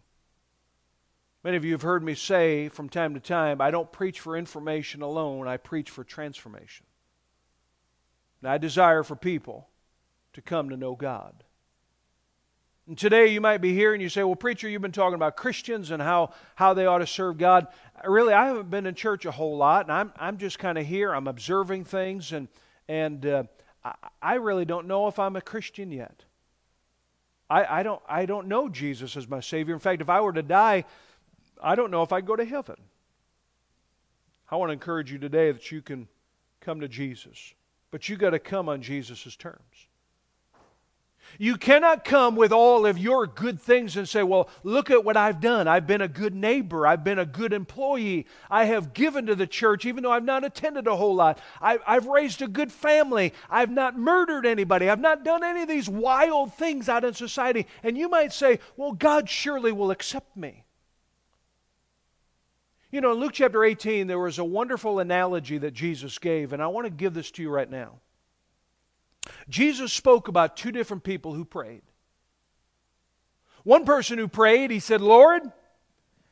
Many 1.44 1.58
of 1.58 1.66
you 1.66 1.74
have 1.74 1.82
heard 1.82 2.04
me 2.04 2.16
say 2.16 2.70
from 2.70 2.90
time 2.90 3.14
to 3.14 3.20
time, 3.20 3.62
I 3.62 3.70
don't 3.70 3.92
preach 3.92 4.20
for 4.20 4.36
information 4.36 5.02
alone, 5.02 5.48
I 5.48 5.58
preach 5.58 5.90
for 5.90 6.04
transformation. 6.04 6.86
And 8.42 8.50
I 8.50 8.58
desire 8.58 9.04
for 9.04 9.16
people 9.16 9.68
to 10.34 10.42
come 10.42 10.70
to 10.70 10.78
know 10.78 10.96
God. 10.96 11.44
And 12.88 12.98
today 12.98 13.28
you 13.28 13.42
might 13.42 13.58
be 13.58 13.74
here 13.74 13.94
and 13.94 14.02
you 14.02 14.08
say, 14.08 14.24
Well, 14.24 14.36
preacher, 14.36 14.70
you've 14.70 14.82
been 14.82 14.94
talking 14.94 15.16
about 15.16 15.36
Christians 15.36 15.92
and 15.92 16.02
how, 16.02 16.32
how 16.56 16.74
they 16.74 16.86
ought 16.86 17.00
to 17.00 17.08
serve 17.08 17.38
God. 17.38 17.68
Really, 18.06 18.34
I 18.34 18.48
haven't 18.48 18.70
been 18.70 18.86
in 18.86 18.96
church 18.96 19.26
a 19.26 19.32
whole 19.32 19.58
lot, 19.58 19.86
and 19.86 19.92
I'm, 19.92 20.14
I'm 20.16 20.38
just 20.38 20.58
kind 20.58 20.78
of 20.78 20.86
here. 20.86 21.14
I'm 21.14 21.28
observing 21.28 21.84
things, 21.84 22.32
and, 22.32 22.48
and 22.88 23.26
uh, 23.26 23.44
I, 23.84 23.94
I 24.22 24.34
really 24.36 24.64
don't 24.64 24.88
know 24.88 25.08
if 25.08 25.20
I'm 25.20 25.36
a 25.36 25.42
Christian 25.42 25.92
yet. 25.92 26.24
I, 27.50 27.80
I, 27.80 27.84
don't, 27.84 28.02
I 28.08 28.26
don't 28.26 28.48
know 28.48 28.70
Jesus 28.70 29.18
as 29.18 29.28
my 29.28 29.42
Savior. 29.42 29.74
In 29.74 29.80
fact, 29.80 30.02
if 30.02 30.10
I 30.10 30.22
were 30.22 30.34
to 30.34 30.44
die, 30.44 30.86
I 31.62 31.76
don't 31.76 31.92
know 31.92 32.04
if 32.04 32.14
I'd 32.14 32.26
go 32.26 32.36
to 32.36 32.46
heaven. 32.46 32.76
I 34.50 34.56
want 34.56 34.70
to 34.70 34.74
encourage 34.74 35.12
you 35.12 35.18
today 35.18 35.52
that 35.52 35.72
you 35.72 35.82
can 35.82 36.08
come 36.62 36.80
to 36.80 36.88
Jesus, 36.88 37.54
but 37.92 38.08
you 38.08 38.16
got 38.16 38.30
to 38.30 38.40
come 38.40 38.70
on 38.70 38.82
Jesus' 38.82 39.36
terms. 39.36 39.87
You 41.40 41.58
cannot 41.58 42.04
come 42.04 42.36
with 42.36 42.52
all 42.52 42.86
of 42.86 42.98
your 42.98 43.28
good 43.28 43.62
things 43.62 43.96
and 43.96 44.10
say, 44.10 44.24
Well, 44.24 44.50
look 44.64 44.90
at 44.90 45.04
what 45.04 45.18
I've 45.18 45.40
done. 45.40 45.68
I've 45.68 45.86
been 45.86 46.02
a 46.02 46.08
good 46.08 46.34
neighbor. 46.34 46.88
I've 46.88 47.04
been 47.04 47.20
a 47.20 47.26
good 47.26 47.54
employee. 47.54 48.26
I 48.50 48.66
have 48.66 48.94
given 48.94 49.28
to 49.28 49.36
the 49.36 49.48
church, 49.48 49.86
even 49.86 50.04
though 50.04 50.12
I've 50.12 50.24
not 50.24 50.44
attended 50.44 50.88
a 50.88 50.96
whole 50.96 51.16
lot. 51.16 51.40
I, 51.62 51.80
have 51.86 52.08
raised 52.08 52.42
a 52.42 52.48
good 52.48 52.72
family. 52.72 53.34
I've 53.50 53.72
not 53.72 53.98
murdered 53.98 54.46
anybody. 54.46 54.90
I've 54.90 55.00
not 55.00 55.24
done 55.24 55.44
any 55.44 55.62
of 55.62 55.68
these 55.68 55.90
wild 55.90 56.54
things 56.54 56.90
out 56.90 57.06
in 57.06 57.14
society. 57.14 57.68
And 57.84 57.98
you 57.98 58.10
might 58.10 58.34
say, 58.34 58.60
Well, 58.76 58.94
God 58.94 59.30
surely 59.30 59.72
will 59.72 59.92
accept 59.92 60.36
me. 60.36 60.64
You 62.92 63.02
know, 63.02 63.12
in 63.12 63.20
Luke 63.20 63.34
chapter 63.34 63.64
18, 63.64 64.08
there 64.08 64.18
was 64.18 64.40
a 64.40 64.46
wonderful 64.46 65.00
analogy 65.00 65.58
that 65.58 65.74
Jesus 65.74 66.18
gave, 66.18 66.54
and 66.54 66.64
I 66.64 66.68
want 66.68 66.86
to 66.86 66.92
give 66.92 67.14
this 67.14 67.30
to 67.32 67.42
you 67.42 67.50
right 67.50 67.70
now. 67.70 68.00
Jesus 69.50 69.94
spoke 69.94 70.28
about 70.28 70.58
two 70.58 70.72
different 70.72 71.04
people 71.04 71.34
who 71.34 71.46
prayed. 71.46 71.84
One 73.64 73.86
person 73.86 74.18
who 74.18 74.28
prayed, 74.28 74.72
he 74.72 74.80
said, 74.80 75.02
Lord, 75.02 75.44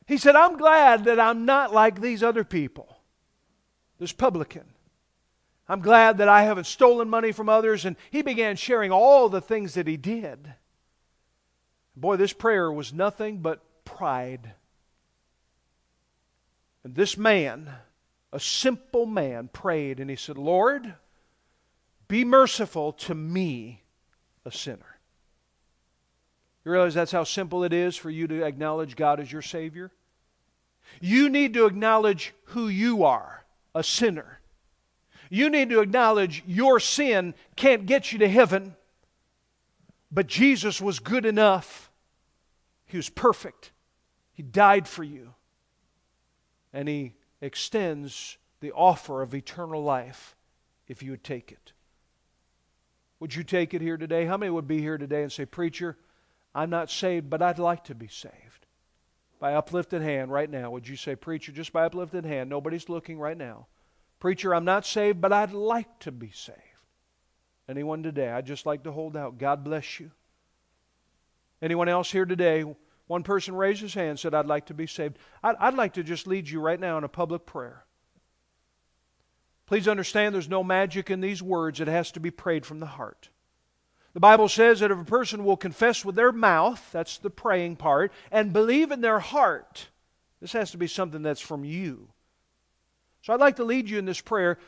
he 0.06 0.16
said, 0.16 0.36
I'm 0.36 0.56
glad 0.56 1.04
that 1.04 1.20
I'm 1.20 1.44
not 1.44 1.72
like 1.72 2.00
these 2.00 2.22
other 2.22 2.44
people, 2.44 2.96
this 3.98 4.12
publican. 4.12 4.64
I'm 5.68 5.80
glad 5.80 6.18
that 6.18 6.28
I 6.28 6.42
haven't 6.44 6.66
stolen 6.66 7.08
money 7.08 7.32
from 7.32 7.48
others. 7.48 7.84
And 7.84 7.96
he 8.10 8.22
began 8.22 8.56
sharing 8.56 8.92
all 8.92 9.28
the 9.28 9.40
things 9.40 9.74
that 9.74 9.86
he 9.86 9.96
did. 9.96 10.54
Boy, 11.96 12.16
this 12.16 12.32
prayer 12.32 12.70
was 12.70 12.92
nothing 12.92 13.38
but 13.38 13.62
pride. 13.84 14.52
And 16.84 16.94
this 16.94 17.16
man, 17.16 17.68
a 18.32 18.38
simple 18.38 19.06
man, 19.06 19.48
prayed 19.52 19.98
and 19.98 20.08
he 20.08 20.16
said, 20.16 20.38
Lord, 20.38 20.94
be 22.08 22.24
merciful 22.24 22.92
to 22.92 23.14
me, 23.14 23.82
a 24.44 24.52
sinner. 24.52 24.98
You 26.64 26.72
realize 26.72 26.94
that's 26.94 27.12
how 27.12 27.24
simple 27.24 27.64
it 27.64 27.72
is 27.72 27.96
for 27.96 28.10
you 28.10 28.26
to 28.26 28.44
acknowledge 28.44 28.96
God 28.96 29.20
as 29.20 29.30
your 29.30 29.42
Savior? 29.42 29.92
You 31.00 31.28
need 31.28 31.54
to 31.54 31.66
acknowledge 31.66 32.34
who 32.46 32.68
you 32.68 33.04
are, 33.04 33.44
a 33.74 33.82
sinner. 33.82 34.40
You 35.30 35.50
need 35.50 35.70
to 35.70 35.80
acknowledge 35.80 36.42
your 36.46 36.78
sin 36.80 37.34
can't 37.56 37.86
get 37.86 38.12
you 38.12 38.18
to 38.20 38.28
heaven, 38.28 38.76
but 40.10 40.26
Jesus 40.26 40.80
was 40.80 40.98
good 40.98 41.26
enough. 41.26 41.90
He 42.84 42.96
was 42.96 43.08
perfect. 43.08 43.72
He 44.32 44.42
died 44.42 44.86
for 44.86 45.02
you 45.02 45.34
and 46.76 46.88
He 46.88 47.14
extends 47.40 48.36
the 48.60 48.70
offer 48.72 49.22
of 49.22 49.34
eternal 49.34 49.82
life 49.82 50.36
if 50.86 51.02
you 51.02 51.12
would 51.12 51.24
take 51.24 51.50
it. 51.50 51.72
Would 53.20 53.34
you 53.34 53.42
take 53.44 53.72
it 53.74 53.80
here 53.80 53.96
today? 53.96 54.26
How 54.26 54.36
many 54.36 54.50
would 54.50 54.68
be 54.68 54.80
here 54.80 54.98
today 54.98 55.22
and 55.22 55.32
say, 55.32 55.46
Preacher, 55.46 55.96
I'm 56.54 56.70
not 56.70 56.90
saved, 56.90 57.30
but 57.30 57.42
I'd 57.42 57.58
like 57.58 57.84
to 57.84 57.94
be 57.94 58.08
saved? 58.08 58.66
By 59.38 59.54
uplifted 59.54 60.02
hand 60.02 60.30
right 60.30 60.50
now, 60.50 60.70
would 60.70 60.88
you 60.88 60.96
say, 60.96 61.14
Preacher, 61.14 61.52
just 61.52 61.72
by 61.72 61.84
uplifted 61.84 62.24
hand, 62.24 62.50
nobody's 62.50 62.88
looking 62.88 63.18
right 63.18 63.36
now. 63.36 63.66
Preacher, 64.18 64.54
I'm 64.54 64.64
not 64.64 64.86
saved, 64.86 65.20
but 65.20 65.32
I'd 65.32 65.52
like 65.52 65.98
to 66.00 66.12
be 66.12 66.30
saved. 66.30 66.58
Anyone 67.68 68.02
today? 68.02 68.30
I'd 68.30 68.46
just 68.46 68.66
like 68.66 68.84
to 68.84 68.92
hold 68.92 69.16
out. 69.16 69.38
God 69.38 69.64
bless 69.64 69.98
you. 69.98 70.10
Anyone 71.60 71.88
else 71.88 72.10
here 72.10 72.26
today? 72.26 72.64
One 73.06 73.22
person 73.22 73.54
raised 73.54 73.82
his 73.82 73.94
hand 73.94 74.10
and 74.10 74.18
said, 74.18 74.34
I'd 74.34 74.46
like 74.46 74.66
to 74.66 74.74
be 74.74 74.86
saved. 74.86 75.18
I'd, 75.42 75.56
I'd 75.58 75.74
like 75.74 75.94
to 75.94 76.02
just 76.02 76.26
lead 76.26 76.48
you 76.48 76.60
right 76.60 76.78
now 76.78 76.98
in 76.98 77.04
a 77.04 77.08
public 77.08 77.46
prayer. 77.46 77.85
Please 79.66 79.88
understand 79.88 80.34
there's 80.34 80.48
no 80.48 80.62
magic 80.62 81.10
in 81.10 81.20
these 81.20 81.42
words, 81.42 81.80
it 81.80 81.88
has 81.88 82.12
to 82.12 82.20
be 82.20 82.30
prayed 82.30 82.64
from 82.64 82.80
the 82.80 82.86
heart. 82.86 83.30
The 84.14 84.20
Bible 84.20 84.48
says 84.48 84.80
that 84.80 84.90
if 84.90 84.98
a 84.98 85.04
person 85.04 85.44
will 85.44 85.56
confess 85.56 86.04
with 86.04 86.14
their 86.14 86.32
mouth, 86.32 86.88
that's 86.92 87.18
the 87.18 87.30
praying 87.30 87.76
part, 87.76 88.12
and 88.30 88.52
believe 88.52 88.90
in 88.90 89.00
their 89.00 89.18
heart, 89.18 89.88
this 90.40 90.52
has 90.52 90.70
to 90.70 90.78
be 90.78 90.86
something 90.86 91.22
that's 91.22 91.40
from 91.40 91.64
you. 91.64 92.08
So 93.22 93.34
I'd 93.34 93.40
like 93.40 93.56
to 93.56 93.64
lead 93.64 93.90
you 93.90 93.98
in 93.98 94.04
this 94.04 94.20
prayer, 94.20 94.58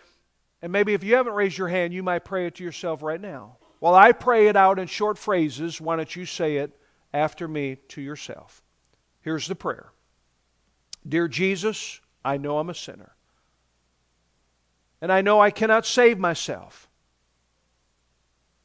and 0.61 0.73
maybe 0.73 0.93
if 0.93 1.05
you 1.05 1.15
haven't 1.15 1.35
raised 1.35 1.57
your 1.57 1.69
hand, 1.69 1.95
you 1.95 2.03
might 2.03 2.25
pray 2.25 2.47
it 2.47 2.57
to 2.57 2.65
yourself 2.65 3.03
right 3.03 3.21
now. 3.21 3.57
While 3.79 3.95
I 3.95 4.13
pray 4.13 4.49
it 4.49 4.57
out 4.57 4.79
in 4.79 4.89
short 4.89 5.17
phrases, 5.17 5.81
why 5.81 5.97
don't 5.97 6.17
you 6.17 6.27
say 6.27 6.57
it 6.57 6.77
after 7.13 7.47
me 7.47 7.77
to 7.89 8.01
yourself. 8.01 8.63
Here's 9.21 9.47
the 9.47 9.55
prayer 9.55 9.93
Dear 11.07 11.29
Jesus, 11.29 12.01
I 12.25 12.37
know 12.37 12.59
I'm 12.59 12.71
a 12.71 12.75
sinner. 12.75 13.13
And 15.01 15.13
I 15.13 15.21
know 15.21 15.41
I 15.41 15.51
cannot 15.51 15.87
save 15.87 16.19
myself. 16.19 16.89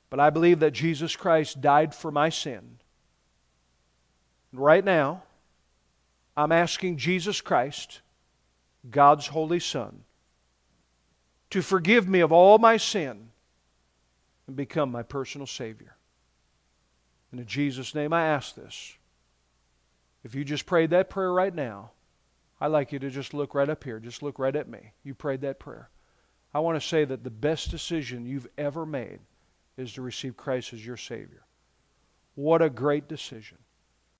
But 0.10 0.20
I 0.20 0.30
believe 0.30 0.60
that 0.60 0.72
Jesus 0.72 1.16
Christ 1.16 1.62
died 1.62 1.94
for 1.94 2.12
my 2.12 2.30
sin. 2.30 2.78
And 4.52 4.62
right 4.62 4.84
now, 4.84 5.24
I'm 6.36 6.52
asking 6.52 6.98
Jesus 6.98 7.42
Christ, 7.42 8.02
God's 8.90 9.28
Holy 9.28 9.60
Son, 9.60 10.04
to 11.50 11.62
forgive 11.62 12.08
me 12.08 12.20
of 12.20 12.32
all 12.32 12.58
my 12.58 12.78
sin 12.78 13.30
and 14.48 14.56
become 14.56 14.92
my 14.92 15.04
personal 15.04 15.48
Savior. 15.48 15.96
And 17.32 17.40
in 17.40 17.48
Jesus' 17.48 17.96
name, 17.96 18.14
I 18.14 18.26
ask 18.26 18.56
this. 18.56 18.96
If 20.24 20.36
you 20.36 20.44
just 20.44 20.66
prayed 20.66 20.92
that 20.92 21.10
prayer 21.10 21.32
right 21.32 21.54
now, 21.54 21.92
I'd 22.62 22.68
like 22.68 22.92
you 22.92 23.00
to 23.00 23.10
just 23.10 23.34
look 23.34 23.56
right 23.56 23.70
up 23.70 23.84
here. 23.84 24.00
Just 24.00 24.24
look 24.24 24.40
right 24.40 24.56
at 24.56 24.70
me. 24.70 24.92
You 25.04 25.14
prayed 25.14 25.42
that 25.42 25.60
prayer. 25.60 25.90
I 26.54 26.60
want 26.60 26.80
to 26.80 26.88
say 26.88 27.06
that 27.06 27.24
the 27.24 27.30
best 27.30 27.72
decision 27.72 28.26
you've 28.26 28.48
ever 28.58 28.86
made 28.86 29.20
is 29.78 29.94
to 29.94 30.02
receive 30.02 30.38
Christ 30.38 30.74
as 30.74 30.86
your 30.86 30.98
Savior. 30.98 31.44
What 32.36 32.62
a 32.62 32.70
great 32.70 33.08
decision. 33.08 33.58